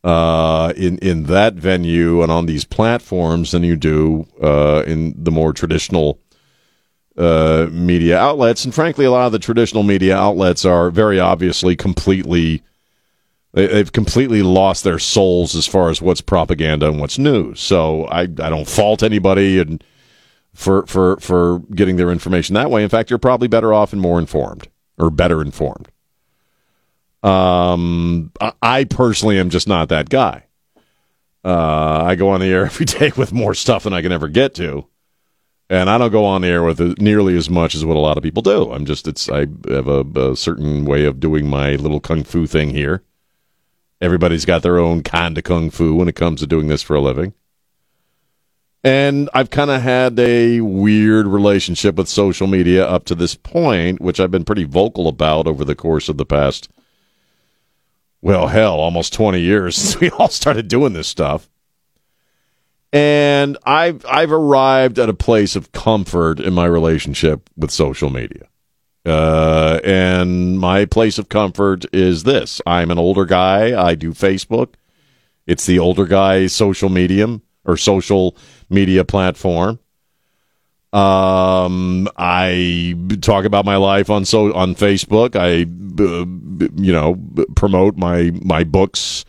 uh, 0.03 0.74
in 0.78 0.97
in 0.99 1.24
that 1.24 1.55
venue 1.55 2.22
and 2.22 2.32
on 2.32 2.45
these 2.45 2.66
platforms 2.66 3.51
than 3.51 3.64
you 3.64 3.76
do 3.76 4.26
uh, 4.41 4.84
in 4.88 5.14
the 5.22 5.32
more 5.32 5.51
traditional 5.53 6.20
uh, 7.20 7.67
media 7.72 8.17
outlets. 8.17 8.65
And 8.65 8.74
frankly, 8.74 9.05
a 9.05 9.11
lot 9.11 9.26
of 9.26 9.32
the 9.32 9.39
traditional 9.39 9.84
media 9.84 10.15
outlets 10.15 10.65
are 10.65 10.89
very 10.89 11.20
obviously 11.20 11.76
completely 11.76 12.63
they, 13.53 13.67
they've 13.67 13.91
completely 13.91 14.41
lost 14.41 14.84
their 14.84 14.99
souls 14.99 15.55
as 15.55 15.67
far 15.67 15.89
as 15.89 16.01
what's 16.01 16.22
propaganda 16.22 16.88
and 16.88 16.99
what's 16.99 17.17
news. 17.20 17.59
So 17.59 18.05
I 18.05 18.22
I 18.22 18.26
don't 18.26 18.67
fault 18.67 19.03
anybody 19.03 19.59
and 19.59 19.84
for 20.53 20.86
for 20.88 21.17
for 21.17 21.59
getting 21.74 21.97
their 21.97 22.11
information 22.11 22.55
that 22.55 22.72
way. 22.72 22.84
In 22.84 22.89
fact, 22.89 23.09
you're 23.09 23.20
probably 23.20 23.47
better 23.47 23.74
off 23.74 23.93
and 23.93 24.01
more 24.01 24.20
informed 24.20 24.67
or 24.97 25.09
better 25.09 25.41
informed. 25.41 25.89
Um, 27.22 28.32
I, 28.39 28.53
I 28.61 28.84
personally 28.86 29.39
am 29.39 29.49
just 29.49 29.67
not 29.67 29.89
that 29.89 30.09
guy. 30.09 30.45
Uh, 31.43 32.03
I 32.05 32.15
go 32.15 32.30
on 32.30 32.39
the 32.39 32.47
air 32.47 32.65
every 32.65 32.86
day 32.86 33.11
with 33.17 33.34
more 33.34 33.53
stuff 33.53 33.84
than 33.84 33.93
I 33.93 34.01
can 34.01 34.11
ever 34.11 34.28
get 34.28 34.55
to, 34.55 34.88
and 35.70 35.89
I 35.89 35.97
don't 35.97 36.11
go 36.11 36.26
on 36.26 36.43
air 36.43 36.63
with 36.63 36.80
nearly 36.99 37.38
as 37.38 37.49
much 37.49 37.76
as 37.76 37.86
what 37.86 37.95
a 37.95 37.99
lot 37.99 38.17
of 38.17 38.24
people 38.24 38.41
do. 38.41 38.72
I'm 38.72 38.86
just 38.86 39.07
it's 39.07 39.30
I 39.30 39.41
have 39.70 39.88
a, 39.88 40.01
a 40.32 40.36
certain 40.36 40.86
way 40.86 41.05
of 41.05 41.20
doing 41.20 41.47
my 41.47 41.76
little 41.76 41.99
kung 41.99 42.24
fu 42.24 42.47
thing 42.47 42.72
here. 42.72 43.03
Everybody's 44.01 44.45
got 44.45 44.63
their 44.63 44.80
own 44.80 45.03
kind 45.03 45.38
of 45.38 45.43
kung 45.43 45.70
fu 45.70 45.93
when 45.95 46.07
it 46.07 46.15
comes 46.15 46.39
to 46.39 46.47
doing 46.47 46.67
this 46.67 46.82
for 46.82 46.95
a 46.95 47.01
living. 47.01 47.34
And 48.84 49.30
I've 49.34 49.49
kind 49.49 49.70
of 49.70 49.82
had 49.82 50.17
a 50.17 50.61
weird 50.61 51.28
relationship 51.28 51.95
with 51.95 52.07
social 52.07 52.47
media 52.47 52.88
up 52.88 53.03
to 53.05 53.15
this 53.15 53.36
point, 53.36 53.99
which 53.99 54.20
I've 54.22 54.32
been 54.32 54.45
pretty 54.45 54.63
vocal 54.63 55.09
about 55.09 55.47
over 55.47 55.65
the 55.65 55.76
course 55.76 56.07
of 56.07 56.15
the 56.15 56.26
past, 56.26 56.70
well, 58.22 58.47
hell, 58.47 58.76
almost 58.76 59.13
20 59.13 59.39
years 59.39 59.76
since 59.78 59.99
we 59.99 60.09
all 60.11 60.30
started 60.30 60.70
doing 60.70 60.93
this 60.93 61.09
stuff. 61.09 61.49
And 62.92 63.58
I've 63.66 64.06
I've 64.06 64.32
arrived 64.32 64.98
at 64.98 65.10
a 65.10 65.14
place 65.14 65.56
of 65.56 65.72
comfort 65.72 66.40
in 66.40 66.54
my 66.54 66.66
relationship 66.66 67.50
with 67.56 67.72
social 67.72 68.10
media. 68.10 68.48
Uh, 69.06 69.80
and 69.84 70.60
my 70.60 70.86
place 70.86 71.18
of 71.18 71.30
comfort 71.30 71.86
is 71.94 72.24
this. 72.24 72.62
I'm 72.66 72.92
an 72.92 73.00
older 73.00 73.26
guy. 73.26 73.80
I 73.80 73.96
do 73.96 74.12
Facebook. 74.12 74.74
It's 75.48 75.66
the 75.66 75.80
older 75.80 76.06
guy 76.06 76.48
social 76.48 76.90
medium 76.90 77.42
or 77.66 77.78
social 77.78 78.36
media 78.70 79.06
platform. 79.06 79.80
Um, 80.92 82.08
I 82.18 82.96
talk 83.22 83.46
about 83.46 83.66
my 83.66 83.76
life 83.76 84.10
on 84.10 84.26
so 84.26 84.54
on 84.54 84.74
Facebook. 84.76 85.36
I, 85.36 85.62
uh, 86.04 86.26
you 86.82 86.92
know, 86.92 87.16
promote 87.56 87.96
my 87.96 88.32
my 88.44 88.64
books, 88.64 89.24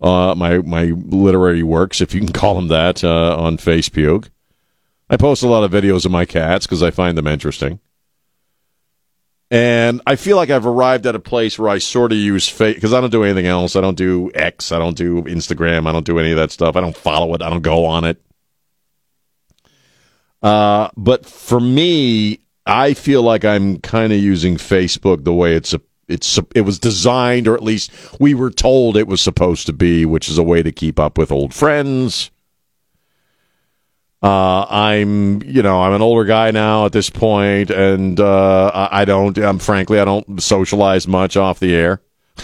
uh, 0.00 0.34
my 0.34 0.58
my 0.58 0.84
literary 0.84 1.62
works, 1.62 2.00
if 2.00 2.14
you 2.14 2.20
can 2.20 2.32
call 2.32 2.54
them 2.54 2.68
that, 2.68 3.04
uh, 3.04 3.36
on 3.36 3.56
Facebook. 3.56 4.30
I 5.08 5.16
post 5.16 5.42
a 5.42 5.48
lot 5.48 5.64
of 5.64 5.72
videos 5.72 6.06
of 6.06 6.12
my 6.12 6.24
cats 6.24 6.66
because 6.66 6.82
I 6.82 6.90
find 6.90 7.18
them 7.18 7.26
interesting. 7.26 7.80
And 9.50 10.00
I 10.06 10.14
feel 10.14 10.36
like 10.36 10.50
I've 10.50 10.66
arrived 10.66 11.06
at 11.06 11.16
a 11.16 11.20
place 11.20 11.58
where 11.58 11.68
I 11.68 11.78
sort 11.78 12.12
of 12.12 12.18
use 12.18 12.48
fake 12.48 12.76
because 12.76 12.94
I 12.94 13.00
don't 13.00 13.10
do 13.10 13.24
anything 13.24 13.46
else. 13.46 13.74
I 13.74 13.80
don't 13.80 13.96
do 13.96 14.30
X. 14.32 14.70
I 14.70 14.78
don't 14.78 14.96
do 14.96 15.22
Instagram. 15.22 15.88
I 15.88 15.92
don't 15.92 16.06
do 16.06 16.20
any 16.20 16.30
of 16.30 16.36
that 16.36 16.52
stuff. 16.52 16.76
I 16.76 16.80
don't 16.80 16.96
follow 16.96 17.34
it. 17.34 17.42
I 17.42 17.50
don't 17.50 17.62
go 17.62 17.84
on 17.84 18.04
it. 18.04 18.22
Uh, 20.40 20.88
but 20.96 21.26
for 21.26 21.58
me, 21.58 22.40
I 22.64 22.94
feel 22.94 23.22
like 23.22 23.44
I'm 23.44 23.80
kind 23.80 24.12
of 24.12 24.20
using 24.20 24.56
Facebook 24.56 25.24
the 25.24 25.34
way 25.34 25.56
it's 25.56 25.74
it's 26.10 26.38
it 26.54 26.62
was 26.62 26.78
designed, 26.78 27.48
or 27.48 27.54
at 27.54 27.62
least 27.62 27.90
we 28.20 28.34
were 28.34 28.50
told 28.50 28.96
it 28.96 29.06
was 29.06 29.20
supposed 29.20 29.66
to 29.66 29.72
be, 29.72 30.04
which 30.04 30.28
is 30.28 30.38
a 30.38 30.42
way 30.42 30.62
to 30.62 30.72
keep 30.72 30.98
up 30.98 31.16
with 31.16 31.30
old 31.30 31.54
friends. 31.54 32.30
Uh, 34.22 34.66
I'm, 34.68 35.42
you 35.42 35.62
know, 35.62 35.80
I'm 35.80 35.94
an 35.94 36.02
older 36.02 36.26
guy 36.26 36.50
now 36.50 36.84
at 36.84 36.92
this 36.92 37.08
point, 37.08 37.70
and 37.70 38.20
uh, 38.20 38.88
I, 38.92 39.06
don't. 39.06 39.36
I'm 39.38 39.58
frankly, 39.58 39.98
I 39.98 40.04
don't 40.04 40.42
socialize 40.42 41.08
much 41.08 41.38
off 41.38 41.58
the 41.58 41.74
air. 41.74 42.02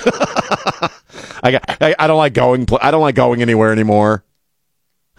I, 1.43 1.51
got, 1.51 1.83
I, 1.83 1.95
I 1.99 2.07
don't 2.07 2.17
like 2.17 2.33
going. 2.33 2.67
I 2.81 2.91
don't 2.91 3.03
like 3.03 3.14
going 3.14 3.43
anywhere 3.43 3.73
anymore. 3.73 4.25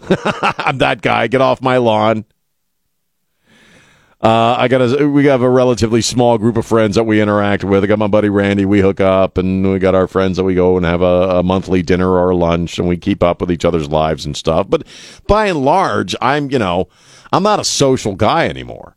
I'm 0.00 0.78
that 0.78 1.00
guy. 1.00 1.28
Get 1.28 1.40
off 1.40 1.62
my 1.62 1.76
lawn. 1.76 2.24
Uh, 4.20 4.56
I 4.58 4.66
got 4.66 4.80
a, 4.80 5.08
we 5.08 5.26
have 5.26 5.42
a 5.42 5.48
relatively 5.48 6.02
small 6.02 6.38
group 6.38 6.56
of 6.56 6.66
friends 6.66 6.96
that 6.96 7.04
we 7.04 7.20
interact 7.20 7.62
with. 7.62 7.84
I 7.84 7.86
got 7.86 8.00
my 8.00 8.08
buddy 8.08 8.28
Randy. 8.28 8.64
We 8.64 8.80
hook 8.80 9.00
up, 9.00 9.38
and 9.38 9.70
we 9.70 9.78
got 9.78 9.94
our 9.94 10.08
friends 10.08 10.38
that 10.38 10.44
we 10.44 10.56
go 10.56 10.76
and 10.76 10.84
have 10.84 11.02
a, 11.02 11.38
a 11.38 11.42
monthly 11.44 11.82
dinner 11.82 12.10
or 12.10 12.34
lunch, 12.34 12.78
and 12.78 12.88
we 12.88 12.96
keep 12.96 13.22
up 13.22 13.40
with 13.40 13.52
each 13.52 13.64
other's 13.64 13.88
lives 13.88 14.26
and 14.26 14.36
stuff. 14.36 14.68
But 14.68 14.86
by 15.28 15.46
and 15.46 15.62
large, 15.62 16.16
I'm 16.20 16.50
you 16.50 16.58
know, 16.58 16.88
I'm 17.32 17.44
not 17.44 17.60
a 17.60 17.64
social 17.64 18.16
guy 18.16 18.48
anymore. 18.48 18.96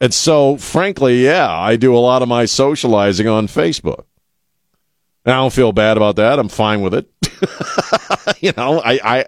And 0.00 0.14
so, 0.14 0.56
frankly, 0.56 1.22
yeah, 1.22 1.48
I 1.48 1.76
do 1.76 1.94
a 1.94 2.00
lot 2.00 2.22
of 2.22 2.28
my 2.28 2.46
socializing 2.46 3.28
on 3.28 3.46
Facebook. 3.46 4.06
And 5.24 5.32
I 5.32 5.36
don't 5.36 5.52
feel 5.52 5.72
bad 5.72 5.96
about 5.96 6.16
that. 6.16 6.40
I'm 6.40 6.48
fine 6.48 6.80
with 6.80 6.94
it. 6.94 7.08
you 8.40 8.52
know, 8.56 8.80
I, 8.84 8.98
I 9.04 9.24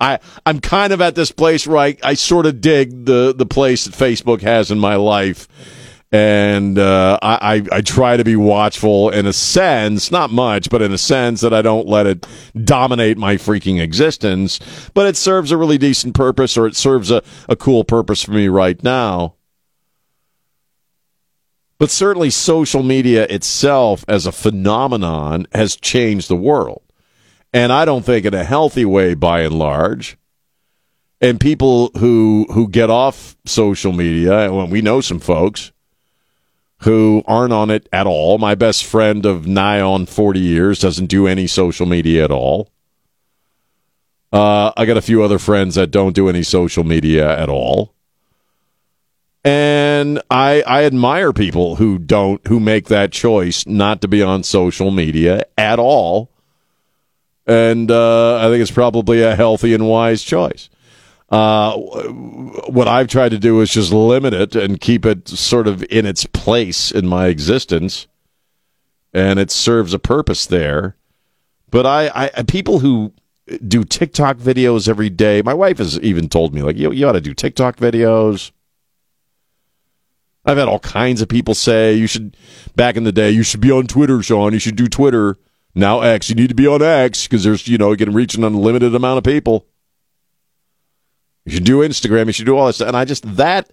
I 0.00 0.18
I'm 0.46 0.60
kind 0.60 0.92
of 0.92 1.00
at 1.00 1.14
this 1.14 1.30
place 1.30 1.66
where 1.66 1.78
I, 1.78 1.96
I 2.02 2.14
sort 2.14 2.46
of 2.46 2.60
dig 2.60 3.04
the 3.04 3.34
the 3.36 3.46
place 3.46 3.84
that 3.84 3.94
Facebook 3.94 4.40
has 4.42 4.70
in 4.70 4.78
my 4.78 4.96
life. 4.96 5.46
And 6.12 6.76
uh, 6.76 7.20
I, 7.22 7.62
I, 7.70 7.76
I 7.76 7.80
try 7.82 8.16
to 8.16 8.24
be 8.24 8.34
watchful 8.34 9.10
in 9.10 9.26
a 9.26 9.32
sense, 9.32 10.10
not 10.10 10.32
much, 10.32 10.68
but 10.68 10.82
in 10.82 10.92
a 10.92 10.98
sense 10.98 11.40
that 11.42 11.54
I 11.54 11.62
don't 11.62 11.86
let 11.86 12.06
it 12.06 12.26
dominate 12.64 13.16
my 13.16 13.36
freaking 13.36 13.80
existence. 13.80 14.58
But 14.92 15.06
it 15.06 15.16
serves 15.16 15.52
a 15.52 15.56
really 15.56 15.78
decent 15.78 16.16
purpose, 16.16 16.56
or 16.56 16.66
it 16.66 16.74
serves 16.74 17.12
a, 17.12 17.22
a 17.48 17.54
cool 17.54 17.84
purpose 17.84 18.24
for 18.24 18.32
me 18.32 18.48
right 18.48 18.82
now. 18.82 19.36
But 21.78 21.90
certainly, 21.90 22.30
social 22.30 22.82
media 22.82 23.24
itself 23.30 24.04
as 24.08 24.26
a 24.26 24.32
phenomenon 24.32 25.46
has 25.52 25.76
changed 25.76 26.28
the 26.28 26.34
world 26.34 26.82
and 27.52 27.72
I 27.72 27.84
don't 27.84 28.04
think 28.04 28.24
in 28.24 28.34
a 28.34 28.44
healthy 28.44 28.84
way 28.84 29.14
by 29.14 29.40
and 29.40 29.58
large. 29.58 30.16
And 31.20 31.38
people 31.38 31.90
who 31.98 32.46
who 32.50 32.68
get 32.68 32.88
off 32.88 33.36
social 33.44 33.92
media, 33.92 34.50
and 34.50 34.70
we 34.70 34.80
know 34.80 35.00
some 35.02 35.20
folks 35.20 35.70
who 36.78 37.22
aren't 37.26 37.52
on 37.52 37.68
it 37.70 37.86
at 37.92 38.06
all. 38.06 38.38
My 38.38 38.54
best 38.54 38.84
friend 38.84 39.26
of 39.26 39.46
nigh 39.46 39.80
on 39.80 40.06
forty 40.06 40.40
years 40.40 40.78
doesn't 40.78 41.06
do 41.06 41.26
any 41.26 41.46
social 41.46 41.84
media 41.84 42.24
at 42.24 42.30
all. 42.30 42.70
Uh, 44.32 44.72
I 44.76 44.86
got 44.86 44.96
a 44.96 45.02
few 45.02 45.22
other 45.22 45.38
friends 45.38 45.74
that 45.74 45.90
don't 45.90 46.14
do 46.14 46.28
any 46.28 46.42
social 46.42 46.84
media 46.84 47.38
at 47.38 47.50
all. 47.50 47.92
And 49.44 50.22
I 50.30 50.62
I 50.66 50.84
admire 50.84 51.34
people 51.34 51.76
who 51.76 51.98
don't 51.98 52.46
who 52.46 52.60
make 52.60 52.86
that 52.86 53.12
choice 53.12 53.66
not 53.66 54.00
to 54.00 54.08
be 54.08 54.22
on 54.22 54.42
social 54.42 54.90
media 54.90 55.44
at 55.58 55.78
all 55.78 56.29
and 57.50 57.90
uh, 57.90 58.36
I 58.38 58.48
think 58.48 58.62
it's 58.62 58.70
probably 58.70 59.22
a 59.22 59.34
healthy 59.34 59.74
and 59.74 59.88
wise 59.88 60.22
choice. 60.22 60.70
Uh, 61.28 61.76
what 61.76 62.86
I've 62.86 63.08
tried 63.08 63.30
to 63.30 63.38
do 63.38 63.60
is 63.60 63.70
just 63.72 63.92
limit 63.92 64.32
it 64.32 64.54
and 64.54 64.80
keep 64.80 65.04
it 65.04 65.26
sort 65.28 65.66
of 65.66 65.82
in 65.90 66.06
its 66.06 66.26
place 66.26 66.92
in 66.92 67.08
my 67.08 67.26
existence, 67.26 68.06
and 69.12 69.40
it 69.40 69.50
serves 69.50 69.92
a 69.92 69.98
purpose 69.98 70.46
there. 70.46 70.96
But 71.70 71.86
I, 71.86 72.30
I 72.36 72.42
people 72.44 72.78
who 72.78 73.12
do 73.66 73.82
TikTok 73.82 74.36
videos 74.36 74.88
every 74.88 75.10
day. 75.10 75.42
My 75.42 75.54
wife 75.54 75.78
has 75.78 75.98
even 76.00 76.28
told 76.28 76.54
me 76.54 76.62
like 76.62 76.76
you 76.76 76.92
you 76.92 77.08
ought 77.08 77.12
to 77.12 77.20
do 77.20 77.34
TikTok 77.34 77.78
videos. 77.78 78.52
I've 80.44 80.56
had 80.56 80.68
all 80.68 80.78
kinds 80.78 81.20
of 81.20 81.28
people 81.28 81.54
say 81.54 81.94
you 81.94 82.06
should 82.06 82.36
back 82.76 82.96
in 82.96 83.02
the 83.02 83.12
day 83.12 83.32
you 83.32 83.42
should 83.42 83.60
be 83.60 83.72
on 83.72 83.88
Twitter, 83.88 84.22
Sean. 84.22 84.52
You 84.52 84.60
should 84.60 84.76
do 84.76 84.86
Twitter. 84.86 85.36
Now 85.74 86.00
X, 86.00 86.28
you 86.28 86.34
need 86.34 86.48
to 86.48 86.54
be 86.54 86.66
on 86.66 86.82
X 86.82 87.26
because 87.26 87.44
there's, 87.44 87.68
you 87.68 87.78
know, 87.78 87.90
you 87.92 87.96
can 87.96 88.12
reach 88.12 88.34
an 88.34 88.44
unlimited 88.44 88.94
amount 88.94 89.18
of 89.18 89.24
people. 89.24 89.66
You 91.44 91.52
should 91.52 91.64
do 91.64 91.78
Instagram. 91.78 92.26
You 92.26 92.32
should 92.32 92.46
do 92.46 92.56
all 92.56 92.66
this. 92.66 92.80
And 92.80 92.96
I 92.96 93.04
just, 93.04 93.36
that, 93.36 93.70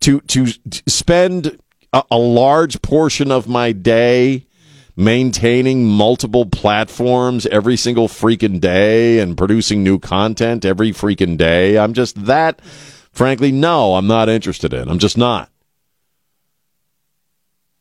to, 0.00 0.20
to 0.20 0.46
spend 0.86 1.58
a, 1.92 2.02
a 2.10 2.18
large 2.18 2.80
portion 2.82 3.30
of 3.30 3.48
my 3.48 3.72
day 3.72 4.46
maintaining 4.96 5.86
multiple 5.86 6.44
platforms 6.44 7.46
every 7.46 7.76
single 7.76 8.08
freaking 8.08 8.60
day 8.60 9.20
and 9.20 9.36
producing 9.36 9.84
new 9.84 9.98
content 9.98 10.64
every 10.64 10.90
freaking 10.90 11.36
day. 11.36 11.78
I'm 11.78 11.92
just 11.92 12.26
that, 12.26 12.60
frankly, 13.12 13.52
no, 13.52 13.94
I'm 13.94 14.08
not 14.08 14.28
interested 14.28 14.72
in. 14.72 14.88
I'm 14.88 14.98
just 14.98 15.16
not. 15.16 15.50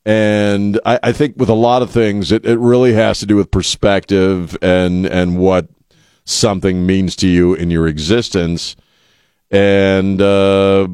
And 0.07 0.79
I, 0.85 0.99
I, 1.03 1.11
think 1.11 1.35
with 1.35 1.49
a 1.49 1.53
lot 1.53 1.81
of 1.81 1.91
things, 1.91 2.31
it, 2.31 2.45
it 2.45 2.57
really 2.59 2.93
has 2.93 3.19
to 3.19 3.25
do 3.25 3.35
with 3.35 3.51
perspective 3.51 4.57
and 4.61 5.05
and 5.05 5.37
what 5.37 5.67
something 6.23 6.85
means 6.85 7.13
to 7.17 7.27
you 7.27 7.53
in 7.53 7.69
your 7.69 7.89
existence. 7.89 8.77
And 9.51 10.21
uh, 10.21 10.87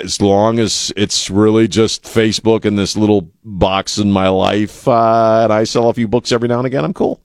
as 0.00 0.18
long 0.22 0.58
as 0.58 0.94
it's 0.96 1.28
really 1.28 1.68
just 1.68 2.04
Facebook 2.04 2.64
and 2.64 2.78
this 2.78 2.96
little 2.96 3.30
box 3.44 3.98
in 3.98 4.10
my 4.10 4.28
life, 4.30 4.88
uh, 4.88 5.42
and 5.44 5.52
I 5.52 5.64
sell 5.64 5.90
a 5.90 5.94
few 5.94 6.08
books 6.08 6.32
every 6.32 6.48
now 6.48 6.56
and 6.56 6.66
again, 6.66 6.86
I'm 6.86 6.94
cool. 6.94 7.20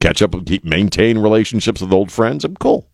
Catch 0.00 0.22
up, 0.22 0.34
keep 0.44 0.64
maintain 0.64 1.18
relationships 1.18 1.80
with 1.80 1.92
old 1.92 2.10
friends. 2.10 2.44
I'm 2.44 2.56
cool. 2.56 2.88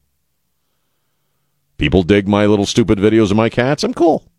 People 1.78 2.02
dig 2.02 2.28
my 2.28 2.44
little 2.44 2.66
stupid 2.66 2.98
videos 2.98 3.30
of 3.30 3.38
my 3.38 3.48
cats. 3.48 3.84
I'm 3.84 3.94
cool. 3.94 4.29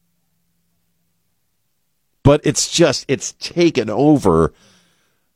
But 2.23 2.41
it's 2.43 2.69
just 2.69 3.05
it's 3.07 3.33
taken 3.33 3.89
over 3.89 4.53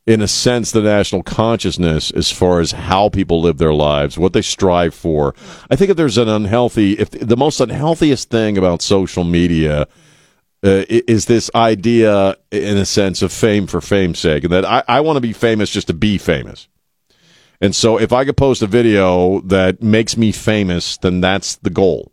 in 0.06 0.22
a 0.22 0.28
sense 0.28 0.72
the 0.72 0.82
national 0.82 1.24
consciousness 1.24 2.12
as 2.12 2.32
far 2.32 2.60
as 2.60 2.74
how 2.74 3.10
people 3.10 3.42
live 3.42 3.58
their 3.58 3.74
lives, 3.74 4.20
what 4.20 4.34
they 4.34 4.42
strive 4.42 4.94
for. 4.94 5.34
I 5.72 5.76
think 5.76 5.90
if 5.90 5.98
there's 5.98 6.20
an 6.20 6.30
unhealthy 6.30 6.94
if 6.94 7.10
the 7.10 7.38
most 7.38 7.60
unhealthiest 7.60 8.30
thing 8.30 8.58
about 8.58 8.82
social 8.82 9.24
media 9.24 9.88
uh, 10.66 10.84
is 10.90 11.26
this 11.28 11.52
idea, 11.54 12.36
in 12.50 12.78
a 12.78 12.86
sense, 12.86 13.22
of 13.22 13.32
fame 13.32 13.68
for 13.68 13.82
fame's 13.82 14.18
sake, 14.18 14.44
and 14.44 14.52
that 14.52 14.66
I, 14.66 14.84
I 14.88 15.02
want 15.02 15.18
to 15.18 15.22
be 15.22 15.34
famous 15.34 15.70
just 15.70 15.88
to 15.88 15.94
be 15.94 16.18
famous. 16.18 16.68
And 17.62 17.76
so, 17.76 18.00
if 18.00 18.12
I 18.12 18.26
could 18.26 18.36
post 18.36 18.64
a 18.64 18.68
video 18.68 19.42
that 19.42 19.84
makes 19.84 20.18
me 20.18 20.32
famous, 20.32 20.98
then 20.98 21.22
that's 21.22 21.58
the 21.58 21.70
goal. 21.70 22.12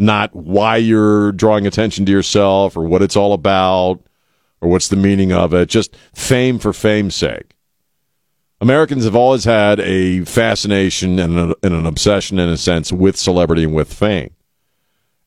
Not 0.00 0.34
why 0.34 0.78
you're 0.78 1.30
drawing 1.32 1.66
attention 1.66 2.06
to 2.06 2.12
yourself 2.12 2.74
or 2.74 2.84
what 2.84 3.02
it's 3.02 3.16
all 3.16 3.34
about 3.34 4.00
or 4.62 4.70
what's 4.70 4.88
the 4.88 4.96
meaning 4.96 5.30
of 5.30 5.52
it. 5.52 5.68
Just 5.68 5.94
fame 6.14 6.58
for 6.58 6.72
fame's 6.72 7.14
sake. 7.14 7.54
Americans 8.62 9.04
have 9.04 9.14
always 9.14 9.44
had 9.44 9.78
a 9.80 10.24
fascination 10.24 11.18
and, 11.18 11.54
and 11.62 11.74
an 11.74 11.84
obsession, 11.84 12.38
in 12.38 12.48
a 12.48 12.56
sense, 12.56 12.90
with 12.90 13.16
celebrity 13.16 13.64
and 13.64 13.74
with 13.74 13.92
fame. 13.92 14.30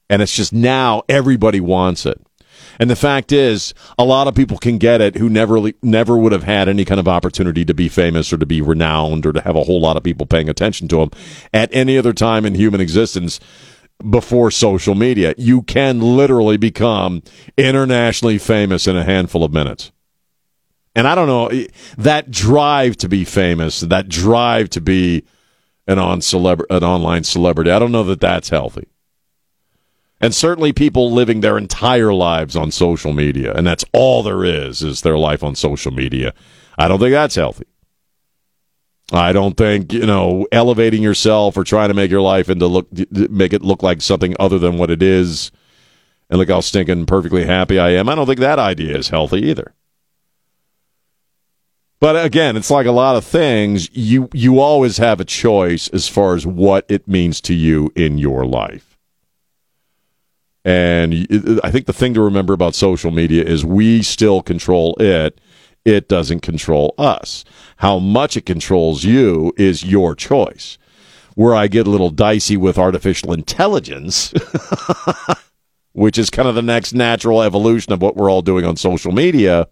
And 0.09 0.23
it's 0.23 0.35
just 0.35 0.53
now 0.53 1.03
everybody 1.07 1.61
wants 1.61 2.07
it. 2.07 2.19
And 2.79 2.89
the 2.89 2.95
fact 2.95 3.31
is, 3.31 3.75
a 3.99 4.03
lot 4.03 4.27
of 4.27 4.33
people 4.33 4.57
can 4.57 4.79
get 4.79 5.01
it 5.01 5.17
who 5.17 5.29
never 5.29 5.71
never 5.83 6.17
would 6.17 6.31
have 6.31 6.43
had 6.43 6.67
any 6.67 6.83
kind 6.83 6.99
of 6.99 7.07
opportunity 7.07 7.63
to 7.65 7.73
be 7.75 7.89
famous 7.89 8.33
or 8.33 8.37
to 8.37 8.45
be 8.45 8.61
renowned 8.61 9.27
or 9.27 9.33
to 9.33 9.41
have 9.41 9.55
a 9.55 9.63
whole 9.63 9.79
lot 9.79 9.97
of 9.97 10.03
people 10.03 10.25
paying 10.25 10.49
attention 10.49 10.87
to 10.87 10.97
them 10.97 11.11
at 11.53 11.69
any 11.71 11.97
other 11.97 12.13
time 12.13 12.45
in 12.45 12.55
human 12.55 12.81
existence 12.81 13.39
before 14.09 14.51
social 14.51 14.95
media. 14.95 15.33
You 15.37 15.61
can 15.63 15.99
literally 15.99 16.57
become 16.57 17.23
internationally 17.57 18.37
famous 18.37 18.87
in 18.87 18.95
a 18.95 19.03
handful 19.03 19.43
of 19.43 19.53
minutes. 19.53 19.91
And 20.95 21.07
I 21.07 21.15
don't 21.15 21.27
know 21.27 21.49
that 21.97 22.29
drive 22.29 22.97
to 22.97 23.09
be 23.09 23.23
famous, 23.25 23.79
that 23.79 24.09
drive 24.09 24.69
to 24.71 24.81
be 24.81 25.23
an 25.87 25.99
on 25.99 26.19
celebra- 26.19 26.65
an 26.69 26.83
online 26.83 27.23
celebrity. 27.23 27.71
I 27.71 27.79
don't 27.79 27.91
know 27.91 28.03
that 28.03 28.21
that's 28.21 28.49
healthy 28.49 28.87
and 30.23 30.33
certainly 30.33 30.71
people 30.71 31.11
living 31.11 31.41
their 31.41 31.57
entire 31.57 32.13
lives 32.13 32.55
on 32.55 32.71
social 32.71 33.11
media 33.11 33.53
and 33.53 33.67
that's 33.67 33.83
all 33.91 34.23
there 34.23 34.45
is 34.45 34.81
is 34.81 35.01
their 35.01 35.17
life 35.17 35.43
on 35.43 35.53
social 35.53 35.91
media 35.91 36.33
i 36.77 36.87
don't 36.87 36.99
think 36.99 37.11
that's 37.11 37.35
healthy 37.35 37.65
i 39.11 39.33
don't 39.33 39.57
think 39.57 39.91
you 39.91 40.05
know 40.05 40.47
elevating 40.51 41.03
yourself 41.03 41.57
or 41.57 41.63
trying 41.63 41.89
to 41.89 41.93
make 41.93 42.11
your 42.11 42.21
life 42.21 42.49
into 42.49 42.67
look 42.67 42.87
make 43.11 43.53
it 43.53 43.61
look 43.61 43.83
like 43.83 44.01
something 44.01 44.35
other 44.39 44.57
than 44.57 44.77
what 44.77 44.89
it 44.89 45.03
is 45.03 45.51
and 46.29 46.39
look 46.39 46.49
how 46.49 46.59
stinking 46.59 47.05
perfectly 47.05 47.45
happy 47.45 47.77
i 47.79 47.89
am 47.89 48.07
i 48.07 48.15
don't 48.15 48.25
think 48.25 48.39
that 48.39 48.59
idea 48.59 48.97
is 48.97 49.09
healthy 49.09 49.39
either 49.39 49.73
but 52.03 52.25
again, 52.25 52.57
it's 52.57 52.69
like 52.69 52.85
a 52.85 52.91
lot 52.91 53.15
of 53.15 53.23
things. 53.23 53.89
You 53.95 54.27
you 54.33 54.59
always 54.59 54.97
have 54.97 55.21
a 55.21 55.23
choice 55.23 55.87
as 55.87 56.09
far 56.09 56.35
as 56.35 56.45
what 56.45 56.85
it 56.89 57.07
means 57.07 57.39
to 57.39 57.53
you 57.53 57.93
in 57.95 58.17
your 58.17 58.45
life. 58.45 58.93
And 60.65 61.59
I 61.63 61.71
think 61.71 61.85
the 61.85 61.93
thing 61.93 62.13
to 62.15 62.21
remember 62.21 62.51
about 62.51 62.75
social 62.75 63.09
media 63.09 63.45
is 63.45 63.63
we 63.63 64.01
still 64.01 64.41
control 64.41 64.97
it. 64.99 65.39
It 65.85 66.07
doesn't 66.07 66.41
control 66.41 66.93
us. 66.97 67.43
How 67.77 67.99
much 67.99 68.37
it 68.37 68.45
controls 68.45 69.03
you 69.03 69.53
is 69.57 69.83
your 69.83 70.15
choice. 70.15 70.77
Where 71.35 71.55
I 71.55 71.67
get 71.67 71.87
a 71.87 71.89
little 71.89 72.11
dicey 72.11 72.57
with 72.57 72.77
artificial 72.77 73.33
intelligence, 73.33 74.33
which 75.93 76.17
is 76.17 76.29
kind 76.29 76.47
of 76.47 76.55
the 76.55 76.61
next 76.61 76.93
natural 76.93 77.41
evolution 77.41 77.91
of 77.91 78.01
what 78.01 78.15
we're 78.15 78.31
all 78.31 78.43
doing 78.43 78.65
on 78.65 78.77
social 78.77 79.11
media, 79.11 79.67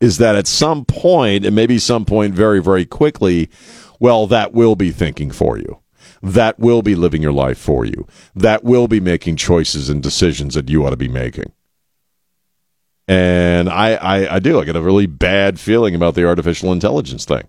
is 0.00 0.18
that 0.18 0.34
at 0.34 0.46
some 0.46 0.84
point, 0.84 1.46
and 1.46 1.54
maybe 1.54 1.78
some 1.78 2.04
point 2.04 2.34
very, 2.34 2.60
very 2.60 2.84
quickly, 2.84 3.48
well, 4.00 4.26
that 4.26 4.52
will 4.52 4.76
be 4.76 4.90
thinking 4.90 5.30
for 5.30 5.56
you 5.56 5.80
that 6.24 6.58
will 6.58 6.80
be 6.80 6.94
living 6.94 7.20
your 7.20 7.32
life 7.32 7.58
for 7.58 7.84
you. 7.84 8.06
That 8.34 8.64
will 8.64 8.88
be 8.88 8.98
making 8.98 9.36
choices 9.36 9.90
and 9.90 10.02
decisions 10.02 10.54
that 10.54 10.70
you 10.70 10.84
ought 10.86 10.90
to 10.90 10.96
be 10.96 11.08
making. 11.08 11.52
And 13.06 13.68
I, 13.68 13.94
I, 13.94 14.36
I 14.36 14.38
do. 14.38 14.60
I 14.60 14.64
get 14.64 14.76
a 14.76 14.80
really 14.80 15.06
bad 15.06 15.60
feeling 15.60 15.94
about 15.94 16.14
the 16.14 16.26
artificial 16.26 16.72
intelligence 16.72 17.24
thing. 17.24 17.46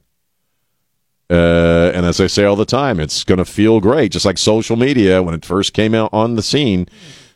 Uh, 1.30 1.92
and 1.96 2.06
as 2.06 2.20
I 2.20 2.28
say 2.28 2.44
all 2.44 2.56
the 2.56 2.66
time, 2.66 3.00
it's 3.00 3.24
going 3.24 3.38
to 3.38 3.46
feel 3.46 3.80
great. 3.80 4.12
Just 4.12 4.26
like 4.26 4.38
social 4.38 4.76
media, 4.76 5.24
when 5.24 5.34
it 5.34 5.46
first 5.46 5.74
came 5.74 5.96
out 5.96 6.10
on 6.14 6.36
the 6.36 6.44
scene, 6.44 6.88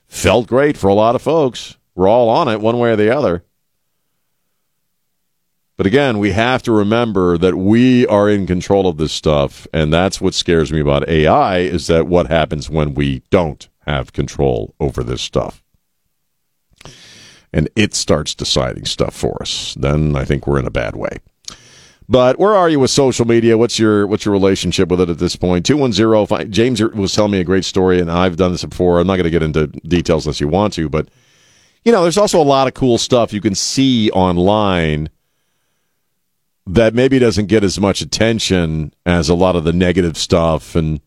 felt 0.08 0.48
great 0.48 0.78
for 0.78 0.90
a 0.90 0.94
lot 0.94 1.16
of 1.16 1.22
folks. 1.22 1.78
We're 1.96 2.08
all 2.08 2.30
on 2.30 2.48
it 2.48 2.62
one 2.62 2.78
way 2.78 2.92
or 2.92 2.96
the 2.96 3.16
other. 3.16 3.44
But 5.80 5.88
again, 5.88 6.20
we 6.20 6.32
have 6.32 6.62
to 6.64 6.74
remember 6.74 7.38
that 7.38 7.56
we 7.56 8.06
are 8.08 8.30
in 8.30 8.46
control 8.46 8.86
of 8.86 8.98
this 8.98 9.14
stuff, 9.14 9.66
and 9.74 9.94
that's 9.94 10.20
what 10.20 10.34
scares 10.34 10.74
me 10.74 10.82
about 10.82 11.08
AI 11.08 11.60
is 11.60 11.88
that 11.88 12.06
what 12.06 12.28
happens 12.28 12.70
when 12.70 12.94
we 12.94 13.24
don't 13.30 13.70
have 13.86 14.12
control 14.12 14.76
over 14.82 15.04
this 15.04 15.22
stuff. 15.22 15.64
And 17.52 17.70
it 17.76 17.96
starts 17.96 18.36
deciding 18.36 18.86
stuff 18.86 19.16
for 19.16 19.42
us. 19.42 19.76
Then 19.80 20.16
I 20.16 20.24
think 20.24 20.46
we're 20.46 20.60
in 20.60 20.68
a 20.68 20.72
bad 20.72 20.96
way. 20.96 21.18
But 22.08 22.40
where 22.40 22.56
are 22.56 22.70
you 22.70 22.80
with 22.80 22.90
social 22.90 23.26
media? 23.26 23.58
What's 23.58 23.78
your 23.78 24.08
what's 24.08 24.26
your 24.26 24.32
relationship 24.32 24.90
with 24.90 25.00
it 25.00 25.10
at 25.10 25.20
this 25.20 25.36
point? 25.36 25.66
Two 25.66 25.78
one 25.78 25.94
zero. 25.94 26.26
James 26.50 26.82
was 26.82 27.14
telling 27.14 27.32
me 27.32 27.40
a 27.40 27.44
great 27.44 27.66
story, 27.66 28.00
and 28.00 28.12
I've 28.12 28.36
done 28.36 28.52
this 28.52 28.66
before. 28.66 29.00
I'm 29.00 29.06
not 29.06 29.18
going 29.18 29.26
to 29.26 29.30
get 29.30 29.44
into 29.44 29.68
details 29.68 30.26
unless 30.26 30.42
you 30.42 30.48
want 30.48 30.74
to, 30.74 30.90
but 30.90 31.10
you 31.86 31.92
know, 31.92 32.02
there's 32.02 32.18
also 32.18 32.42
a 32.42 32.44
lot 32.44 32.68
of 32.68 32.74
cool 32.74 32.98
stuff 32.98 33.32
you 33.32 33.42
can 33.42 33.56
see 33.56 34.10
online 34.12 35.10
that 36.66 36.94
maybe 36.94 37.20
doesn't 37.20 37.48
get 37.48 37.64
as 37.64 37.80
much 37.80 38.02
attention 38.02 38.94
as 39.06 39.30
a 39.30 39.36
lot 39.36 39.56
of 39.56 39.64
the 39.64 39.74
negative 39.74 40.18
stuff 40.18 40.76
and 40.76 41.02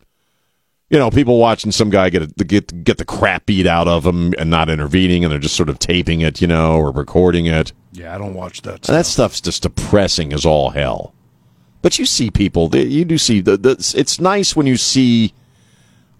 you 0.93 0.99
know 0.99 1.11
people 1.11 1.39
watching 1.39 1.73
some 1.73 1.91
guy 1.91 2.11
get 2.11 2.23
a, 2.23 2.45
get 2.45 2.85
get 2.85 2.99
the 2.99 3.05
crap 3.05 3.47
beat 3.47 3.67
out 3.67 3.89
of 3.89 4.07
him 4.07 4.33
and 4.39 4.51
not 4.51 4.69
intervening 4.69 5.25
and 5.25 5.33
they're 5.33 5.41
just 5.41 5.57
sort 5.57 5.69
of 5.69 5.79
taping 5.81 6.21
it 6.21 6.41
you 6.41 6.47
know 6.47 6.77
or 6.77 6.93
recording 6.93 7.47
it 7.47 7.73
yeah 7.91 8.15
i 8.15 8.19
don't 8.19 8.35
watch 8.35 8.63
that 8.63 8.85
stuff. 8.85 8.95
that 8.95 9.07
stuff's 9.07 9.41
just 9.41 9.63
depressing 9.63 10.33
as 10.33 10.47
all 10.47 10.71
hell 10.71 11.13
but 11.81 11.99
you 11.99 12.07
see 12.07 12.31
people 12.31 12.75
you 12.77 13.05
do 13.05 13.19
see 13.19 13.41
the, 13.41 13.57
the 13.57 13.95
it's 13.97 14.21
nice 14.21 14.55
when 14.55 14.67
you 14.67 14.77
see 14.77 15.33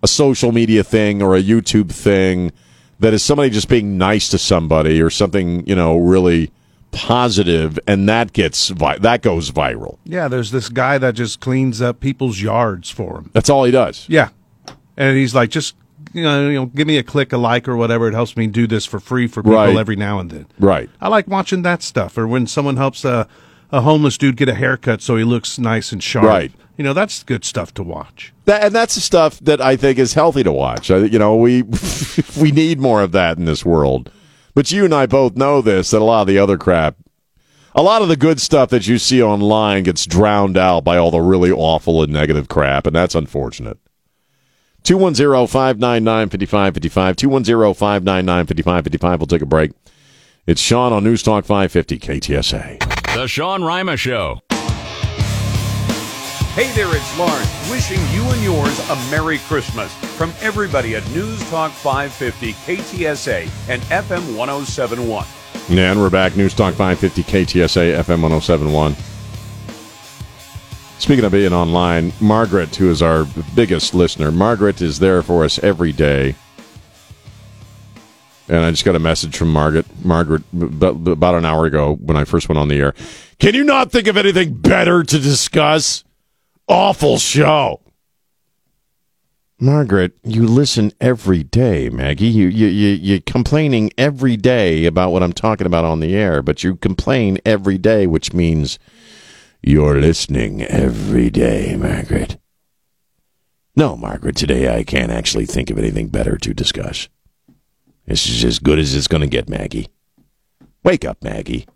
a 0.03 0.09
social 0.09 0.51
media 0.51 0.83
thing 0.83 1.23
or 1.23 1.37
a 1.37 1.43
youtube 1.43 1.93
thing 1.93 2.51
that 2.99 3.13
is 3.13 3.23
somebody 3.23 3.51
just 3.51 3.69
being 3.69 3.99
nice 3.99 4.29
to 4.31 4.39
somebody 4.39 5.01
or 5.01 5.11
something 5.11 5.65
you 5.67 5.77
know 5.77 5.99
really 5.99 6.51
positive, 6.93 7.79
and 7.87 8.09
that 8.09 8.33
gets 8.35 8.69
vi- 8.69 8.99
that 8.99 9.23
goes 9.23 9.51
viral. 9.51 9.97
Yeah, 10.05 10.29
there's 10.29 10.51
this 10.51 10.69
guy 10.69 10.99
that 10.99 11.15
just 11.15 11.41
cleans 11.41 11.81
up 11.81 12.01
people's 12.01 12.41
yards 12.43 12.91
for 12.91 13.17
him. 13.17 13.31
That's 13.33 13.49
all 13.49 13.65
he 13.65 13.73
does. 13.73 14.07
Yeah, 14.11 14.29
and 14.97 15.17
he's 15.17 15.35
like, 15.35 15.51
just 15.51 15.75
you 16.13 16.23
know, 16.23 16.49
you 16.49 16.55
know, 16.55 16.67
give 16.67 16.87
me 16.87 16.99
a 16.99 17.03
click, 17.03 17.33
a 17.33 17.39
like, 17.39 17.69
or 17.69 17.77
whatever. 17.77 18.09
It 18.09 18.15
helps 18.15 18.37
me 18.37 18.47
do 18.49 18.67
this 18.67 18.85
for 18.85 18.99
free 19.01 19.27
for 19.29 19.43
people 19.43 19.55
Right. 19.57 19.77
every 19.77 19.97
now 19.97 20.19
and 20.19 20.31
then. 20.31 20.47
Right. 20.59 20.91
I 21.01 21.09
like 21.09 21.29
watching 21.29 21.63
that 21.63 21.83
stuff, 21.83 22.19
or 22.19 22.27
when 22.27 22.47
someone 22.47 22.77
helps 22.77 23.05
a 23.05 23.29
a 23.71 23.81
homeless 23.81 24.19
dude 24.19 24.37
get 24.37 24.51
a 24.51 24.55
haircut 24.55 25.01
so 25.01 25.17
he 25.17 25.25
looks 25.25 25.59
nice 25.59 25.93
and 25.93 26.03
sharp. 26.03 26.27
Right. 26.27 26.53
You 26.77 26.85
know, 26.85 26.93
that's 26.93 27.23
good 27.23 27.45
stuff 27.45 27.73
to 27.75 27.83
watch. 27.83 28.33
That, 28.45 28.65
and 28.65 28.75
that's 28.75 28.97
the 28.97 29.01
stuff 29.01 29.39
that 29.41 29.61
I 29.63 29.77
think 29.77 29.99
is 29.99 30.13
healthy 30.15 30.43
to 30.43 30.53
watch. 30.53 30.91
I, 30.91 30.99
you 30.99 31.19
know, 31.19 31.37
we 31.37 31.63
we 32.41 32.51
need 32.51 32.81
more 32.81 33.01
of 33.03 33.13
that 33.13 33.39
in 33.39 33.45
this 33.47 33.65
world. 33.65 34.11
But 34.55 34.71
you 34.73 34.85
and 34.85 34.95
I 34.95 35.07
both 35.07 35.37
know 35.37 35.63
this 35.63 35.91
that 35.93 36.03
a 36.03 36.05
lot 36.05 36.23
of 36.23 36.27
the 36.27 36.39
other 36.39 36.59
crap, 36.59 36.97
a 37.75 37.83
lot 37.83 38.03
of 38.03 38.09
the 38.09 38.17
good 38.17 38.41
stuff 38.41 38.69
that 38.71 38.87
you 38.87 38.99
see 38.99 39.23
online 39.23 39.85
gets 39.85 40.05
drowned 40.05 40.59
out 40.59 40.85
by 40.85 40.99
all 40.99 41.11
the 41.11 41.21
really 41.23 41.51
awful 41.51 42.03
and 42.03 42.13
negative 42.13 42.49
crap, 42.49 42.87
and 42.87 42.95
that's 42.95 43.15
unfortunate. 43.15 43.79
210 44.85 45.47
599 45.47 46.29
5555. 46.29 47.17
210 47.17 47.75
599 47.75 48.47
5555. 48.47 49.21
We'll 49.21 49.27
take 49.27 49.43
a 49.43 49.47
break. 49.47 49.73
It's 50.47 50.61
Sean 50.61 50.93
on 50.93 51.05
News 51.05 51.23
Talk 51.23 51.45
550 51.45 51.99
KTSA. 51.99 53.15
The 53.15 53.29
Sean 53.29 53.63
Rima 53.63 53.97
Show. 53.97 54.41
Hey 56.55 56.71
there, 56.73 56.95
it's 56.95 57.19
Lawrence, 57.19 57.71
wishing 57.71 57.99
you 58.11 58.23
and 58.31 58.43
yours 58.43 58.79
a 58.91 58.97
Merry 59.11 59.39
Christmas 59.39 59.91
from 60.19 60.35
everybody 60.43 60.97
at 60.97 61.11
News 61.13 61.41
Talk 61.49 61.73
550 61.73 62.53
KTSA 62.53 63.49
and 63.71 63.81
FM 63.83 64.37
1071. 64.37 65.25
And 65.71 65.99
we're 65.99 66.11
back. 66.11 66.37
News 66.37 66.53
Talk 66.53 66.75
550 66.75 67.23
KTSA 67.23 67.95
FM 68.03 68.21
1071. 68.21 68.95
Speaking 71.03 71.25
of 71.25 71.33
being 71.33 71.53
online, 71.53 72.13
Margaret, 72.21 72.77
who 72.77 72.89
is 72.89 73.03
our 73.03 73.27
biggest 73.57 73.93
listener, 73.93 74.31
Margaret 74.31 74.81
is 74.81 75.01
there 75.01 75.21
for 75.21 75.45
us 75.45 75.59
every 75.59 75.91
day. 75.91 76.37
and 78.49 78.65
I 78.65 78.71
just 78.71 78.85
got 78.85 78.95
a 78.95 79.01
message 79.01 79.37
from 79.37 79.53
Margaret. 79.53 79.85
Margaret, 80.05 80.45
about, 80.53 81.35
an 81.35 81.45
hour 81.45 81.67
ago 81.67 81.97
when 81.97 82.17
I 82.17 82.23
first 82.23 82.49
went 82.49 82.61
on 82.61 82.69
the 82.69 82.79
air. 82.79 82.95
Can 83.41 83.53
you 83.57 83.65
not 83.65 83.91
think 83.91 84.07
of 84.07 84.17
anything 84.17 84.55
better 84.55 85.03
to 85.03 85.19
discuss? 85.19 86.05
Awful 86.69 87.19
show. 87.19 87.81
Margaret, 89.59 90.13
you 90.23 90.47
listen 90.47 90.93
every 91.01 91.43
day, 91.43 91.91
Maggie. 91.91 92.29
You 92.29 92.47
you 92.47 92.69
you 92.69 92.89
you're 92.91 93.21
complaining 93.21 93.91
every 93.99 94.37
day 94.37 94.85
about 94.85 95.11
what 95.11 95.25
I'm 95.25 95.33
talking 95.33 95.67
about 95.67 95.85
on 95.85 95.99
the 95.99 96.15
air, 96.15 96.43
but 96.43 96.63
you 96.63 96.77
complain 96.77 97.39
every 97.45 97.77
day, 97.77 98.07
which 98.07 98.33
means 98.33 98.79
you're 99.63 100.01
listening 100.01 100.63
every 100.63 101.31
day, 101.31 101.77
Margaret. 101.77 102.39
No, 103.75 103.97
Margaret, 103.97 104.37
today 104.37 104.75
I 104.77 104.85
can't 104.85 105.11
actually 105.11 105.47
think 105.47 105.71
of 105.71 105.79
anything 105.79 106.09
better 106.09 106.37
to 106.37 106.53
discuss. 106.53 107.09
This 108.07 108.29
is 108.29 108.45
as 108.45 108.59
good 108.59 108.79
as 108.79 108.95
it's 108.95 109.09
going 109.09 109.21
to 109.23 109.27
get, 109.27 109.49
Maggie. 109.49 109.89
Wake 110.85 111.05
up, 111.05 111.23
Maggie. 111.23 111.67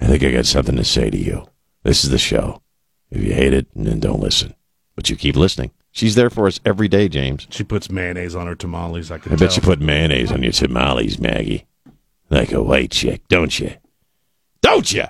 I 0.00 0.06
think 0.06 0.22
I 0.22 0.30
got 0.30 0.46
something 0.46 0.76
to 0.76 0.84
say 0.84 1.10
to 1.10 1.18
you. 1.18 1.46
This 1.82 2.04
is 2.04 2.10
the 2.10 2.18
show. 2.18 2.62
If 3.10 3.22
you 3.22 3.34
hate 3.34 3.52
it, 3.52 3.66
then 3.74 4.00
don't 4.00 4.20
listen. 4.20 4.54
But 4.94 5.10
you 5.10 5.16
keep 5.16 5.36
listening. 5.36 5.72
She's 5.90 6.14
there 6.14 6.30
for 6.30 6.46
us 6.46 6.60
every 6.64 6.86
day, 6.86 7.08
James. 7.08 7.48
She 7.50 7.64
puts 7.64 7.90
mayonnaise 7.90 8.36
on 8.36 8.46
her 8.46 8.54
tamales. 8.54 9.10
I 9.10 9.18
can 9.18 9.32
I 9.32 9.36
tell. 9.36 9.48
bet 9.48 9.56
you 9.56 9.62
put 9.62 9.80
mayonnaise 9.80 10.30
on 10.30 10.42
your 10.42 10.52
tamales, 10.52 11.18
Maggie. 11.18 11.66
Like 12.30 12.52
a 12.52 12.62
white 12.62 12.92
chick, 12.92 13.26
don't 13.28 13.58
you? 13.58 13.72
Don't 14.62 14.92
you? 14.92 15.04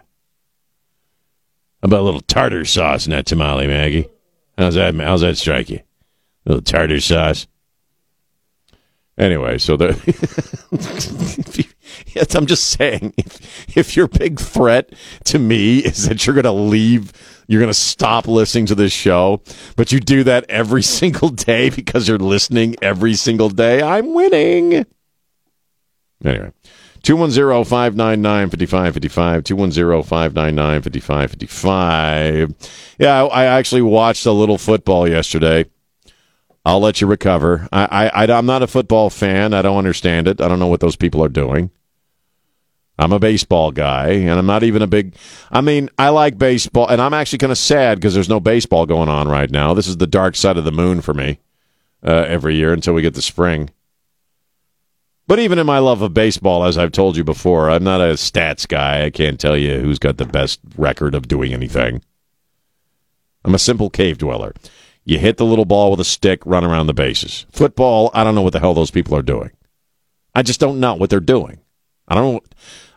About 1.83 2.01
a 2.01 2.03
little 2.03 2.21
tartar 2.21 2.65
sauce 2.65 3.07
in 3.07 3.13
that 3.13 3.27
tamale, 3.27 3.67
Maggie? 3.67 4.09
How's 4.59 4.75
that? 4.75 4.95
How's 4.95 5.23
that 5.23 5.39
strike 5.39 5.71
you? 5.71 5.81
A 6.47 6.51
little 6.51 6.63
tartar 6.63 7.01
sauce. 7.01 7.47
Anyway, 9.17 9.59
so 9.59 9.77
the 9.77 9.89
I'm 12.35 12.47
just 12.47 12.69
saying, 12.69 13.13
if, 13.17 13.77
if 13.77 13.97
your 13.97 14.09
big 14.09 14.41
threat 14.41 14.95
to 15.25 15.39
me 15.39 15.79
is 15.79 16.09
that 16.09 16.27
you're 16.27 16.35
going 16.35 16.45
to 16.45 16.53
leave, 16.53 17.13
you're 17.47 17.61
going 17.61 17.71
to 17.71 17.75
stop 17.75 18.27
listening 18.27 18.67
to 18.67 18.75
this 18.75 18.93
show, 18.93 19.43
but 19.77 19.93
you 19.93 20.01
do 20.01 20.25
that 20.25 20.47
every 20.49 20.83
single 21.01 21.29
day 21.29 21.71
because 21.71 22.09
you're 22.09 22.19
listening 22.19 22.77
every 22.81 23.15
single 23.15 23.51
day, 23.51 23.83
I'm 23.83 24.15
winning. 24.15 24.87
Anyway, 26.25 26.53
210 27.03 27.65
599 27.65 28.51
5555. 28.51 29.45
210 29.45 30.03
599 30.03 30.83
5555. 30.83 32.55
Yeah, 32.99 33.25
I, 33.25 33.45
actually 33.45 33.83
watched 33.83 34.27
a 34.27 34.33
little 34.33 34.59
football 34.59 35.09
yesterday. 35.09 35.65
I'll 36.65 36.81
let 36.81 37.01
you 37.01 37.07
recover. 37.07 37.69
I, 37.73 38.11
I, 38.15 38.27
I, 38.27 38.39
am 38.39 38.47
not 38.47 38.63
a 38.63 38.67
football 38.67 39.09
fan. 39.11 39.55
I 39.55 39.63
don't 39.63 39.79
understand 39.79 40.29
it. 40.29 40.41
I 40.41 40.49
don't 40.49 40.59
know 40.59 40.67
what 40.67 40.81
those 40.81 40.97
people 40.97 41.25
are 41.25 41.29
doing. 41.31 41.71
I'm 42.99 43.13
a 43.13 43.19
baseball 43.19 43.73
guy, 43.73 44.09
and 44.11 44.39
I'm 44.39 44.45
not 44.45 44.63
even 44.63 44.83
a 44.83 44.87
big. 44.87 45.15
I 45.51 45.63
mean, 45.63 45.89
I 45.99 46.11
like 46.11 46.37
baseball, 46.37 46.87
and 46.87 47.01
I'm 47.01 47.15
actually 47.15 47.39
kind 47.39 47.51
of 47.51 47.57
sad 47.57 47.97
because 47.97 48.13
there's 48.13 48.29
no 48.29 48.41
baseball 48.41 48.85
going 48.85 49.09
on 49.09 49.27
right 49.27 49.51
now. 49.51 49.73
This 49.73 49.89
is 49.89 49.97
the 49.97 50.07
dark 50.07 50.37
side 50.37 50.59
of 50.59 50.67
the 50.67 50.73
moon 50.73 51.01
for 51.01 51.15
me 51.15 51.39
uh, 52.07 52.27
every 52.29 52.57
year 52.57 52.75
until 52.75 52.93
we 52.93 53.01
get 53.01 53.15
the 53.15 53.23
spring. 53.23 53.71
But 55.31 55.39
even 55.39 55.61
in 55.61 55.67
my 55.67 55.79
love 55.79 56.03
of 56.03 56.13
baseball, 56.13 56.65
as 56.65 56.77
I've 56.77 56.91
told 56.91 57.17
you 57.17 57.23
before, 57.23 57.71
I'm 57.71 57.85
not 57.85 58.01
a 58.01 58.15
stats 58.15 58.67
guy. 58.67 59.05
I 59.05 59.11
can't 59.11 59.39
tell 59.39 59.57
you 59.57 59.79
who's 59.79 60.01
got 60.01 60.17
the 60.17 60.25
best 60.25 60.59
record 60.77 61.15
of 61.15 61.29
doing 61.29 61.53
anything. 61.53 62.03
I'm 63.45 63.55
a 63.55 63.59
simple 63.61 63.91
cave 63.91 64.19
dweller. 64.19 64.53
You 65.05 65.21
hit 65.21 65.37
the 65.37 65.45
little 65.45 65.67
ball 65.67 65.93
with 65.93 66.01
a 66.01 66.05
stick, 66.05 66.45
run 66.45 66.65
around 66.65 66.89
the 66.89 66.95
bases. 66.95 67.47
Football, 67.53 68.11
I 68.13 68.25
don't 68.25 68.35
know 68.35 68.43
what 68.43 68.55
the 68.55 68.59
hell 68.59 68.75
those 68.75 68.91
people 68.91 69.17
are 69.17 69.23
doing. 69.23 69.53
I 70.35 70.43
just 70.43 70.59
don't 70.59 70.81
know 70.81 70.97
what 70.97 71.11
they're 71.11 71.21
doing. 71.21 71.61
I 72.09 72.17
don't 72.17 72.43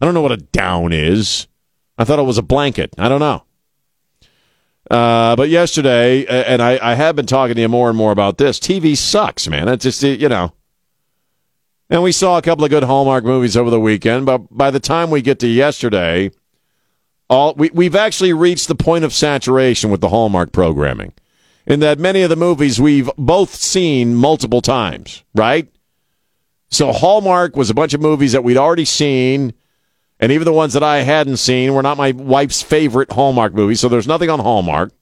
I 0.02 0.06
don't 0.06 0.16
know 0.16 0.24
what 0.24 0.32
a 0.32 0.38
down 0.38 0.92
is. 0.92 1.48
I 2.00 2.04
thought 2.04 2.18
it 2.18 2.24
was 2.24 2.40
a 2.40 2.42
blanket. 2.42 2.96
I 2.98 3.10
don't 3.10 3.20
know. 3.20 3.44
Uh, 4.90 5.36
but 5.36 5.50
yesterday, 5.50 6.26
and 6.26 6.64
I, 6.64 6.80
I 6.82 6.96
have 6.96 7.16
been 7.16 7.28
talking 7.28 7.54
to 7.54 7.62
you 7.62 7.70
more 7.70 7.90
and 7.90 7.98
more 7.98 8.12
about 8.12 8.40
this. 8.40 8.60
TV 8.60 8.98
sucks, 8.98 9.48
man. 9.48 9.68
It's 9.68 9.84
just 9.84 10.02
you 10.02 10.30
know. 10.30 10.52
And 11.94 12.02
we 12.02 12.12
saw 12.12 12.40
a 12.40 12.42
couple 12.42 12.66
of 12.66 12.72
good 12.72 12.82
Hallmark 12.82 13.24
movies 13.24 13.56
over 13.56 13.70
the 13.70 13.80
weekend, 13.80 14.26
but 14.26 14.40
by 14.50 14.72
the 14.72 14.80
time 14.80 15.12
we 15.12 15.22
get 15.22 15.38
to 15.42 15.48
yesterday, 15.48 16.32
all 17.30 17.54
we, 17.54 17.70
we've 17.72 17.96
actually 17.96 18.34
reached 18.34 18.68
the 18.68 18.74
point 18.74 19.06
of 19.06 19.14
saturation 19.14 19.92
with 19.92 20.02
the 20.02 20.10
Hallmark 20.10 20.52
programming 20.52 21.14
in 21.68 21.82
that 21.82 22.00
many 22.00 22.24
of 22.24 22.32
the 22.32 22.36
movies 22.36 22.82
we've 22.82 23.12
both 23.16 23.54
seen 23.54 24.16
multiple 24.16 24.60
times, 24.60 25.24
right? 25.36 25.72
So 26.72 26.92
Hallmark 26.92 27.56
was 27.56 27.70
a 27.70 27.76
bunch 27.76 27.94
of 27.94 28.02
movies 28.02 28.32
that 28.32 28.44
we'd 28.44 28.58
already 28.58 28.86
seen, 28.86 29.54
and 30.20 30.32
even 30.32 30.46
the 30.46 30.52
ones 30.52 30.74
that 30.74 30.82
I 30.82 31.02
hadn't 31.02 31.38
seen 31.38 31.76
were 31.76 31.84
not 31.84 31.98
my 31.98 32.12
wife's 32.12 32.64
favorite 32.64 33.12
Hallmark 33.12 33.54
movies, 33.54 33.80
so 33.80 33.88
there's 33.88 34.08
nothing 34.08 34.32
on 34.32 34.40
Hallmark. 34.40 34.94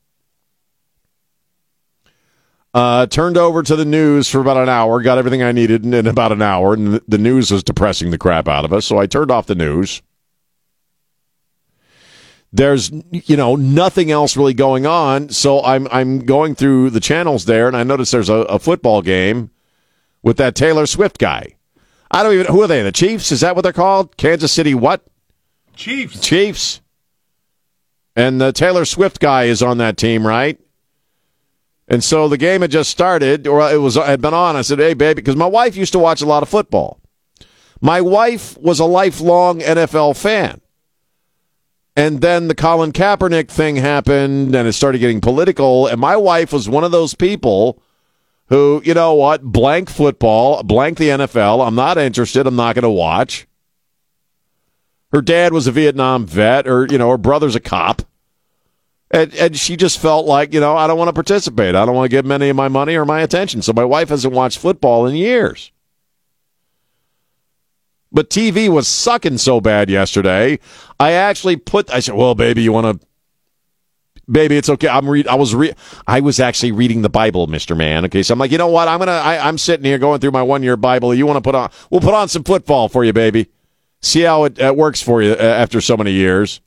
Uh, 2.73 3.05
turned 3.05 3.37
over 3.37 3.61
to 3.61 3.75
the 3.75 3.83
news 3.83 4.29
for 4.29 4.39
about 4.39 4.55
an 4.55 4.69
hour, 4.69 5.01
got 5.01 5.17
everything 5.17 5.43
I 5.43 5.51
needed 5.51 5.83
in, 5.83 5.93
in 5.93 6.07
about 6.07 6.31
an 6.31 6.41
hour, 6.41 6.73
and 6.73 7.01
the 7.05 7.17
news 7.17 7.51
was 7.51 7.63
depressing 7.63 8.11
the 8.11 8.17
crap 8.17 8.47
out 8.47 8.63
of 8.63 8.71
us, 8.71 8.85
so 8.85 8.97
I 8.97 9.07
turned 9.07 9.29
off 9.29 9.45
the 9.45 9.55
news. 9.55 10.01
There's 12.53 12.91
you 13.11 13.35
know 13.35 13.55
nothing 13.55 14.11
else 14.11 14.35
really 14.35 14.53
going 14.53 14.85
on 14.85 15.29
so 15.29 15.63
i'm 15.63 15.87
i'm 15.89 16.19
going 16.25 16.53
through 16.53 16.89
the 16.89 16.99
channels 16.99 17.45
there 17.45 17.65
and 17.65 17.77
i 17.77 17.83
notice 17.83 18.11
there's 18.11 18.27
a, 18.27 18.33
a, 18.33 18.59
football 18.59 19.01
game 19.01 19.51
with 20.21 20.35
that 20.35 20.53
taylor 20.53 20.85
swift 20.85 21.17
guy. 21.17 21.55
I 22.11 22.23
don't 22.23 22.33
even 22.33 22.47
who 22.47 22.61
are 22.61 22.67
they 22.67 22.83
the 22.83 22.91
chiefs? 22.91 23.31
Is 23.31 23.39
that 23.39 23.55
what 23.55 23.61
they're 23.61 23.71
called? 23.71 24.17
Kansas 24.17 24.51
city 24.51 24.73
what? 24.73 25.01
Chiefs. 25.75 26.19
Chiefs. 26.19 26.81
And 28.17 28.41
the 28.41 28.51
taylor 28.51 28.83
swift 28.83 29.21
guy 29.21 29.45
is 29.45 29.63
on 29.63 29.77
that 29.77 29.95
team 29.95 30.27
right 30.27 30.59
and 31.91 32.03
so 32.03 32.27
the 32.27 32.37
game 32.37 32.61
had 32.61 32.71
just 32.71 32.89
started 32.89 33.45
or 33.45 33.71
it 33.71 33.77
was 33.77 33.95
had 33.95 34.21
been 34.21 34.33
on 34.33 34.55
i 34.55 34.61
said 34.61 34.79
hey 34.79 34.95
baby 34.95 35.21
because 35.21 35.35
my 35.35 35.45
wife 35.45 35.75
used 35.75 35.93
to 35.93 35.99
watch 35.99 36.21
a 36.21 36.25
lot 36.25 36.41
of 36.41 36.49
football 36.49 36.99
my 37.79 38.01
wife 38.01 38.57
was 38.57 38.79
a 38.79 38.85
lifelong 38.85 39.59
nfl 39.59 40.17
fan 40.17 40.59
and 41.95 42.21
then 42.21 42.47
the 42.47 42.55
Colin 42.55 42.93
Kaepernick 42.93 43.49
thing 43.49 43.75
happened 43.75 44.55
and 44.55 44.67
it 44.67 44.73
started 44.73 44.99
getting 44.99 45.21
political. 45.21 45.87
And 45.87 45.99
my 45.99 46.15
wife 46.15 46.53
was 46.53 46.69
one 46.69 46.83
of 46.83 46.91
those 46.91 47.13
people 47.13 47.81
who, 48.47 48.81
you 48.85 48.93
know 48.93 49.13
what, 49.13 49.43
blank 49.43 49.89
football, 49.89 50.63
blank 50.63 50.97
the 50.97 51.09
NFL. 51.09 51.65
I'm 51.65 51.75
not 51.75 51.97
interested. 51.97 52.47
I'm 52.47 52.55
not 52.55 52.75
going 52.75 52.83
to 52.83 52.89
watch. 52.89 53.47
Her 55.11 55.21
dad 55.21 55.51
was 55.51 55.67
a 55.67 55.71
Vietnam 55.73 56.25
vet, 56.25 56.67
or, 56.67 56.87
you 56.89 56.97
know, 56.97 57.09
her 57.09 57.17
brother's 57.17 57.55
a 57.55 57.59
cop. 57.59 58.01
And, 59.13 59.33
and 59.35 59.57
she 59.57 59.75
just 59.75 59.99
felt 59.99 60.25
like, 60.25 60.53
you 60.53 60.61
know, 60.61 60.75
I 60.75 60.87
don't 60.87 60.97
want 60.97 61.09
to 61.09 61.13
participate. 61.13 61.75
I 61.75 61.85
don't 61.85 61.95
want 61.95 62.09
to 62.09 62.15
give 62.15 62.29
any 62.31 62.49
of 62.49 62.55
my 62.55 62.69
money 62.69 62.95
or 62.95 63.03
my 63.03 63.21
attention. 63.21 63.61
So 63.61 63.73
my 63.73 63.83
wife 63.83 64.09
hasn't 64.09 64.33
watched 64.33 64.57
football 64.57 65.05
in 65.05 65.15
years. 65.15 65.71
But 68.11 68.29
TV 68.29 68.69
was 68.69 68.87
sucking 68.87 69.37
so 69.37 69.61
bad 69.61 69.89
yesterday. 69.89 70.59
I 70.99 71.13
actually 71.13 71.55
put. 71.55 71.91
I 71.93 72.01
said, 72.01 72.15
"Well, 72.15 72.35
baby, 72.35 72.61
you 72.61 72.73
want 72.73 73.01
to." 73.01 73.07
Baby, 74.29 74.57
it's 74.57 74.69
okay. 74.69 74.87
I'm 74.87 75.09
read. 75.09 75.27
I 75.27 75.35
was 75.35 75.55
re- 75.55 75.73
I 76.07 76.19
was 76.19 76.39
actually 76.39 76.73
reading 76.73 77.03
the 77.03 77.09
Bible, 77.09 77.47
Mister 77.47 77.73
Man. 77.73 78.05
Okay, 78.05 78.21
so 78.21 78.33
I'm 78.33 78.39
like, 78.39 78.51
you 78.51 78.57
know 78.57 78.67
what? 78.67 78.89
I'm 78.89 78.99
gonna. 78.99 79.11
I, 79.11 79.47
I'm 79.47 79.57
sitting 79.57 79.85
here 79.85 79.97
going 79.97 80.19
through 80.19 80.31
my 80.31 80.41
one 80.41 80.61
year 80.61 80.75
Bible. 80.75 81.13
You 81.13 81.25
want 81.25 81.37
to 81.37 81.41
put 81.41 81.55
on? 81.55 81.71
We'll 81.89 82.01
put 82.01 82.13
on 82.13 82.27
some 82.27 82.43
football 82.43 82.89
for 82.89 83.05
you, 83.05 83.13
baby. 83.13 83.47
See 84.01 84.21
how 84.21 84.43
it, 84.43 84.59
it 84.59 84.75
works 84.75 85.01
for 85.01 85.21
you 85.21 85.31
uh, 85.31 85.37
after 85.37 85.79
so 85.79 85.95
many 85.95 86.11
years. 86.11 86.59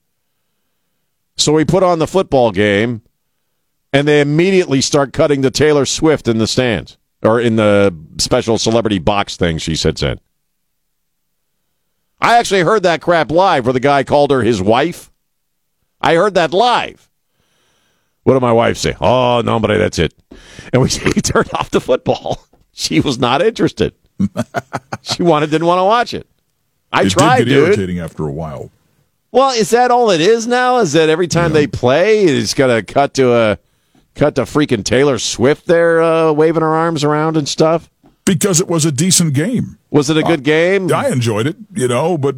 So 1.36 1.52
we 1.52 1.64
put 1.64 1.82
on 1.82 1.98
the 1.98 2.06
football 2.06 2.50
game, 2.52 3.02
and 3.92 4.06
they 4.06 4.20
immediately 4.20 4.80
start 4.80 5.12
cutting 5.12 5.42
to 5.42 5.50
Taylor 5.50 5.86
Swift 5.86 6.28
in 6.28 6.38
the 6.38 6.46
stands 6.46 6.96
or 7.22 7.40
in 7.40 7.56
the 7.56 7.94
special 8.18 8.58
celebrity 8.58 8.98
box 8.98 9.36
thing 9.36 9.58
she 9.58 9.74
sits 9.76 10.02
in. 10.02 10.20
I 12.20 12.38
actually 12.38 12.62
heard 12.62 12.84
that 12.84 13.02
crap 13.02 13.30
live 13.30 13.66
where 13.66 13.72
the 13.72 13.80
guy 13.80 14.04
called 14.04 14.30
her 14.30 14.42
his 14.42 14.62
wife. 14.62 15.10
I 16.00 16.14
heard 16.14 16.34
that 16.34 16.52
live. 16.52 17.10
What 18.22 18.34
did 18.34 18.40
my 18.40 18.52
wife 18.52 18.78
say? 18.78 18.94
Oh, 19.00 19.42
nobody, 19.44 19.76
that's 19.76 19.98
it. 19.98 20.14
And 20.72 20.82
we 20.82 20.88
turned 20.88 21.50
off 21.54 21.70
the 21.70 21.80
football. 21.80 22.42
She 22.72 23.00
was 23.00 23.18
not 23.18 23.40
interested. 23.40 23.94
she 25.02 25.22
wanted, 25.22 25.50
didn't 25.50 25.66
want 25.66 25.78
to 25.78 25.84
watch 25.84 26.14
it. 26.14 26.26
I 26.92 27.02
it 27.02 27.10
tried, 27.10 27.38
did 27.38 27.44
get 27.48 27.54
dude. 27.54 27.68
irritating 27.68 27.98
after 28.00 28.26
a 28.26 28.32
while. 28.32 28.70
Well, 29.34 29.50
is 29.50 29.70
that 29.70 29.90
all 29.90 30.10
it 30.10 30.20
is 30.20 30.46
now? 30.46 30.78
Is 30.78 30.92
that 30.92 31.08
every 31.08 31.26
time 31.26 31.50
yeah. 31.50 31.54
they 31.60 31.66
play, 31.66 32.22
it's 32.22 32.54
got 32.54 32.68
to 32.68 32.84
cut 32.84 33.14
to 33.14 33.34
a 33.34 33.58
cut 34.14 34.36
to 34.36 34.42
freaking 34.42 34.84
Taylor 34.84 35.18
Swift 35.18 35.66
there 35.66 36.00
uh, 36.00 36.30
waving 36.30 36.62
her 36.62 36.72
arms 36.72 37.02
around 37.02 37.36
and 37.36 37.48
stuff? 37.48 37.90
Because 38.24 38.60
it 38.60 38.68
was 38.68 38.84
a 38.84 38.92
decent 38.92 39.34
game. 39.34 39.76
Was 39.90 40.08
it 40.08 40.16
a 40.16 40.22
good 40.22 40.44
game? 40.44 40.92
I 40.94 41.08
enjoyed 41.08 41.48
it, 41.48 41.56
you 41.74 41.88
know, 41.88 42.16
but 42.16 42.36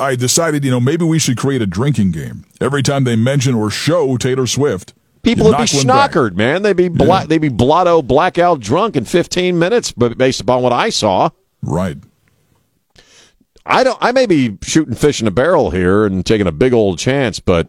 I 0.00 0.16
decided, 0.16 0.64
you 0.64 0.72
know, 0.72 0.80
maybe 0.80 1.04
we 1.04 1.20
should 1.20 1.36
create 1.36 1.62
a 1.62 1.66
drinking 1.66 2.10
game. 2.10 2.44
Every 2.60 2.82
time 2.82 3.04
they 3.04 3.14
mention 3.14 3.54
or 3.54 3.70
show 3.70 4.16
Taylor 4.16 4.48
Swift, 4.48 4.94
people 5.22 5.46
would 5.46 5.58
be 5.58 5.62
schnockered, 5.62 6.34
man. 6.34 6.62
They'd 6.62 6.76
be 6.76 6.88
bla- 6.88 7.20
yeah. 7.20 7.26
they'd 7.26 7.38
be 7.38 7.50
blotto 7.50 8.02
blackout 8.02 8.58
drunk 8.58 8.96
in 8.96 9.04
15 9.04 9.60
minutes, 9.60 9.92
but 9.92 10.18
based 10.18 10.40
upon 10.40 10.60
what 10.62 10.72
I 10.72 10.90
saw. 10.90 11.30
Right. 11.62 11.98
I 13.64 13.84
don't. 13.84 13.98
I 14.00 14.12
may 14.12 14.26
be 14.26 14.58
shooting 14.62 14.94
fish 14.94 15.20
in 15.20 15.28
a 15.28 15.30
barrel 15.32 15.70
here 15.70 16.04
and 16.04 16.24
taking 16.26 16.46
a 16.46 16.52
big 16.52 16.72
old 16.72 16.98
chance, 16.98 17.38
but 17.40 17.68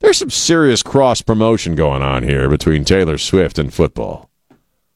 there's 0.00 0.18
some 0.18 0.30
serious 0.30 0.82
cross 0.82 1.22
promotion 1.22 1.74
going 1.74 2.02
on 2.02 2.22
here 2.22 2.48
between 2.48 2.84
Taylor 2.84 3.18
Swift 3.18 3.58
and 3.58 3.72
football. 3.72 4.30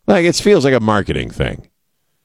Like 0.06 0.24
it 0.24 0.36
feels 0.36 0.64
like 0.64 0.74
a 0.74 0.80
marketing 0.80 1.30
thing. 1.30 1.68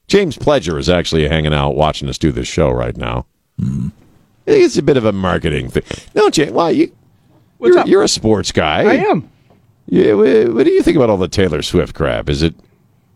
James 0.06 0.36
Pledger 0.36 0.78
is 0.78 0.88
actually 0.88 1.26
hanging 1.28 1.54
out 1.54 1.74
watching 1.76 2.08
us 2.08 2.18
do 2.18 2.30
this 2.30 2.46
show 2.48 2.70
right 2.70 2.96
now. 2.96 3.26
Hmm. 3.58 3.88
I 4.46 4.50
think 4.50 4.64
it's 4.66 4.76
a 4.76 4.82
bit 4.82 4.98
of 4.98 5.06
a 5.06 5.12
marketing 5.12 5.70
thing, 5.70 5.82
don't 6.14 6.36
you? 6.36 6.52
Why 6.52 6.70
you? 6.70 6.94
You're, 7.60 7.86
you're 7.86 8.02
a 8.02 8.08
sports 8.08 8.52
guy. 8.52 8.80
I 8.82 8.94
am. 9.06 9.30
Yeah, 9.86 10.12
what 10.14 10.64
do 10.64 10.70
you 10.70 10.82
think 10.82 10.96
about 10.96 11.08
all 11.08 11.16
the 11.16 11.28
Taylor 11.28 11.62
Swift 11.62 11.94
crap? 11.94 12.28
Is 12.28 12.42
it? 12.42 12.54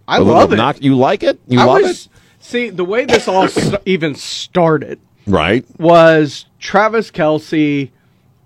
I 0.07 0.17
a 0.17 0.21
little 0.21 0.35
love 0.35 0.53
it. 0.55 0.59
obnox- 0.59 0.83
You 0.83 0.97
like 0.97 1.23
it? 1.23 1.39
You 1.47 1.61
I 1.61 1.65
love 1.65 1.83
was, 1.83 2.07
it? 2.07 2.13
See, 2.49 2.71
the 2.71 2.85
way 2.85 3.05
this 3.05 3.29
all 3.29 3.47
st- 3.47 3.83
even 3.85 4.15
started 4.15 4.99
Right. 5.27 5.67
was 5.79 6.47
Travis 6.59 7.11
Kelce 7.11 7.91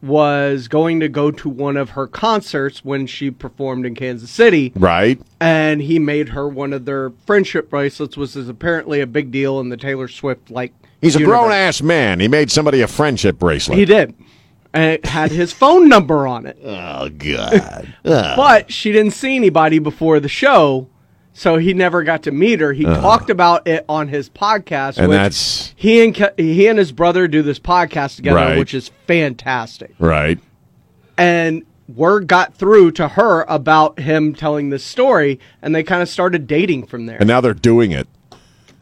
was 0.03 0.67
going 0.67 0.99
to 0.99 1.09
go 1.09 1.31
to 1.31 1.49
one 1.49 1.77
of 1.77 1.91
her 1.91 2.09
concerts 2.09 2.85
when 2.85 3.07
she 3.07 3.31
performed 3.31 3.87
in 3.87 3.95
Kansas 3.95 4.29
City. 4.29 4.73
Right. 4.75 5.21
And 5.41 5.81
he 5.81 6.01
made 6.01 6.31
her 6.31 6.49
one 6.49 6.73
of 6.73 6.85
their 6.85 7.13
friendship 7.27 7.71
bracelets, 7.71 8.17
which 8.17 8.35
is 8.35 8.49
apparently 8.49 9.01
a 9.01 9.07
big 9.07 9.31
deal 9.31 9.61
in 9.61 9.69
the 9.69 9.77
Taylor 9.77 10.09
Swift 10.09 10.51
like. 10.51 10.73
He's 11.01 11.15
a 11.15 11.23
grown 11.23 11.53
ass 11.53 11.81
man. 11.81 12.19
He 12.19 12.27
made 12.27 12.51
somebody 12.51 12.81
a 12.81 12.89
friendship 12.89 13.39
bracelet. 13.39 13.79
He 13.79 13.85
did, 13.85 14.15
and 14.75 14.85
it 14.95 15.07
had 15.07 15.31
his 15.31 15.53
phone 15.53 15.89
number 15.89 16.27
on 16.27 16.47
it. 16.47 16.59
Oh 16.65 17.09
God! 17.09 17.95
But 18.03 18.73
she 18.73 18.91
didn't 18.91 19.13
see 19.13 19.37
anybody 19.37 19.79
before 19.79 20.19
the 20.19 20.29
show, 20.29 20.89
so 21.33 21.57
he 21.57 21.73
never 21.75 22.03
got 22.03 22.23
to 22.25 22.31
meet 22.31 22.61
her. 22.61 22.73
He 22.73 22.85
Ugh. 22.87 23.01
talked 23.01 23.31
about 23.31 23.67
it 23.67 23.85
on 23.89 24.09
his 24.09 24.29
podcast, 24.29 24.99
And 24.99 25.09
which 25.09 25.17
that's- 25.17 25.73
he 25.77 26.05
and 26.05 26.31
he 26.37 26.67
and 26.69 26.79
his 26.79 26.93
brother 26.93 27.27
do 27.29 27.43
this 27.43 27.59
podcast 27.59 28.17
together, 28.17 28.37
Right. 28.37 28.59
which 28.59 28.75
is 28.75 28.91
fantastic. 29.07 29.95
Right. 29.99 30.39
And 31.19 31.63
word 31.95 32.27
got 32.27 32.55
through 32.55 32.93
to 32.93 33.09
her 33.09 33.45
about 33.49 33.99
him 33.99 34.35
telling 34.35 34.71
this 34.71 34.85
story, 34.85 35.39
and 35.61 35.75
they 35.75 35.83
kind 35.83 36.03
of 36.03 36.09
started 36.09 36.47
dating 36.47 36.87
from 36.87 37.07
there. 37.07 37.19
And 37.19 37.27
now 37.29 37.41
they're 37.41 37.55
doing 37.55 37.91
it. 37.93 38.09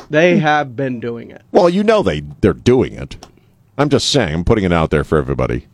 They 0.09 0.39
have 0.39 0.75
been 0.77 0.99
doing 1.01 1.31
it. 1.31 1.43
Well, 1.53 1.69
you 1.69 1.85
know 1.85 2.03
they 2.03 2.21
they're 2.41 2.53
doing 2.53 2.95
it. 2.95 3.27
I'm 3.79 3.89
just 3.89 4.09
saying. 4.11 4.35
I'm 4.35 4.45
putting 4.45 4.65
it 4.65 4.73
out 4.73 4.91
there 4.91 5.05
for 5.05 5.19
everybody. 5.19 5.67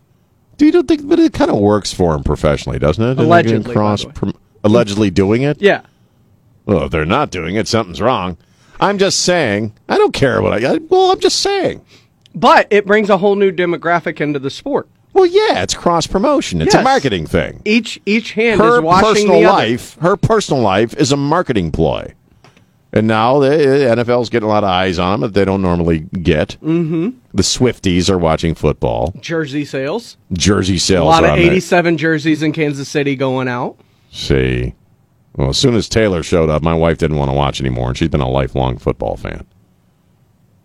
Do 0.58 0.66
you 0.66 0.72
don't 0.72 0.86
think? 0.88 1.06
But 1.08 1.18
it 1.18 1.32
kind 1.32 1.50
of 1.50 1.58
works 1.58 1.92
for 1.92 2.14
him 2.14 2.22
professionally, 2.22 2.78
doesn't 2.78 3.02
it 3.02 3.18
Allegedly, 3.18 3.72
cross 3.74 4.04
prom- 4.04 4.34
allegedly 4.64 5.10
doing 5.10 5.42
it. 5.42 5.60
Yeah. 5.60 5.80
Well, 6.66 6.84
if 6.84 6.90
they're 6.90 7.04
not 7.04 7.30
doing 7.30 7.56
it, 7.56 7.68
something's 7.68 8.00
wrong. 8.00 8.36
I'm 8.78 8.98
just 8.98 9.20
saying. 9.20 9.72
I 9.88 9.96
don't 9.96 10.12
care 10.12 10.42
what 10.42 10.52
I. 10.52 10.78
Well, 10.78 11.12
I'm 11.12 11.20
just 11.20 11.40
saying. 11.40 11.84
But 12.34 12.66
it 12.70 12.84
brings 12.84 13.08
a 13.08 13.16
whole 13.16 13.36
new 13.36 13.50
demographic 13.50 14.20
into 14.20 14.38
the 14.38 14.50
sport. 14.50 14.88
Well, 15.14 15.24
yeah, 15.24 15.62
it's 15.62 15.72
cross 15.72 16.06
promotion. 16.06 16.60
It's 16.60 16.74
a 16.74 16.82
marketing 16.82 17.26
thing. 17.26 17.62
Each 17.64 17.98
each 18.04 18.32
hand 18.32 18.60
her 18.60 18.76
is 18.76 18.82
watching 18.82 19.08
personal 19.08 19.40
the 19.40 19.46
other. 19.46 19.58
life, 19.58 19.96
her 20.00 20.14
personal 20.14 20.62
life 20.62 20.94
is 20.96 21.10
a 21.10 21.16
marketing 21.16 21.72
ploy. 21.72 22.12
And 22.92 23.06
now 23.06 23.38
the 23.40 23.48
NFL's 23.48 24.28
getting 24.28 24.46
a 24.46 24.52
lot 24.52 24.62
of 24.62 24.68
eyes 24.68 24.98
on 24.98 25.12
them 25.12 25.20
that 25.22 25.34
they 25.34 25.44
don't 25.44 25.62
normally 25.62 26.00
get. 26.00 26.56
Mm-hmm. 26.62 27.10
The 27.32 27.42
Swifties 27.42 28.10
are 28.10 28.18
watching 28.18 28.54
football. 28.54 29.14
Jersey 29.20 29.64
sales. 29.64 30.16
Jersey 30.32 30.78
sales. 30.78 31.02
A 31.02 31.04
lot 31.04 31.24
of 31.24 31.30
on 31.30 31.38
there. 31.38 31.50
87 31.50 31.98
jerseys 31.98 32.42
in 32.42 32.52
Kansas 32.52 32.88
City 32.88 33.16
going 33.16 33.48
out. 33.48 33.78
See, 34.10 34.74
well, 35.36 35.50
as 35.50 35.58
soon 35.58 35.74
as 35.74 35.88
Taylor 35.88 36.22
showed 36.22 36.50
up, 36.50 36.62
my 36.62 36.74
wife 36.74 36.98
didn't 36.98 37.16
want 37.18 37.30
to 37.30 37.36
watch 37.36 37.60
anymore, 37.60 37.88
and 37.88 37.96
she's 37.98 38.08
been 38.08 38.20
a 38.20 38.28
lifelong 38.28 38.78
football 38.78 39.16
fan. 39.16 39.46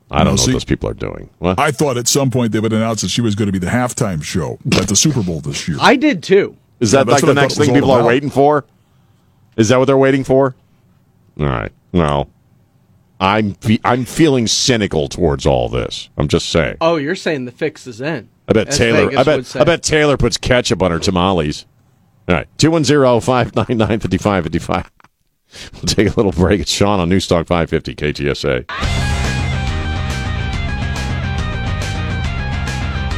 I 0.09 0.19
don't 0.19 0.25
No, 0.25 0.31
know 0.31 0.35
see- 0.37 0.47
what 0.51 0.53
those 0.53 0.65
people 0.65 0.89
are 0.89 0.93
doing. 0.93 1.29
What? 1.39 1.59
I 1.59 1.71
thought 1.71 1.97
at 1.97 2.07
some 2.07 2.31
point 2.31 2.51
they 2.51 2.59
would 2.59 2.73
announce 2.73 3.01
that 3.01 3.09
she 3.09 3.21
was 3.21 3.35
going 3.35 3.47
to 3.47 3.51
be 3.53 3.59
the 3.59 3.67
halftime 3.71 4.21
show 4.21 4.59
at 4.73 4.87
the 4.87 4.95
Super 4.95 5.23
Bowl 5.23 5.39
this 5.39 5.67
year. 5.67 5.77
I 5.79 5.95
did 5.95 6.21
too. 6.23 6.57
Is 6.81 6.91
that 6.91 7.05
that's 7.07 7.21
like 7.23 7.27
the 7.27 7.33
next 7.39 7.53
thought 7.55 7.57
it 7.57 7.59
was 7.59 7.67
thing 7.67 7.75
all 7.75 7.81
people 7.81 7.91
are 7.91 8.03
waiting 8.05 8.29
for? 8.29 8.65
Is 9.55 9.69
that 9.69 9.77
what 9.77 9.85
they're 9.85 9.97
waiting 9.97 10.23
for? 10.23 10.55
All 11.39 11.45
right. 11.45 11.71
Well, 11.93 12.29
I'm 13.19 13.53
fe- 13.55 13.79
I'm 13.85 14.03
feeling 14.03 14.47
cynical 14.47 15.07
towards 15.07 15.45
all 15.45 15.69
this. 15.69 16.09
I'm 16.17 16.27
just 16.27 16.49
saying. 16.49 16.77
Oh, 16.81 16.95
you're 16.95 17.15
saying 17.15 17.45
the 17.45 17.51
fix 17.51 17.85
is 17.87 18.01
in. 18.01 18.27
I 18.47 18.53
bet 18.53 18.67
as 18.69 18.77
Taylor. 18.77 19.05
Vegas 19.09 19.19
I 19.19 19.23
bet. 19.23 19.55
I 19.61 19.63
bet 19.63 19.83
Taylor 19.83 20.17
puts 20.17 20.37
ketchup 20.37 20.81
on 20.81 20.91
her 20.91 20.99
tamales. 20.99 21.65
All 22.31 22.37
right, 22.37 22.47
two 22.57 22.71
one 22.71 22.85
zero 22.85 23.19
five 23.19 23.53
nine 23.57 23.77
nine 23.77 23.99
fifty 23.99 24.17
five 24.17 24.43
fifty 24.43 24.59
five. 24.59 24.89
We'll 25.73 25.81
take 25.81 26.07
a 26.07 26.13
little 26.15 26.31
break. 26.31 26.61
It's 26.61 26.71
Sean 26.71 27.01
on 27.01 27.09
Newstalk 27.09 27.45
five 27.45 27.69
fifty 27.69 27.93
KTSA. 27.93 28.65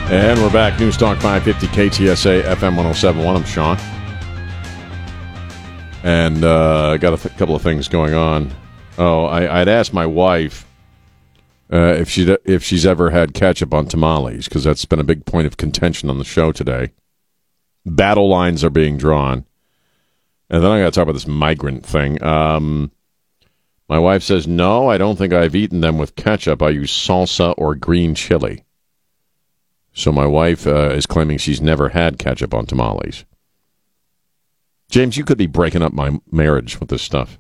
And 0.10 0.42
we're 0.42 0.52
back. 0.52 0.80
Newstalk 0.80 1.22
550 1.22 1.68
KTSA 1.68 2.44
FM 2.44 2.76
1071. 2.76 3.36
I'm 3.36 3.44
Sean. 3.46 3.78
And 6.04 6.44
uh, 6.44 6.90
I 6.90 6.98
got 6.98 7.14
a 7.14 7.18
th- 7.18 7.38
couple 7.38 7.56
of 7.56 7.62
things 7.62 7.88
going 7.88 8.16
on. 8.16 8.52
Oh, 8.98 9.26
I, 9.26 9.62
I'd 9.62 9.68
asked 9.68 9.94
my 9.94 10.08
wife 10.08 10.68
uh, 11.72 11.96
if 11.98 12.10
she 12.10 12.30
if 12.46 12.64
she's 12.64 12.86
ever 12.86 13.12
had 13.12 13.36
ketchup 13.36 13.76
on 13.76 13.86
tamales 13.86 14.46
because 14.46 14.64
that's 14.64 14.86
been 14.86 15.00
a 15.00 15.04
big 15.04 15.26
point 15.26 15.46
of 15.46 15.58
contention 15.58 16.10
on 16.10 16.18
the 16.18 16.26
show 16.26 16.52
today. 16.52 16.92
Battle 17.86 18.30
lines 18.30 18.64
are 18.64 18.70
being 18.70 18.98
drawn, 18.98 19.46
and 20.50 20.64
then 20.64 20.72
I 20.72 20.80
got 20.80 20.86
to 20.86 20.92
talk 20.92 21.04
about 21.04 21.14
this 21.14 21.28
migrant 21.28 21.86
thing. 21.86 22.24
Um, 22.24 22.92
my 23.90 24.00
wife 24.00 24.24
says 24.24 24.48
no, 24.48 24.90
I 24.90 24.98
don't 24.98 25.18
think 25.18 25.34
I've 25.34 25.56
eaten 25.56 25.82
them 25.82 25.98
with 25.98 26.16
ketchup. 26.16 26.62
I 26.62 26.70
use 26.70 26.92
salsa 26.92 27.54
or 27.58 27.76
green 27.76 28.16
chili. 28.16 28.64
So 29.94 30.12
my 30.12 30.26
wife 30.26 30.66
uh, 30.66 30.90
is 30.92 31.06
claiming 31.06 31.38
she's 31.38 31.62
never 31.62 31.90
had 31.90 32.18
ketchup 32.18 32.54
on 32.54 32.66
tamales. 32.66 33.26
James, 34.90 35.18
you 35.18 35.26
could 35.26 35.38
be 35.38 35.48
breaking 35.48 35.82
up 35.82 35.94
my 35.94 36.20
marriage 36.32 36.80
with 36.80 36.90
this 36.90 37.02
stuff. 37.02 37.38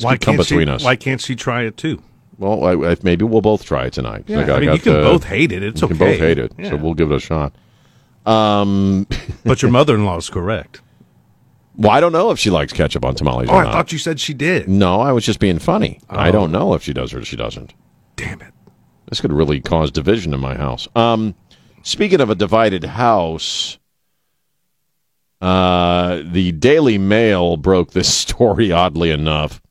Why 0.00 0.16
can't 0.16 0.36
she? 0.44 0.54
between 0.54 0.68
us. 0.68 0.84
Why 0.84 0.96
can't 0.96 1.20
she 1.20 1.34
try 1.34 1.62
it 1.62 1.76
too? 1.76 2.02
Well, 2.36 2.64
I, 2.64 2.90
I, 2.92 2.96
maybe 3.02 3.24
we'll 3.24 3.40
both 3.40 3.64
try 3.64 3.86
it 3.86 3.92
tonight. 3.92 4.24
Yeah, 4.26 4.44
got- 4.44 4.56
I 4.56 4.60
mean, 4.60 4.68
got 4.68 4.74
you 4.76 4.82
can 4.92 5.02
both 5.02 5.24
hate 5.24 5.50
it. 5.50 5.62
It's 5.62 5.82
okay. 5.82 5.94
both 5.94 6.18
hate 6.18 6.38
it, 6.38 6.52
Yeah. 6.58 6.70
so 6.70 6.76
we'll 6.76 6.94
give 6.94 7.10
it 7.10 7.16
a 7.16 7.20
shot. 7.20 7.54
Um, 8.28 9.06
But 9.44 9.62
your 9.62 9.70
mother-in-law 9.70 10.18
is 10.18 10.28
correct. 10.30 10.80
well, 11.76 11.90
I 11.92 12.00
don't 12.00 12.12
know 12.12 12.30
if 12.30 12.38
she 12.38 12.50
likes 12.50 12.72
ketchup 12.72 13.04
on 13.04 13.14
tamales 13.14 13.48
Oh, 13.50 13.56
I 13.56 13.64
thought 13.72 13.92
you 13.92 13.98
said 13.98 14.20
she 14.20 14.34
did. 14.34 14.68
No, 14.68 15.00
I 15.00 15.12
was 15.12 15.24
just 15.24 15.38
being 15.40 15.58
funny. 15.58 16.00
I 16.10 16.28
Oh. 16.28 16.32
don't 16.32 16.52
know 16.52 16.74
if 16.74 16.82
she 16.82 16.92
does 16.92 17.14
or 17.14 17.24
she 17.24 17.36
doesn't. 17.36 17.72
Damn 18.16 18.40
it! 18.42 18.52
This 19.08 19.20
could 19.20 19.32
really 19.32 19.60
cause 19.60 19.90
division 19.90 20.34
in 20.34 20.40
my 20.40 20.54
house. 20.56 20.86
Um, 20.96 21.34
speaking 21.82 22.20
of 22.20 22.28
a 22.30 22.34
divided 22.34 22.84
house, 22.84 23.78
uh, 25.40 26.20
the 26.24 26.52
Daily 26.52 26.98
Mail 26.98 27.56
broke 27.56 27.92
this 27.92 28.12
story. 28.22 28.72
Oddly 28.72 29.10
enough, 29.10 29.62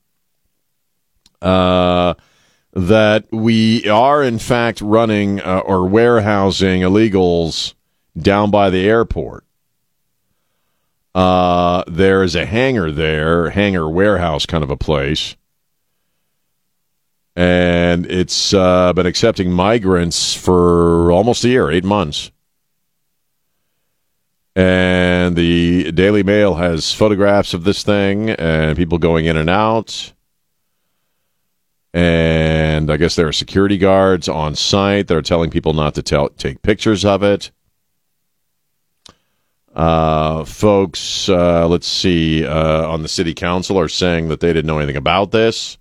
uh, 1.41 2.14
that 2.74 3.26
we 3.32 3.88
are 3.89 4.24
in 4.24 4.39
fact 4.39 4.82
running 4.82 5.41
uh, 5.41 5.60
or 5.60 5.86
warehousing 5.88 6.82
illegals 6.82 7.74
down 8.18 8.51
by 8.51 8.70
the 8.70 8.88
airport. 8.88 9.43
Uh, 11.15 11.84
there 11.88 12.24
is 12.24 12.36
a 12.36 12.45
hangar 12.45 12.91
there, 12.91 13.49
hangar 13.49 13.89
warehouse 13.89 14.45
kind 14.45 14.63
of 14.63 14.70
a 14.70 14.78
place 14.78 15.36
and 17.38 18.07
it's 18.07 18.51
uh, 18.51 18.91
been 18.93 19.05
accepting 19.05 19.51
migrants 19.51 20.34
for 20.34 21.11
almost 21.11 21.43
a 21.43 21.49
year, 21.49 21.70
eight 21.70 21.84
months. 21.84 22.32
And 24.55 25.36
the 25.36 25.91
Daily 25.91 26.24
Mail 26.24 26.55
has 26.55 26.95
photographs 26.95 27.53
of 27.53 27.63
this 27.63 27.84
thing 27.84 28.32
and 28.32 28.76
people 28.76 28.97
going 28.97 29.28
in 29.28 29.38
and 29.38 29.51
out. 29.51 30.13
And 31.93 32.91
I 32.91 32.97
guess 32.97 33.15
there 33.15 33.28
are 33.28 33.34
security 33.34 33.78
guards 33.78 34.28
on 34.28 34.55
site 34.55 35.05
that 35.05 35.15
are 35.15 35.22
telling 35.22 35.51
people 35.51 35.74
not 35.74 35.93
to 35.93 36.01
tell, 36.01 36.30
take 36.30 36.63
pictures 36.63 37.05
of 37.05 37.22
it. 37.22 37.51
Uh, 39.78 40.43
folks, 40.43 41.30
uh, 41.30 41.67
let's 41.67 41.88
see, 41.88 42.43
uh, 42.43 42.89
on 42.89 43.03
the 43.03 43.07
city 43.07 43.36
council 43.36 43.80
are 43.80 43.88
saying 43.88 44.28
that 44.30 44.39
they 44.39 44.47
didn't 44.47 44.65
know 44.65 44.80
anything 44.80 44.97
about 44.97 45.30
this. 45.30 45.78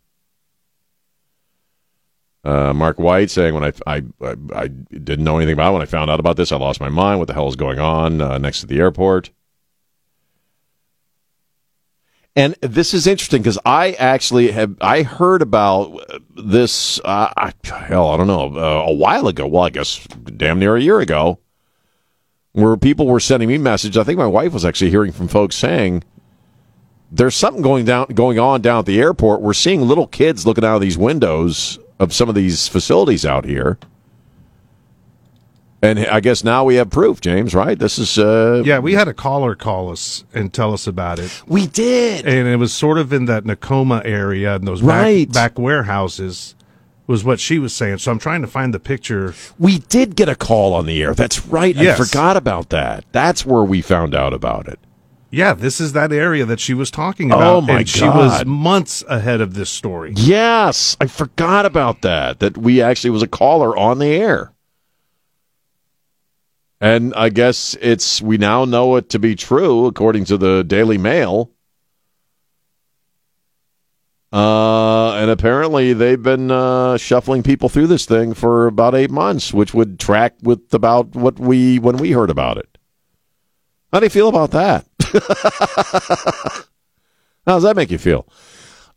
Uh, 2.45 2.75
Marc 2.75 2.99
Whyte 2.99 3.31
saying 3.31 3.55
when 3.55 3.65
I, 3.65 3.73
I 3.87 4.03
I 4.55 4.69
didn't 4.69 5.25
know 5.25 5.39
anything 5.39 5.55
about 5.55 5.71
it 5.71 5.73
when 5.73 5.83
I 5.83 5.87
found 5.87 6.11
out 6.11 6.21
about 6.21 6.37
this 6.37 6.53
I 6.53 6.57
lost 6.57 6.79
my 6.79 6.91
mind. 6.91 7.19
What 7.19 7.27
the 7.27 7.35
hell 7.35 7.49
is 7.49 7.57
going 7.57 7.79
on 7.79 8.21
uh, 8.21 8.37
next 8.37 8.61
to 8.61 8.67
the 8.67 8.79
airport? 8.79 9.31
And 12.37 12.55
this 12.61 12.93
is 12.93 13.07
interesting 13.07 13.41
because 13.41 13.59
I 13.65 13.93
actually 13.93 14.51
have 14.53 14.77
I 14.83 15.03
heard 15.05 15.41
about 15.41 15.99
this. 16.37 17.01
Uh, 17.01 17.33
I- 17.35 17.55
hell, 17.65 18.11
I 18.11 18.19
don't 18.19 18.27
know 18.27 18.57
a 18.59 18.93
while 18.93 19.27
ago. 19.27 19.47
Well, 19.47 19.65
I 19.65 19.71
guess 19.71 20.07
damn 20.37 20.59
near 20.59 20.77
a 20.77 20.83
year 20.83 21.01
ago, 21.01 21.41
where 22.57 22.75
people 22.79 23.07
were 23.07 23.21
sending 23.21 23.51
me 23.51 23.59
messages. 23.59 23.99
I 23.99 24.05
think 24.05 24.19
my 24.19 24.27
wife 24.27 24.55
was 24.55 24.65
actually 24.65 24.89
hearing 24.91 25.13
from 25.13 25.29
folks 25.29 25.57
saying 25.57 26.03
there's 27.13 27.35
something 27.35 27.63
going 27.63 27.85
down 27.85 28.07
going 28.09 28.39
on 28.39 28.63
down 28.63 28.79
at 28.79 28.87
the 28.87 28.99
airport. 28.99 29.43
We're 29.43 29.53
seeing 29.53 29.83
little 29.83 30.07
kids 30.07 30.47
looking 30.47 30.65
out 30.65 30.77
of 30.77 30.81
these 30.81 30.97
windows 30.97 31.79
of 32.01 32.15
some 32.15 32.31
of 32.31 32.35
these 32.35 32.67
facilities 32.67 33.27
out 33.27 33.45
here. 33.45 33.79
And 35.83 35.99
I 35.99 36.21
guess 36.21 36.43
now 36.43 36.65
we 36.65 36.77
have 36.77 36.89
proof, 36.89 37.21
James. 37.21 37.55
Right? 37.55 37.79
This 37.79 37.99
is 37.99 38.19
uh, 38.19 38.63
Yeah, 38.65 38.79
we 38.79 38.95
had 38.95 39.07
a 39.07 39.15
caller 39.15 39.55
call 39.55 39.93
us 39.93 40.25
and 40.33 40.51
tell 40.51 40.73
us 40.73 40.87
about 40.87 41.19
it. 41.19 41.43
We 41.47 41.67
did, 41.67 42.27
and 42.27 42.49
it 42.49 42.57
was 42.57 42.73
sort 42.73 42.97
of 42.97 43.13
in 43.13 43.27
that 43.27 43.45
Nakoma 43.45 44.01
area 44.07 44.55
and 44.57 44.67
those 44.67 44.81
Right. 44.81 45.29
back, 45.29 45.53
back 45.55 45.59
warehouses. 45.59 46.55
Was 47.07 47.23
what 47.23 47.39
she 47.39 47.61
was 47.61 47.73
saying. 47.73 47.99
So 47.99 48.11
I'm 48.11 48.19
trying 48.19 48.41
to 48.43 48.49
find 48.49 48.75
the 48.75 48.81
picture. 48.81 49.33
We 49.59 49.79
did 49.79 50.17
get 50.17 50.29
a 50.29 50.35
call 50.35 50.75
on 50.75 50.87
the 50.87 51.01
air. 51.01 51.15
That's 51.15 51.47
right. 51.47 51.75
Yes. 51.75 52.01
I 52.01 52.05
forgot 52.05 52.37
about 52.37 52.71
that. 52.71 53.05
That's 53.13 53.47
where 53.47 53.63
we 53.63 53.81
found 53.81 54.13
out 54.13 54.33
about 54.33 54.67
it. 54.67 54.81
Yeah, 55.31 55.55
this 55.55 55.81
is 55.81 55.93
that 55.93 56.13
area 56.13 56.45
that 56.47 56.61
she 56.61 56.75
was 56.75 56.91
talking 56.91 57.31
about. 57.31 57.43
Oh, 57.43 57.61
my 57.61 57.81
and 57.81 57.89
She 57.89 58.05
was 58.05 58.45
months 58.45 59.05
ahead 59.09 59.41
of 59.41 59.55
this 59.55 59.71
story. 59.71 60.15
Yes, 60.17 60.97
I 61.01 61.07
forgot 61.07 61.67
about 61.67 62.03
that. 62.03 62.41
That 62.41 62.57
we 62.57 62.81
actually 62.81 63.11
was 63.11 63.23
a 63.23 63.29
caller 63.29 63.77
on 63.77 63.99
the 63.99 64.09
air. 64.09 64.53
And 66.81 67.15
I 67.15 67.29
guess 67.29 67.77
it's 67.81 68.21
we 68.21 68.37
now 68.39 68.65
know 68.65 68.97
it 68.97 69.09
to 69.11 69.19
be 69.19 69.35
true 69.35 69.87
according 69.87 70.25
to 70.27 70.37
the 70.37 70.63
Daily 70.63 70.99
Mail. 70.99 71.51
Uh, 74.33 75.13
and 75.15 75.31
apparently 75.31 75.93
they've 75.93 76.23
been 76.23 76.51
uh, 76.51 76.97
shuffling 76.97 77.43
people 77.43 77.69
through 77.69 77.87
this 77.87 78.07
thing 78.07 78.35
for 78.35 78.67
about 78.67 78.95
eight 78.95 79.11
months, 79.11 79.55
which 79.55 79.73
would 79.73 80.01
track 80.01 80.35
with 80.43 80.75
about 80.75 81.15
what 81.15 81.39
we 81.39 81.79
when 81.79 81.97
we 81.97 82.13
heard 82.13 82.31
about 82.31 82.59
it. 82.59 82.77
How 83.93 84.01
do 84.01 84.07
you 84.07 84.11
feel 84.11 84.29
about 84.29 84.51
that? 84.51 84.87
How 87.47 87.55
does 87.55 87.63
that 87.63 87.77
make 87.77 87.91
you 87.91 87.99
feel? 87.99 88.27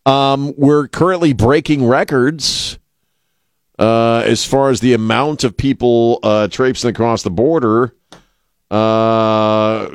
Um, 0.06 0.54
we're 0.58 0.88
currently 0.88 1.34
breaking 1.34 1.86
records 1.86 2.80
uh, 3.78 4.24
as 4.26 4.44
far 4.44 4.70
as 4.70 4.80
the 4.80 4.94
amount 4.94 5.44
of 5.44 5.56
people 5.56 6.20
uh, 6.24 6.48
traipsing 6.48 6.90
across 6.90 7.24
the 7.24 7.32
border. 7.32 7.96
Uh, 8.72 9.90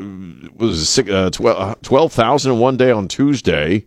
was 0.56 0.98
uh, 0.98 1.30
12 1.30 1.82
12,000 1.82 2.52
in 2.52 2.58
one 2.58 2.76
day 2.76 2.90
on 2.90 3.06
Tuesday, 3.06 3.86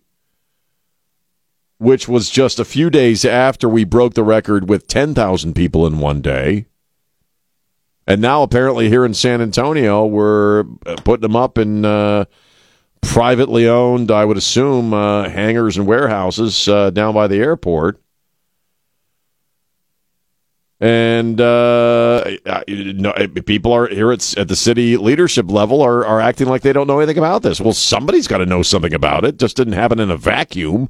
which 1.78 2.07
was 2.07 2.30
just 2.30 2.59
a 2.59 2.65
few 2.65 2.89
days 2.89 3.23
after 3.23 3.69
we 3.69 3.84
broke 3.84 4.13
the 4.13 4.23
record 4.23 4.67
with 4.67 4.88
10,000 4.88 5.53
people 5.53 5.86
in 5.86 5.99
one 5.99 6.21
day. 6.21 6.65
And 8.07 8.21
now, 8.21 8.41
apparently, 8.41 8.88
here 8.89 9.05
in 9.05 9.13
San 9.13 9.41
Antonio, 9.41 10.05
we're 10.05 10.61
uh, 10.86 10.95
putting 11.03 11.23
them 11.23 11.36
up 11.36 11.57
in 11.57 11.84
uh, 11.84 12.25
privately 13.01 13.67
owned, 13.67 14.11
I 14.11 14.23
would 14.23 14.38
assume, 14.38 14.93
uh, 14.93 15.30
hangars 15.30 15.78
and 15.78 15.86
warehouses 15.86 16.67
uh, 16.69 16.89
down 16.89 17.13
by 17.13 17.28
the 17.28 17.38
airport. 17.38 18.01
And 20.80 21.41
uh, 21.41 22.23
you 22.67 22.93
people 23.45 23.73
are 23.73 23.88
here 23.88 24.11
at, 24.11 24.38
at 24.38 24.47
the 24.47 24.55
city 24.55 24.95
leadership 24.95 25.49
level 25.49 25.82
are, 25.82 26.05
are 26.05 26.21
acting 26.21 26.47
like 26.47 26.61
they 26.61 26.71
don't 26.71 26.86
know 26.86 26.99
anything 26.99 27.17
about 27.17 27.41
this. 27.41 27.59
Well, 27.59 27.73
somebody's 27.73 28.28
got 28.28 28.38
to 28.38 28.45
know 28.45 28.61
something 28.61 28.93
about 28.93 29.25
it. 29.25 29.38
Just 29.38 29.57
didn't 29.57 29.73
happen 29.73 29.99
in 29.99 30.11
a 30.11 30.17
vacuum. 30.17 30.89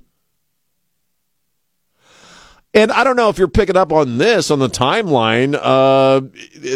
And 2.77 2.91
I 2.91 3.03
don't 3.03 3.15
know 3.15 3.29
if 3.29 3.39
you're 3.39 3.47
picking 3.47 3.75
up 3.75 3.91
on 3.91 4.19
this 4.19 4.51
on 4.51 4.59
the 4.59 4.69
timeline 4.69 5.55
uh, 5.59 6.21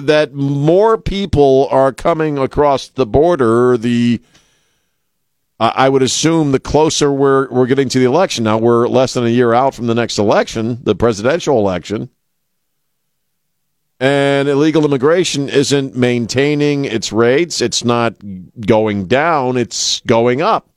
that 0.02 0.34
more 0.34 0.98
people 0.98 1.68
are 1.70 1.94
coming 1.94 2.40
across 2.40 2.88
the 2.88 3.06
border. 3.06 3.78
The 3.78 4.20
I 5.60 5.88
would 5.88 6.02
assume 6.02 6.54
the 6.54 6.60
closer 6.60 7.12
we're 7.12 7.48
we're 7.52 7.68
getting 7.68 7.88
to 7.90 8.00
the 8.00 8.06
election. 8.06 8.46
Now 8.46 8.58
we're 8.58 8.88
less 8.88 9.14
than 9.14 9.26
a 9.26 9.30
year 9.30 9.54
out 9.54 9.76
from 9.76 9.86
the 9.86 9.94
next 9.94 10.18
election, 10.18 10.80
the 10.82 10.96
presidential 10.96 11.60
election. 11.60 12.10
And 14.00 14.50
illegal 14.50 14.84
immigration 14.84 15.50
isn't 15.50 15.96
maintaining 15.96 16.86
its 16.86 17.12
rates. 17.12 17.62
It's 17.62 17.84
not 17.84 18.16
going 18.66 19.06
down, 19.06 19.56
it's 19.56 20.00
going 20.08 20.42
up. 20.42 20.71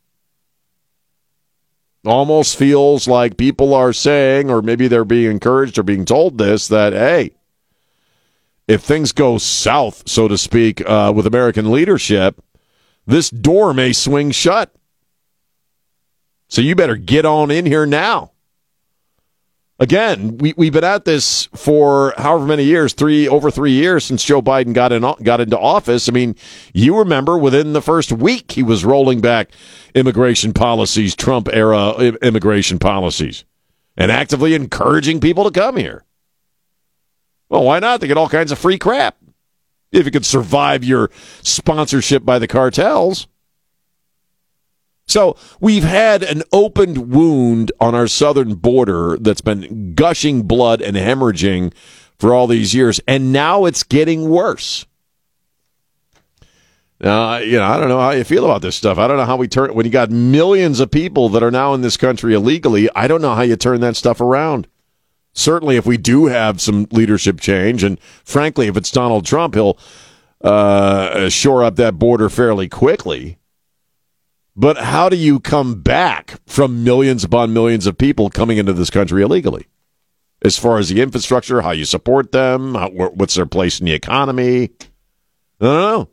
Almost 2.05 2.57
feels 2.59 3.09
like 3.09 3.39
people 3.39 3.73
are 3.73 3.93
saying, 3.95 4.51
or 4.51 4.61
maybe 4.61 4.89
they're 4.89 5.07
being 5.07 5.31
encouraged 5.31 5.79
or 5.79 5.83
being 5.83 6.05
told 6.05 6.37
this, 6.37 6.69
that, 6.69 6.93
hey, 6.93 7.31
if 8.69 8.83
things 8.83 9.13
go 9.13 9.39
south, 9.39 10.07
so 10.07 10.29
to 10.29 10.37
speak, 10.37 10.87
uh, 10.87 11.13
with 11.15 11.27
American 11.27 11.73
leadership, 11.73 12.43
this 13.07 13.31
door 13.31 13.73
may 13.73 13.93
swing 13.93 14.33
shut. 14.33 14.75
So 16.49 16.61
you 16.61 16.75
better 16.75 16.97
get 16.97 17.25
on 17.25 17.51
in 17.51 17.65
here 17.65 17.87
now. 17.87 18.33
Again, 19.81 20.39
we, 20.39 20.55
we've 20.57 20.73
been 20.73 20.85
at 20.85 21.05
this 21.05 21.47
for 21.55 22.15
however 22.17 22.47
many 22.47 22.63
years, 22.63 22.93
three 22.93 23.27
over 23.27 23.51
three 23.51 23.73
years 23.73 24.05
since 24.05 24.23
Joe 24.23 24.41
Biden 24.41 24.73
got 24.73 24.93
in 24.93 25.03
got 25.23 25.41
into 25.41 25.59
office. 25.59 26.09
I 26.09 26.13
mean, 26.13 26.37
you 26.73 26.97
remember 26.99 27.37
within 27.37 27.73
the 27.73 27.83
first 27.83 28.13
week 28.13 28.53
he 28.53 28.63
was 28.63 28.85
rolling 28.85 29.21
back 29.21 29.51
immigration 29.95 30.53
policies, 30.53 31.17
Trump 31.17 31.49
era 31.53 31.93
immigration 32.23 32.79
policies, 32.79 33.45
and 33.97 34.13
actively 34.13 34.55
encouraging 34.55 35.21
people 35.21 35.43
to 35.45 35.51
come 35.51 35.77
here. 35.77 36.05
Well, 37.49 37.65
why 37.65 37.81
not? 37.81 38.01
They 38.01 38.07
get 38.07 38.17
all 38.17 38.29
kinds 38.29 38.53
of 38.53 38.59
free 38.59 38.79
crap 38.79 39.17
if 39.91 40.05
you 40.05 40.13
could 40.13 40.27
survive 40.27 40.85
your 40.85 41.11
sponsorship 41.43 42.25
by 42.25 42.39
the 42.39 42.49
cartels. 42.49 43.27
So 45.07 45.37
we've 45.61 45.85
had 45.85 46.23
an 46.23 46.43
opened 46.53 47.13
wound 47.13 47.73
on 47.81 47.95
our 47.95 48.07
southern 48.07 48.55
border 48.55 49.19
that's 49.21 49.43
been 49.43 49.95
gushing 49.95 50.43
blood 50.43 50.81
and 50.81 50.97
hemorrhaging 50.97 51.73
for 52.19 52.33
all 52.33 52.47
these 52.47 52.75
years, 52.75 53.01
and 53.07 53.33
now 53.33 53.65
it's 53.65 53.83
getting 53.83 54.29
worse. 54.29 54.87
You 57.01 57.07
know, 57.07 57.65
I 57.65 57.79
don't 57.79 57.89
know 57.89 58.01
how 58.01 58.13
you 58.13 58.25
feel 58.25 58.45
about 58.47 58.63
this 58.63 58.77
stuff. 58.77 58.97
I 58.97 59.07
don't 59.07 59.19
know 59.19 59.27
how 59.27 59.37
we 59.37 59.47
turn 59.47 59.75
when 59.75 59.85
you 59.85 59.93
got 59.93 60.11
millions 60.11 60.81
of 60.81 60.91
people 60.91 61.29
that 61.31 61.43
are 61.43 61.51
now 61.51 61.75
in 61.75 61.83
this 61.83 61.99
country 61.99 62.33
illegally. 62.33 62.89
I 62.95 63.09
don't 63.09 63.21
know 63.21 63.35
how 63.35 63.43
you 63.43 63.57
turn 63.57 63.81
that 63.83 63.97
stuff 63.97 64.23
around. 64.23 64.69
Certainly, 65.35 65.77
if 65.77 65.85
we 65.85 65.99
do 65.99 66.27
have 66.27 66.61
some 66.61 66.87
leadership 66.93 67.41
change, 67.41 67.83
and 67.83 68.01
frankly, 68.25 68.69
if 68.69 68.77
it's 68.77 68.91
Donald 68.91 69.27
Trump, 69.27 69.55
he'll 69.55 69.77
uh, 70.41 71.29
shore 71.29 71.63
up 71.63 71.77
that 71.77 71.99
border 71.99 72.31
fairly 72.31 72.69
quickly. 72.69 73.37
But 74.57 74.77
how 74.79 75.09
do 75.09 75.17
you 75.17 75.41
come 75.41 75.81
back 75.81 76.39
from 76.47 76.85
millions 76.85 77.25
upon 77.25 77.53
millions 77.53 77.87
of 77.87 77.99
people 77.99 78.31
coming 78.31 78.59
into 78.59 78.73
this 78.73 78.91
country 78.91 79.23
illegally? 79.23 79.67
As 80.43 80.59
far 80.59 80.79
as 80.79 80.91
the 80.91 81.01
infrastructure, 81.01 81.63
how 81.63 81.71
you 81.73 81.85
support 81.85 82.31
them, 82.33 82.75
how, 82.75 82.91
wh- 82.91 83.17
what's 83.17 83.35
their 83.35 83.47
place 83.47 83.81
in 83.81 83.87
the 83.87 83.93
economy? 83.95 84.65
I 85.61 85.65
don't 85.65 85.81
know. 85.81 86.09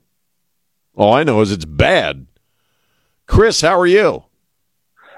All 0.95 1.13
I 1.13 1.23
know 1.23 1.41
is 1.41 1.51
it's 1.51 1.65
bad. 1.65 2.25
Chris, 3.27 3.61
how 3.61 3.79
are 3.79 3.87
you? 3.87 4.23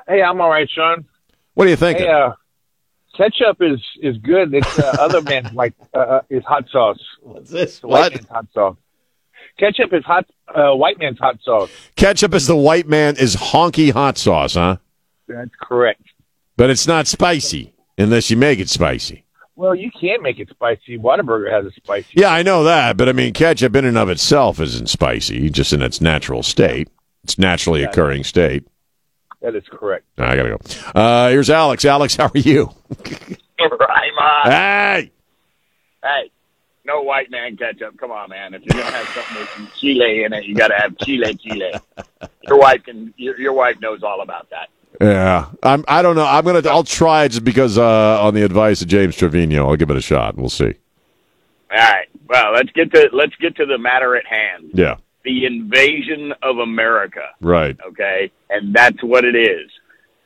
Hey, 0.07 0.21
I'm 0.21 0.41
all 0.41 0.49
right, 0.49 0.69
Sean. 0.69 1.05
What 1.53 1.65
do 1.65 1.69
you 1.69 1.75
think? 1.77 1.99
Hey, 1.99 2.07
uh, 2.09 2.31
ketchup 3.15 3.57
is 3.61 3.79
is 4.01 4.17
good. 4.17 4.53
It's 4.53 4.79
uh, 4.79 4.97
other 4.99 5.21
man's 5.21 5.53
like 5.53 5.73
uh, 5.93 5.97
uh, 5.97 6.21
is 6.29 6.43
hot 6.43 6.65
sauce. 6.71 6.99
What's 7.21 7.49
this? 7.51 7.81
White 7.81 8.13
What? 8.13 8.25
hot 8.25 8.47
sauce. 8.53 8.77
Ketchup 9.59 9.93
is 9.93 10.03
hot. 10.03 10.25
Uh, 10.53 10.75
white 10.75 10.99
man's 10.99 11.19
hot 11.19 11.39
sauce. 11.43 11.69
Ketchup 11.95 12.33
is 12.33 12.47
the 12.47 12.55
white 12.55 12.87
man 12.87 13.15
is 13.17 13.35
honky 13.35 13.91
hot 13.91 14.17
sauce, 14.17 14.55
huh? 14.55 14.77
That's 15.27 15.51
correct. 15.61 16.01
But 16.57 16.69
it's 16.69 16.87
not 16.87 17.07
spicy 17.07 17.73
unless 17.97 18.29
you 18.29 18.37
make 18.37 18.59
it 18.59 18.69
spicy. 18.69 19.25
Well, 19.55 19.75
you 19.75 19.91
can't 19.91 20.21
make 20.23 20.39
it 20.39 20.49
spicy. 20.49 20.97
Whataburger 20.97 21.51
has 21.51 21.65
a 21.65 21.71
spicy. 21.75 22.09
Yeah, 22.13 22.29
I 22.29 22.41
know 22.41 22.63
that, 22.63 22.97
but 22.97 23.07
I 23.07 23.13
mean, 23.13 23.33
ketchup 23.33 23.75
in 23.75 23.85
and 23.85 23.97
of 23.97 24.09
itself 24.09 24.59
isn't 24.59 24.89
spicy, 24.89 25.49
just 25.49 25.73
in 25.73 25.81
its 25.81 26.01
natural 26.01 26.41
state. 26.43 26.89
It's 27.23 27.37
naturally 27.37 27.83
occurring 27.83 28.23
state. 28.23 28.67
That 29.41 29.55
is 29.55 29.63
correct. 29.69 30.05
I 30.17 30.35
gotta 30.35 30.57
go. 30.57 30.99
Uh, 30.99 31.29
here's 31.29 31.49
Alex. 31.49 31.85
Alex, 31.85 32.15
how 32.17 32.25
are 32.25 32.37
you? 32.37 32.69
right, 33.59 34.11
Ma. 34.15 34.43
Hey, 34.49 35.11
Hey, 36.03 36.31
no 36.85 37.01
white 37.01 37.31
man 37.31 37.55
ketchup. 37.57 37.97
Come 37.97 38.11
on, 38.11 38.29
man. 38.29 38.53
If 38.53 38.63
you're 38.65 38.81
gonna 38.81 38.95
have 38.95 39.07
something 39.07 39.37
with 39.39 39.49
some 39.49 39.67
chile 39.79 40.23
in 40.23 40.33
it, 40.33 40.45
you 40.45 40.55
got 40.55 40.67
to 40.69 40.75
have 40.75 40.97
chile, 40.99 41.35
chile. 41.35 41.71
Your 42.47 42.59
wife 42.59 42.83
can. 42.83 43.13
Your, 43.17 43.39
your 43.39 43.53
wife 43.53 43.77
knows 43.81 44.03
all 44.03 44.21
about 44.21 44.49
that. 44.49 44.69
yeah, 45.01 45.49
I'm. 45.63 45.83
I 45.87 46.01
don't 46.01 46.15
know. 46.15 46.25
I'm 46.25 46.43
gonna. 46.45 46.67
I'll 46.69 46.83
try 46.83 47.23
it 47.25 47.29
just 47.29 47.43
because 47.43 47.77
uh, 47.77 48.21
on 48.21 48.33
the 48.33 48.43
advice 48.43 48.81
of 48.81 48.87
James 48.87 49.15
Trevino, 49.15 49.67
I'll 49.69 49.75
give 49.77 49.89
it 49.91 49.97
a 49.97 50.01
shot. 50.01 50.35
We'll 50.35 50.49
see. 50.49 50.73
All 51.71 51.77
right. 51.77 52.07
Well, 52.27 52.53
let's 52.53 52.71
get 52.71 52.91
to 52.93 53.09
let's 53.13 53.35
get 53.37 53.55
to 53.57 53.65
the 53.65 53.77
matter 53.77 54.15
at 54.15 54.25
hand. 54.25 54.71
Yeah, 54.73 54.95
The 55.23 55.45
invasion 55.45 56.33
of 56.43 56.57
America. 56.57 57.29
right. 57.41 57.77
Okay, 57.87 58.31
and 58.49 58.73
that's 58.73 59.01
what 59.03 59.23
it 59.25 59.35
is. 59.35 59.69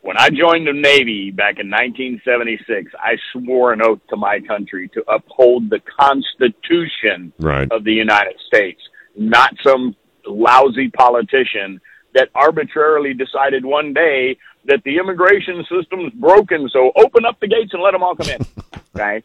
When 0.08 0.16
I 0.18 0.30
joined 0.30 0.66
the 0.66 0.72
Navy 0.72 1.32
back 1.32 1.60
in 1.60 1.70
1976, 1.70 2.94
I 2.98 3.18
swore 3.34 3.74
an 3.74 3.82
oath 3.82 4.00
to 4.10 4.16
my 4.16 4.40
country 4.40 4.88
to 4.94 5.04
uphold 5.12 5.70
the 5.70 5.82
Constitution 6.00 7.34
Right. 7.38 7.70
of 7.70 7.84
the 7.84 7.92
United 7.92 8.40
States, 8.48 8.80
not 9.18 9.54
some 9.62 9.98
lousy 10.26 10.88
politician 10.92 11.82
that 12.14 12.30
arbitrarily 12.34 13.16
decided 13.16 13.66
one 13.66 13.94
day 13.94 14.38
that 14.64 14.82
the 14.86 14.96
immigration 14.98 15.66
system's 15.70 16.14
broken, 16.14 16.70
so 16.72 16.94
open 16.96 17.26
up 17.26 17.38
the 17.42 17.48
gates 17.50 17.74
and 17.74 17.84
let 17.84 17.92
them 17.92 18.02
all 18.02 18.16
come 18.16 18.30
in. 18.30 18.40
Okay. 18.96 19.22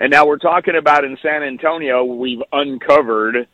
And 0.00 0.10
now 0.10 0.26
we're 0.26 0.38
talking 0.38 0.74
about 0.74 1.04
in 1.04 1.18
San 1.22 1.42
Antonio, 1.42 2.02
we've 2.02 2.42
uncovered 2.50 3.46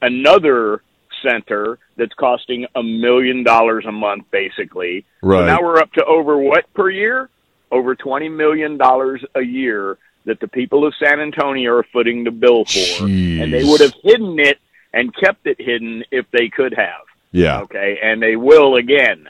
another 0.00 0.82
center 1.26 1.78
that's 1.96 2.12
costing 2.14 2.66
a 2.74 2.82
million 2.82 3.42
dollars 3.42 3.84
a 3.86 3.92
month, 3.92 4.24
basically. 4.30 5.04
So 5.20 5.28
Right. 5.28 5.46
now 5.46 5.62
we're 5.62 5.78
up 5.78 5.92
to 5.94 6.04
over 6.04 6.38
what 6.38 6.72
per 6.74 6.90
year? 6.90 7.28
Over 7.70 7.96
$20 7.96 8.30
million 8.34 8.78
a 9.34 9.40
year 9.42 9.98
that 10.24 10.40
the 10.40 10.48
people 10.48 10.86
of 10.86 10.94
San 11.02 11.20
Antonio 11.20 11.72
are 11.74 11.86
footing 11.92 12.24
the 12.24 12.30
bill 12.30 12.64
for. 12.64 13.04
And 13.04 13.52
they 13.52 13.64
would 13.64 13.80
have 13.80 13.94
hidden 14.02 14.38
it 14.38 14.58
and 14.92 15.14
kept 15.14 15.46
it 15.46 15.60
hidden 15.60 16.04
if 16.10 16.26
they 16.32 16.48
could 16.48 16.74
have. 16.74 17.02
Yeah. 17.32 17.60
Okay. 17.62 17.98
And 18.02 18.22
they 18.22 18.36
will 18.36 18.76
again. 18.76 19.28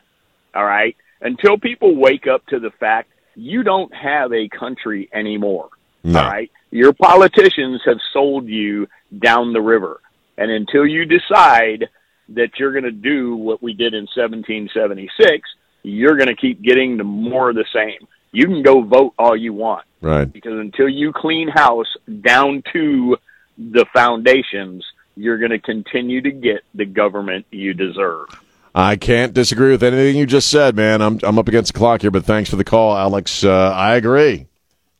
All 0.54 0.64
right. 0.64 0.96
Until 1.20 1.58
people 1.58 1.96
wake 1.96 2.26
up 2.26 2.46
to 2.48 2.58
the 2.60 2.70
fact 2.70 3.10
you 3.34 3.62
don't 3.62 3.92
have 3.94 4.32
a 4.32 4.48
country 4.48 5.08
anymore. 5.12 5.68
No. 6.04 6.20
All 6.20 6.26
right. 6.26 6.50
Your 6.70 6.92
politicians 6.92 7.80
have 7.86 7.98
sold 8.12 8.46
you 8.46 8.86
down 9.18 9.52
the 9.52 9.60
river. 9.60 10.00
And 10.38 10.50
until 10.50 10.86
you 10.86 11.04
decide 11.04 11.88
that 12.30 12.50
you're 12.58 12.72
going 12.72 12.84
to 12.84 12.90
do 12.90 13.36
what 13.36 13.62
we 13.62 13.72
did 13.72 13.94
in 13.94 14.02
1776, 14.14 15.48
you're 15.82 16.16
going 16.16 16.28
to 16.28 16.34
keep 16.36 16.60
getting 16.62 16.96
the 16.96 17.04
more 17.04 17.50
of 17.50 17.56
the 17.56 17.64
same. 17.72 18.06
You 18.32 18.46
can 18.46 18.62
go 18.62 18.82
vote 18.82 19.14
all 19.18 19.36
you 19.36 19.52
want 19.52 19.84
Right. 20.02 20.30
because 20.30 20.58
until 20.58 20.88
you 20.88 21.12
clean 21.12 21.48
house 21.48 21.86
down 22.20 22.62
to 22.72 23.16
the 23.56 23.86
foundations, 23.92 24.84
you're 25.16 25.38
going 25.38 25.52
to 25.52 25.58
continue 25.58 26.20
to 26.20 26.30
get 26.30 26.62
the 26.74 26.84
government 26.84 27.46
you 27.50 27.72
deserve. 27.72 28.26
I 28.74 28.96
can't 28.96 29.32
disagree 29.32 29.70
with 29.70 29.82
anything 29.82 30.16
you 30.16 30.26
just 30.26 30.50
said, 30.50 30.76
man. 30.76 31.00
I'm 31.00 31.18
I'm 31.22 31.38
up 31.38 31.48
against 31.48 31.72
the 31.72 31.78
clock 31.78 32.02
here, 32.02 32.10
but 32.10 32.26
thanks 32.26 32.50
for 32.50 32.56
the 32.56 32.64
call, 32.64 32.94
Alex. 32.94 33.42
Uh, 33.42 33.70
I 33.74 33.94
agree. 33.96 34.48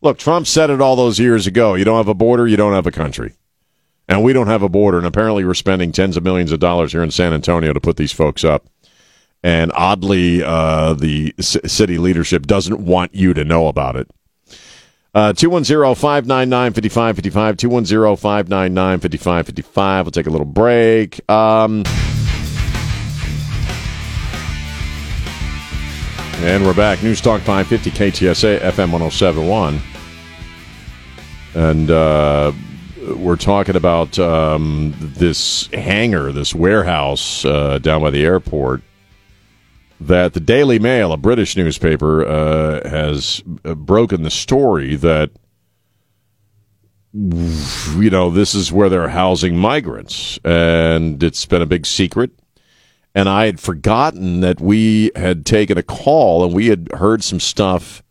Look, 0.01 0.17
Trump 0.17 0.47
said 0.47 0.71
it 0.71 0.81
all 0.81 0.97
those 0.97 1.19
years 1.19 1.47
ago. 1.47 1.75
You 1.75 1.85
don't 1.85 1.99
have 1.99 2.09
a 2.09 2.15
border, 2.15 2.47
you 2.47 2.57
don't 2.57 2.73
have 2.73 2.87
a 2.87 2.91
country. 2.93 3.35
And 4.09 4.23
we 4.23 4.33
don't 4.33 4.47
have 4.47 4.63
a 4.63 4.69
border, 4.69 4.99
and 4.99 5.07
apparently 5.07 5.45
we're 5.45 5.55
spending 5.55 5.91
tens 5.91 6.17
of 6.17 6.23
millions 6.23 6.53
of 6.53 6.61
dollars 6.61 6.93
here 6.93 7.03
in 7.03 7.11
San 7.11 7.33
Antonio 7.33 7.73
to 7.73 7.81
put 7.81 7.97
these 7.97 8.13
folks 8.13 8.45
up. 8.45 8.67
And 9.43 9.73
oddly, 9.75 10.43
uh, 10.45 10.95
the 10.95 11.35
c- 11.41 11.61
city 11.67 11.99
leadership 11.99 12.47
doesn't 12.47 12.85
want 12.85 13.15
you 13.15 13.35
to 13.35 13.45
know 13.45 13.67
about 13.69 13.97
it. 13.97 14.09
Uh, 15.15 15.33
210-599-5555, 15.33 17.57
210-599-5555. 17.57 20.03
We'll 20.05 20.11
take 20.11 20.27
a 20.27 20.31
little 20.31 20.47
break. 20.47 21.21
Um, 21.31 21.83
and 26.45 26.65
we're 26.67 26.75
back. 26.75 27.03
News 27.03 27.21
Talk 27.21 27.41
550 27.41 27.91
KTSA 27.93 28.61
FM 28.61 28.93
1071. 28.93 29.81
And 31.55 31.91
uh, 31.91 32.53
we're 33.15 33.37
talking 33.37 33.77
about 33.77 34.19
um, 34.19 34.95
this 34.99 35.69
hangar, 35.69 36.33
this 36.33 36.55
warehouse 36.55 37.45
uh, 37.45 37.79
down 37.79 38.03
by 38.03 38.11
the 38.11 38.25
airport 38.25 38.83
that 40.01 40.35
the 40.35 40.41
Daily 40.41 40.79
Mail, 40.79 41.13
a 41.13 41.17
British 41.17 41.57
newspaper, 41.57 42.27
uh, 42.27 42.89
has 42.89 43.43
uh, 43.65 43.75
broken 43.75 44.23
the 44.23 44.31
story 44.31 44.95
that 44.97 45.31
you 47.15 48.11
know 48.11 48.31
this 48.31 48.55
is 48.55 48.71
where 48.71 48.91
they're 48.91 49.09
housing 49.09 49.57
migrants, 49.57 50.39
and 50.45 51.23
it's 51.23 51.47
been 51.47 51.63
a 51.63 51.67
big 51.67 51.87
secret. 51.87 52.31
And 53.15 53.31
I 53.31 53.47
had 53.47 53.59
forgotten 53.59 54.41
that 54.41 54.61
we 54.61 55.11
had 55.17 55.47
taken 55.47 55.79
a 55.79 55.83
call 55.83 56.45
and 56.45 56.55
we 56.55 56.67
had 56.67 56.91
heard 56.93 57.25
some 57.25 57.41
stuff 57.41 58.03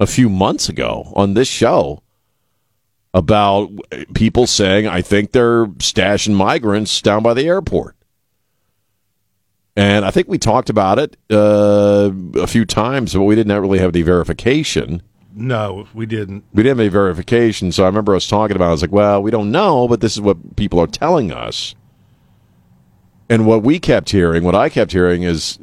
a 0.00 0.08
few 0.08 0.28
months 0.28 0.68
ago 0.68 1.12
on 1.14 1.34
this 1.34 1.46
show 1.46 2.02
about 3.14 3.70
people 4.12 4.46
saying, 4.46 4.88
I 4.88 5.00
think 5.00 5.32
they're 5.32 5.66
stashing 5.66 6.34
migrants 6.34 7.00
down 7.00 7.22
by 7.22 7.32
the 7.32 7.46
airport. 7.46 7.96
And 9.76 10.04
I 10.04 10.10
think 10.10 10.28
we 10.28 10.38
talked 10.38 10.68
about 10.68 10.98
it 10.98 11.16
uh, 11.30 12.10
a 12.34 12.46
few 12.46 12.64
times, 12.64 13.14
but 13.14 13.22
we 13.22 13.34
didn't 13.34 13.60
really 13.60 13.78
have 13.78 13.94
any 13.94 14.02
verification. 14.02 15.02
No, 15.32 15.88
we 15.94 16.06
didn't. 16.06 16.44
We 16.52 16.62
didn't 16.62 16.78
have 16.78 16.80
any 16.80 16.88
verification. 16.90 17.72
So 17.72 17.82
I 17.84 17.86
remember 17.86 18.14
us 18.14 18.28
talking 18.28 18.54
about 18.54 18.66
it. 18.66 18.68
I 18.68 18.72
was 18.72 18.82
like, 18.82 18.92
well, 18.92 19.22
we 19.22 19.30
don't 19.30 19.50
know, 19.50 19.88
but 19.88 20.00
this 20.00 20.12
is 20.12 20.20
what 20.20 20.56
people 20.56 20.78
are 20.80 20.86
telling 20.86 21.32
us. 21.32 21.74
And 23.28 23.46
what 23.46 23.62
we 23.62 23.80
kept 23.80 24.10
hearing, 24.10 24.44
what 24.44 24.54
I 24.54 24.68
kept 24.68 24.92
hearing 24.92 25.22
is 25.22 25.58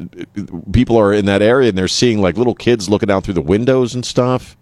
people 0.74 0.97
are 0.97 1.14
in 1.14 1.26
that 1.26 1.41
area 1.41 1.70
and 1.70 1.78
they're 1.78 1.88
seeing 1.88 2.20
like 2.20 2.36
little 2.36 2.56
kids 2.56 2.89
looking 2.89 3.12
out 3.12 3.24
through 3.24 3.36
the 3.36 3.41
windows 3.41 3.93
and 3.93 4.06
stuff. 4.06 4.58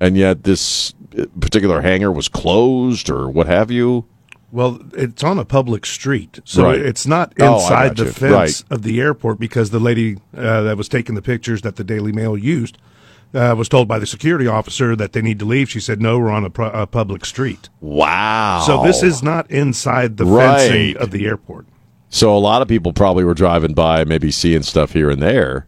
And 0.00 0.16
yet 0.16 0.44
this 0.44 0.94
particular 1.40 1.80
hangar 1.80 2.12
was 2.12 2.28
closed 2.28 3.08
or 3.10 3.28
what 3.28 3.46
have 3.46 3.70
you. 3.70 4.04
Well, 4.52 4.80
it's 4.94 5.24
on 5.24 5.38
a 5.38 5.44
public 5.44 5.84
street, 5.84 6.40
so 6.44 6.64
Right. 6.64 6.78
it's 6.78 7.06
not 7.06 7.32
Oh, 7.40 7.54
inside 7.56 7.88
got 7.88 7.96
the 7.96 8.04
you. 8.04 8.10
fence 8.12 8.32
Right. 8.32 8.64
of 8.70 8.82
the 8.82 9.00
airport 9.00 9.38
because 9.40 9.70
the 9.70 9.80
lady 9.80 10.16
uh, 10.36 10.62
that 10.62 10.76
was 10.76 10.88
taking 10.88 11.14
the 11.14 11.22
pictures 11.22 11.62
that 11.62 11.76
the 11.76 11.84
Daily 11.84 12.12
Mail 12.12 12.36
used 12.38 12.78
uh, 13.34 13.54
was 13.58 13.68
told 13.68 13.88
by 13.88 13.98
the 13.98 14.06
security 14.06 14.46
officer 14.46 14.94
that 14.96 15.12
they 15.12 15.20
need 15.20 15.38
to 15.40 15.44
leave. 15.44 15.68
She 15.68 15.80
said, 15.80 16.00
"No, 16.00 16.18
we're 16.18 16.30
on 16.30 16.44
a, 16.44 16.50
pu- 16.50 16.62
a 16.62 16.86
public 16.86 17.24
street." 17.26 17.68
Wow. 17.80 18.62
So 18.64 18.82
this 18.84 19.02
is 19.02 19.22
not 19.22 19.50
inside 19.50 20.16
the 20.16 20.24
Right. 20.24 20.58
fencing 20.60 20.96
of 20.98 21.10
the 21.10 21.26
airport. 21.26 21.66
So 22.08 22.34
a 22.34 22.38
lot 22.38 22.62
of 22.62 22.68
people 22.68 22.92
probably 22.92 23.24
were 23.24 23.34
driving 23.34 23.74
by, 23.74 24.04
maybe 24.04 24.30
seeing 24.30 24.62
stuff 24.62 24.92
here 24.92 25.10
and 25.10 25.20
there. 25.20 25.66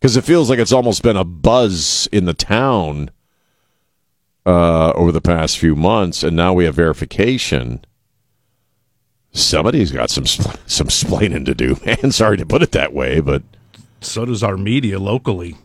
Because 0.00 0.16
it 0.16 0.24
feels 0.24 0.50
like 0.50 0.58
it's 0.58 0.72
almost 0.72 1.02
been 1.02 1.16
a 1.16 1.24
buzz 1.24 2.08
in 2.12 2.24
the 2.26 2.34
town 2.34 3.10
uh, 4.46 4.92
over 4.92 5.10
the 5.12 5.20
past 5.20 5.58
few 5.58 5.74
months, 5.74 6.22
and 6.22 6.36
now 6.36 6.52
we 6.52 6.64
have 6.64 6.74
verification. 6.74 7.84
Somebody's 9.32 9.90
got 9.90 10.10
some 10.10 10.24
spl- 10.24 10.58
some 10.66 10.88
splaining 10.88 11.44
to 11.46 11.54
do, 11.54 11.76
man. 11.86 12.12
Sorry 12.12 12.36
to 12.36 12.46
put 12.46 12.62
it 12.62 12.72
that 12.72 12.92
way, 12.92 13.20
but 13.20 13.42
So 14.00 14.24
does 14.24 14.42
our 14.42 14.56
media 14.56 14.98
locally. 14.98 15.56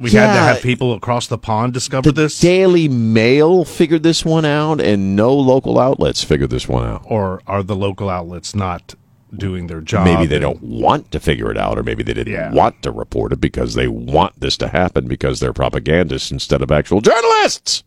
We 0.00 0.10
had 0.10 0.32
to 0.32 0.40
have 0.40 0.62
people 0.62 0.94
across 0.94 1.28
the 1.28 1.38
pond 1.38 1.74
discover 1.74 2.10
this, 2.10 2.40
Daily 2.40 2.88
Mail 2.88 3.64
figured 3.64 4.02
this 4.02 4.24
one 4.24 4.44
out, 4.44 4.80
and 4.80 5.14
no 5.14 5.32
local 5.32 5.78
outlets 5.78 6.24
figured 6.24 6.50
this 6.50 6.66
one 6.66 6.84
out. 6.88 7.02
or 7.08 7.40
are 7.46 7.62
the 7.62 7.76
local 7.76 8.08
outlets 8.10 8.52
not 8.54 8.96
doing 9.36 9.68
their 9.68 9.80
job? 9.80 10.04
Maybe 10.06 10.26
they 10.26 10.36
and- 10.36 10.42
don't 10.42 10.62
want 10.62 11.12
to 11.12 11.20
figure 11.20 11.52
it 11.52 11.58
out, 11.58 11.78
or 11.78 11.84
maybe 11.84 12.02
they 12.02 12.14
didn't 12.14 12.32
Yeah. 12.32 12.50
want 12.52 12.82
to 12.82 12.90
report 12.90 13.32
it 13.32 13.40
because 13.40 13.74
they 13.74 13.86
want 13.86 14.40
this 14.40 14.56
to 14.56 14.68
happen 14.68 15.06
because 15.06 15.38
they're 15.38 15.52
propagandists 15.52 16.32
instead 16.32 16.62
of 16.62 16.72
actual 16.72 17.00
journalists. 17.00 17.84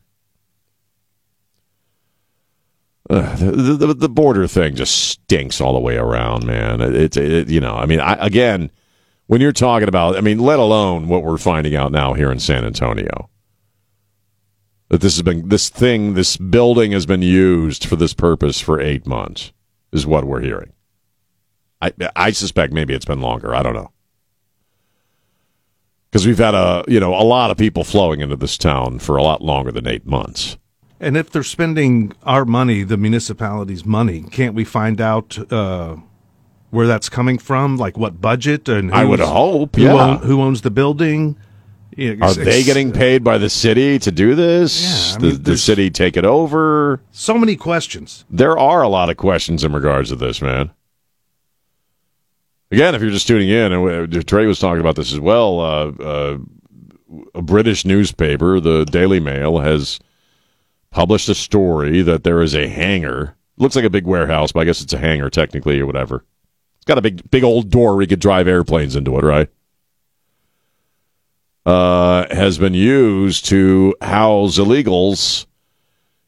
The, 3.08 3.78
the, 3.80 3.94
the 3.94 4.10
border 4.10 4.48
thing 4.48 4.76
just 4.76 5.10
stinks 5.10 5.62
all 5.62 5.74
the 5.74 5.80
way 5.80 5.96
around, 5.96 6.46
man. 6.46 6.82
It's 6.82 7.18
it, 7.18 7.32
it, 7.32 7.50
you 7.50 7.60
know, 7.60 7.76
I 7.76 7.86
mean, 7.86 8.00
I, 8.00 8.14
again, 8.14 8.72
when 9.28 9.42
you're 9.42 9.52
talking 9.52 9.88
about, 9.88 10.18
I 10.18 10.22
mean, 10.22 10.40
let 10.40 10.60
alone 10.60 11.08
what 11.08 11.24
we're 11.24 11.38
finding 11.38 11.76
out 11.76 11.92
now 11.92 12.14
here 12.14 12.32
in 12.32 12.40
San 12.40 12.66
Antonio, 12.66 13.30
that 14.90 15.02
this 15.02 15.16
has 15.16 15.22
been 15.22 15.50
this 15.50 15.70
thing, 15.70 16.16
this 16.16 16.38
building 16.38 16.94
has 16.94 17.06
been 17.06 17.22
used 17.22 17.86
for 17.86 17.96
this 17.96 18.14
purpose 18.14 18.60
for 18.60 18.80
eight 18.80 19.06
months, 19.06 19.52
is 19.92 20.08
what 20.08 20.26
we're 20.26 20.42
hearing. 20.42 20.74
I 21.82 21.92
I 22.16 22.32
suspect 22.32 22.74
maybe 22.74 22.94
it's 22.94 23.06
been 23.06 23.22
longer. 23.22 23.54
I 23.54 23.62
don't 23.62 23.76
know. 23.76 23.92
Because 26.10 26.26
we've 26.26 26.38
had 26.38 26.56
a 26.56 26.84
you 26.88 27.00
know 27.00 27.14
a 27.14 27.24
lot 27.24 27.52
of 27.52 27.58
people 27.58 27.84
flowing 27.84 28.22
into 28.22 28.36
this 28.36 28.58
town 28.58 29.00
for 29.00 29.18
a 29.18 29.24
lot 29.24 29.42
longer 29.42 29.72
than 29.72 29.88
eight 29.88 30.06
months. 30.08 30.58
And 31.06 31.16
if 31.16 31.30
they're 31.30 31.44
spending 31.44 32.14
our 32.24 32.46
money, 32.46 32.82
the 32.82 32.98
municipality's 32.98 33.86
money, 33.86 34.24
can't 34.32 34.56
we 34.56 34.64
find 34.64 35.00
out 35.00 35.38
uh, 35.54 35.98
where 36.72 36.88
that's 36.88 37.10
coming 37.10 37.38
from? 37.38 37.78
Like 37.78 37.96
what 37.96 38.20
budget 38.20 38.68
and 38.68 38.92
I 38.92 39.06
would 39.06 39.20
hope, 39.20 39.76
who, 39.76 39.84
yeah. 39.84 39.94
own- 39.94 40.18
who 40.24 40.42
owns 40.42 40.62
the 40.62 40.72
building? 40.72 41.38
Are 42.22 42.34
they 42.34 42.64
getting 42.64 42.92
paid 42.92 43.24
by 43.24 43.38
the 43.38 43.52
city 43.52 44.00
to 44.00 44.12
do 44.12 44.34
this? 44.34 44.82
Yeah, 44.84 45.16
I 45.16 45.20
the, 45.20 45.28
mean, 45.28 45.36
the 45.36 45.42
there's- 45.44 45.62
city 45.62 45.92
take 45.92 46.18
it 46.18 46.26
over? 46.26 47.02
So 47.12 47.38
many 47.38 47.56
questions. 47.56 48.26
There 48.32 48.58
are 48.58 48.82
a 48.82 48.90
lot 48.90 49.12
of 49.12 49.18
questions 49.18 49.64
in 49.64 49.74
regards 49.74 50.10
to 50.10 50.16
this, 50.16 50.42
man. 50.42 50.72
Again, 52.72 52.96
if 52.96 53.02
you're 53.04 53.12
just 53.12 53.28
tuning 53.28 53.48
in, 53.50 53.72
and 53.72 54.16
uh, 54.18 54.22
Trey 54.24 54.48
was 54.48 54.58
talking 54.58 54.82
about 54.82 54.96
this 54.96 55.14
as 55.14 55.20
well, 55.20 55.60
uh, 55.60 55.92
uh, 56.04 56.38
a 57.36 57.42
British 57.44 57.86
newspaper, 57.86 58.60
the 58.60 58.86
Daily 58.86 59.20
Mail, 59.20 59.60
has 59.60 60.00
published 60.96 61.28
a 61.28 61.36
story 61.36 62.02
that 62.02 62.24
there 62.24 62.42
is 62.42 62.56
a 62.56 62.70
hangar. 62.70 63.36
Looks 63.58 63.76
like 63.76 63.84
a 63.84 63.90
big 63.90 64.08
warehouse, 64.08 64.54
but 64.54 64.62
I 64.62 64.64
guess 64.64 64.82
it's 64.82 64.94
a 64.94 64.98
hangar 64.98 65.30
technically 65.30 65.78
or 65.82 65.86
whatever. 65.86 66.24
It's 66.78 66.86
got 66.86 66.98
a 66.98 67.02
big, 67.02 67.30
big 67.30 67.44
old 67.44 67.70
door 67.70 67.94
where 67.96 68.04
you 68.04 68.08
could 68.08 68.22
drive 68.22 68.48
airplanes 68.48 68.96
into 68.96 69.18
it, 69.18 69.24
right? 69.26 69.50
Uh, 71.66 72.34
has 72.34 72.58
been 72.58 72.74
used 72.74 73.44
to 73.48 73.94
house 74.00 74.58
illegals 74.58 75.48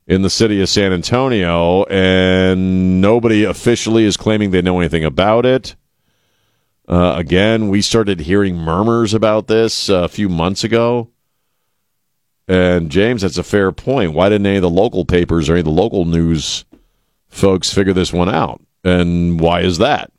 in 0.06 0.22
the 0.22 0.30
city 0.30 0.62
of 0.62 0.68
San 0.68 0.92
Antonio, 0.92 1.86
and 1.86 3.00
nobody 3.00 3.46
officially 3.46 4.04
is 4.04 4.18
claiming 4.18 4.52
they 4.52 4.62
know 4.62 4.80
anything 4.80 5.06
about 5.06 5.46
it. 5.46 5.78
Uh, 6.90 7.14
again, 7.16 7.70
we 7.70 7.82
started 7.82 8.20
hearing 8.20 8.58
murmurs 8.58 9.14
about 9.14 9.48
this 9.48 9.90
uh, 9.90 10.04
a 10.04 10.10
few 10.10 10.28
months 10.28 10.66
ago. 10.66 11.10
And 12.48 12.90
James, 12.90 13.24
that's 13.24 13.38
a 13.38 13.44
fair 13.44 13.72
point. 13.72 14.14
Why 14.14 14.30
didn't 14.30 14.48
any 14.48 14.58
of 14.58 14.62
the 14.62 14.70
local 14.70 15.04
papers 15.04 15.50
or 15.50 15.54
any 15.54 15.60
of 15.60 15.66
the 15.66 15.72
local 15.72 16.06
news 16.06 16.64
folks 17.28 17.74
figure 17.74 17.94
this 17.94 18.14
one 18.14 18.30
out? 18.30 18.62
And 18.84 19.40
why 19.40 19.62
is 19.62 19.80
that? 19.80 20.12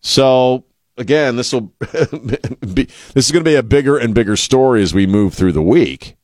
So 0.00 0.64
again, 0.98 1.36
this 1.36 1.52
will 1.52 1.72
be 1.80 2.84
this 3.14 3.26
is 3.26 3.32
going 3.32 3.44
to 3.44 3.50
be 3.50 3.54
a 3.54 3.62
bigger 3.62 3.96
and 3.96 4.14
bigger 4.14 4.36
story 4.36 4.82
as 4.82 4.92
we 4.92 5.06
move 5.06 5.34
through 5.34 5.52
the 5.52 5.62
week. 5.62 6.16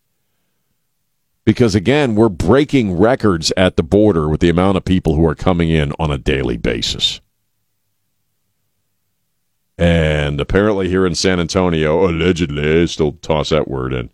Because 1.45 1.74
again, 1.74 2.14
we're 2.14 2.30
breaking 2.30 2.99
records 2.99 3.53
at 3.57 3.76
the 3.76 3.82
border 3.82 4.28
with 4.28 4.41
the 4.41 4.49
amount 4.49 4.76
of 4.76 4.85
people 4.85 5.14
who 5.14 5.26
are 5.26 5.35
coming 5.35 5.70
in 5.70 5.93
on 5.99 6.11
a 6.11 6.18
daily 6.18 6.57
basis. 6.57 7.20
And 9.76 10.41
apparently 10.41 10.89
here 10.89 11.05
in 11.05 11.14
San 11.14 11.41
Antonio, 11.41 12.09
allegedly, 12.09 12.87
still 12.87 13.12
toss 13.12 13.51
that 13.51 13.68
word 13.68 13.93
in. 13.93 14.11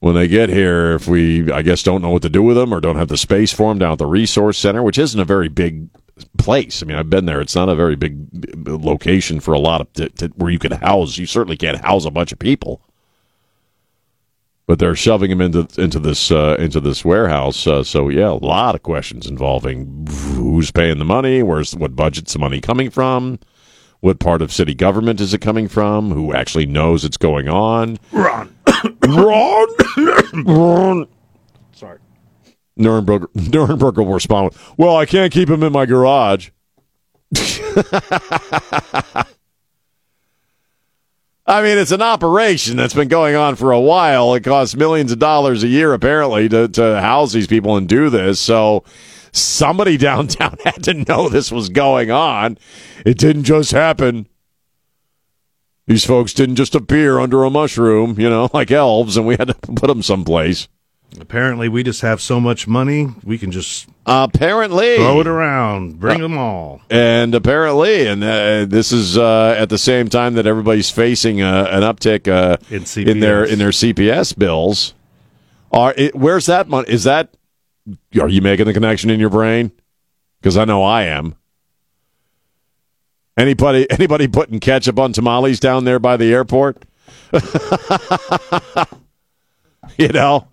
When 0.00 0.14
they 0.14 0.28
get 0.28 0.48
here, 0.48 0.94
if 0.94 1.08
we, 1.08 1.50
I 1.50 1.62
guess, 1.62 1.82
don't 1.82 2.02
know 2.02 2.10
what 2.10 2.22
to 2.22 2.28
do 2.28 2.42
with 2.42 2.56
them 2.56 2.72
or 2.72 2.80
don't 2.80 2.96
have 2.96 3.08
the 3.08 3.16
space 3.16 3.52
for 3.52 3.70
them 3.70 3.78
down 3.78 3.92
at 3.92 3.98
the 3.98 4.06
resource 4.06 4.56
center, 4.56 4.82
which 4.82 4.96
isn't 4.96 5.18
a 5.18 5.24
very 5.24 5.48
big 5.48 5.88
place. 6.36 6.82
I 6.82 6.86
mean, 6.86 6.96
I've 6.96 7.10
been 7.10 7.26
there. 7.26 7.40
It's 7.40 7.56
not 7.56 7.68
a 7.68 7.74
very 7.74 7.96
big 7.96 8.28
location 8.66 9.40
for 9.40 9.54
a 9.54 9.58
lot 9.58 9.80
of 9.80 9.92
to, 9.94 10.08
to, 10.10 10.28
where 10.36 10.50
you 10.50 10.58
could 10.58 10.72
house. 10.72 11.18
You 11.18 11.26
certainly 11.26 11.56
can't 11.56 11.84
house 11.84 12.04
a 12.04 12.10
bunch 12.10 12.32
of 12.32 12.38
people. 12.38 12.80
But 14.66 14.78
they're 14.78 14.94
shoving 14.94 15.30
them 15.30 15.40
into 15.40 15.66
into 15.80 15.98
this 15.98 16.30
uh, 16.30 16.56
into 16.58 16.78
this 16.78 17.02
warehouse. 17.02 17.66
Uh, 17.66 17.82
so 17.82 18.10
yeah, 18.10 18.28
a 18.28 18.32
lot 18.32 18.74
of 18.74 18.82
questions 18.82 19.26
involving 19.26 20.06
who's 20.34 20.70
paying 20.70 20.98
the 20.98 21.06
money, 21.06 21.42
where's 21.42 21.74
what 21.74 21.96
budget's 21.96 22.34
the 22.34 22.38
money 22.38 22.60
coming 22.60 22.90
from, 22.90 23.38
what 24.00 24.18
part 24.18 24.42
of 24.42 24.52
city 24.52 24.74
government 24.74 25.22
is 25.22 25.32
it 25.32 25.40
coming 25.40 25.68
from, 25.68 26.10
who 26.10 26.34
actually 26.34 26.66
knows 26.66 27.02
it's 27.02 27.16
going 27.16 27.48
on. 27.48 27.98
Ron, 28.12 28.54
Ron, 29.06 29.68
Ron. 30.44 31.08
Sorry. 31.72 31.98
Nirenberg, 32.78 33.26
Nirenberg 33.34 33.96
will 33.96 34.12
respond 34.12 34.50
with, 34.50 34.72
Well, 34.78 34.96
I 34.96 35.06
can't 35.06 35.32
keep 35.32 35.48
him 35.48 35.62
in 35.62 35.72
my 35.72 35.86
garage. 35.86 36.50
I 41.48 41.62
mean, 41.62 41.78
it's 41.78 41.92
an 41.92 42.02
operation 42.02 42.76
that's 42.76 42.92
been 42.92 43.08
going 43.08 43.34
on 43.34 43.56
for 43.56 43.72
a 43.72 43.80
while. 43.80 44.34
It 44.34 44.44
costs 44.44 44.76
millions 44.76 45.12
of 45.12 45.18
dollars 45.18 45.62
a 45.62 45.68
year, 45.68 45.94
apparently, 45.94 46.46
to, 46.50 46.68
to 46.68 47.00
house 47.00 47.32
these 47.32 47.46
people 47.46 47.76
and 47.78 47.88
do 47.88 48.10
this. 48.10 48.38
So 48.38 48.84
somebody 49.32 49.96
downtown 49.98 50.56
had 50.64 50.82
to 50.84 50.92
know 50.92 51.28
this 51.28 51.50
was 51.50 51.70
going 51.70 52.10
on. 52.10 52.58
It 53.06 53.16
didn't 53.16 53.44
just 53.44 53.72
happen. 53.72 54.28
These 55.88 56.04
folks 56.04 56.32
didn't 56.34 56.56
just 56.56 56.74
appear 56.74 57.18
under 57.18 57.42
a 57.44 57.50
mushroom, 57.50 58.20
you 58.20 58.28
know, 58.30 58.48
like 58.54 58.70
elves, 58.70 59.16
and 59.16 59.26
we 59.26 59.36
had 59.36 59.48
to 59.48 59.54
put 59.54 59.88
them 59.88 60.02
someplace. 60.02 60.68
Apparently, 61.18 61.70
we 61.70 61.82
just 61.82 62.02
have 62.02 62.20
so 62.20 62.38
much 62.38 62.68
money, 62.68 63.08
we 63.24 63.38
can 63.38 63.50
just 63.50 63.88
Apparently. 64.04 64.96
throw 64.96 65.20
it 65.20 65.26
around, 65.26 65.98
bring 65.98 66.20
them 66.20 66.36
all. 66.36 66.82
And 66.90 67.34
apparently, 67.34 68.06
and 68.06 68.22
uh, 68.22 68.66
this 68.66 68.92
is 68.92 69.16
uh, 69.16 69.54
at 69.58 69.70
the 69.70 69.78
same 69.78 70.10
time 70.10 70.34
that 70.34 70.46
everybody's 70.46 70.90
facing 70.90 71.40
uh, 71.40 71.66
an 71.70 71.82
uptick 71.82 72.28
uh, 72.28 72.58
In 72.70 73.08
in 73.08 73.20
their 73.20 73.46
CPS. 73.46 73.52
in 73.52 73.58
their 73.58 73.70
CPS 73.70 74.38
bills. 74.38 74.92
Are 75.72 75.94
it, 75.96 76.14
where's 76.14 76.44
that 76.46 76.68
money? 76.68 76.90
Is 76.90 77.04
that 77.04 77.34
are 78.20 78.28
you 78.28 78.42
making 78.42 78.66
the 78.66 78.74
connection 78.74 79.08
in 79.08 79.18
your 79.18 79.30
brain? 79.30 79.72
Because 80.40 80.58
I 80.58 80.66
know 80.66 80.82
I 80.84 81.04
am. 81.04 81.36
Anybody 83.38 83.88
anybody 83.90 84.26
putting 84.28 84.58
ketchup 84.58 84.98
on 84.98 85.12
tamales 85.12 85.60
down 85.60 85.84
there 85.84 85.98
by 86.00 86.16
the 86.16 86.32
airport? 86.32 86.84
you 89.96 90.08
know. 90.08 90.48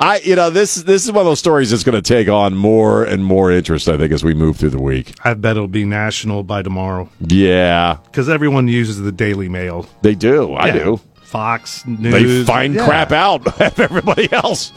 I 0.00 0.18
you 0.18 0.34
know 0.34 0.50
this 0.50 0.74
this 0.74 1.04
is 1.04 1.12
one 1.12 1.20
of 1.20 1.26
those 1.26 1.38
stories 1.38 1.70
that's 1.70 1.84
going 1.84 1.94
to 1.94 2.02
take 2.02 2.28
on 2.28 2.56
more 2.56 3.04
and 3.04 3.24
more 3.24 3.52
interest. 3.52 3.88
I 3.88 3.96
think 3.96 4.10
as 4.12 4.24
we 4.24 4.34
move 4.34 4.56
through 4.56 4.70
the 4.70 4.82
week. 4.82 5.14
I 5.24 5.34
bet 5.34 5.52
it'll 5.56 5.68
be 5.68 5.84
national 5.84 6.42
by 6.42 6.62
tomorrow 6.62 7.08
Yeah, 7.20 7.98
because 8.06 8.28
everyone 8.28 8.66
uses 8.66 8.98
the 9.00 9.12
Daily 9.12 9.48
Mail. 9.48 9.86
they 10.02 10.16
do. 10.16 10.54
I 10.54 10.72
do. 10.72 10.98
Fox 11.22 11.86
News. 11.86 12.12
They 12.12 12.52
find 12.52 12.74
Yeah. 12.74 12.84
crap 12.84 13.12
out 13.12 13.46
of 13.60 13.78
everybody 13.80 14.30
else. 14.32 14.72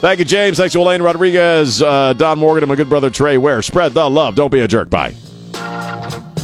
Thank 0.00 0.18
you, 0.18 0.24
James. 0.24 0.56
Thanks 0.58 0.72
to 0.72 0.80
Elaine 0.80 1.00
Rodriguez, 1.02 1.80
uh, 1.80 2.12
Don 2.14 2.38
Morgan, 2.40 2.64
and 2.64 2.68
my 2.68 2.74
good 2.74 2.88
brother 2.88 3.08
Trey 3.10 3.38
Ware. 3.38 3.62
Spread 3.62 3.94
the 3.94 4.10
love. 4.10 4.34
Don't 4.34 4.50
be 4.52 4.60
a 4.60 4.68
jerk. 4.68 4.90
Bye. 4.90 5.14
Thank 5.76 6.24
you. 6.24 6.35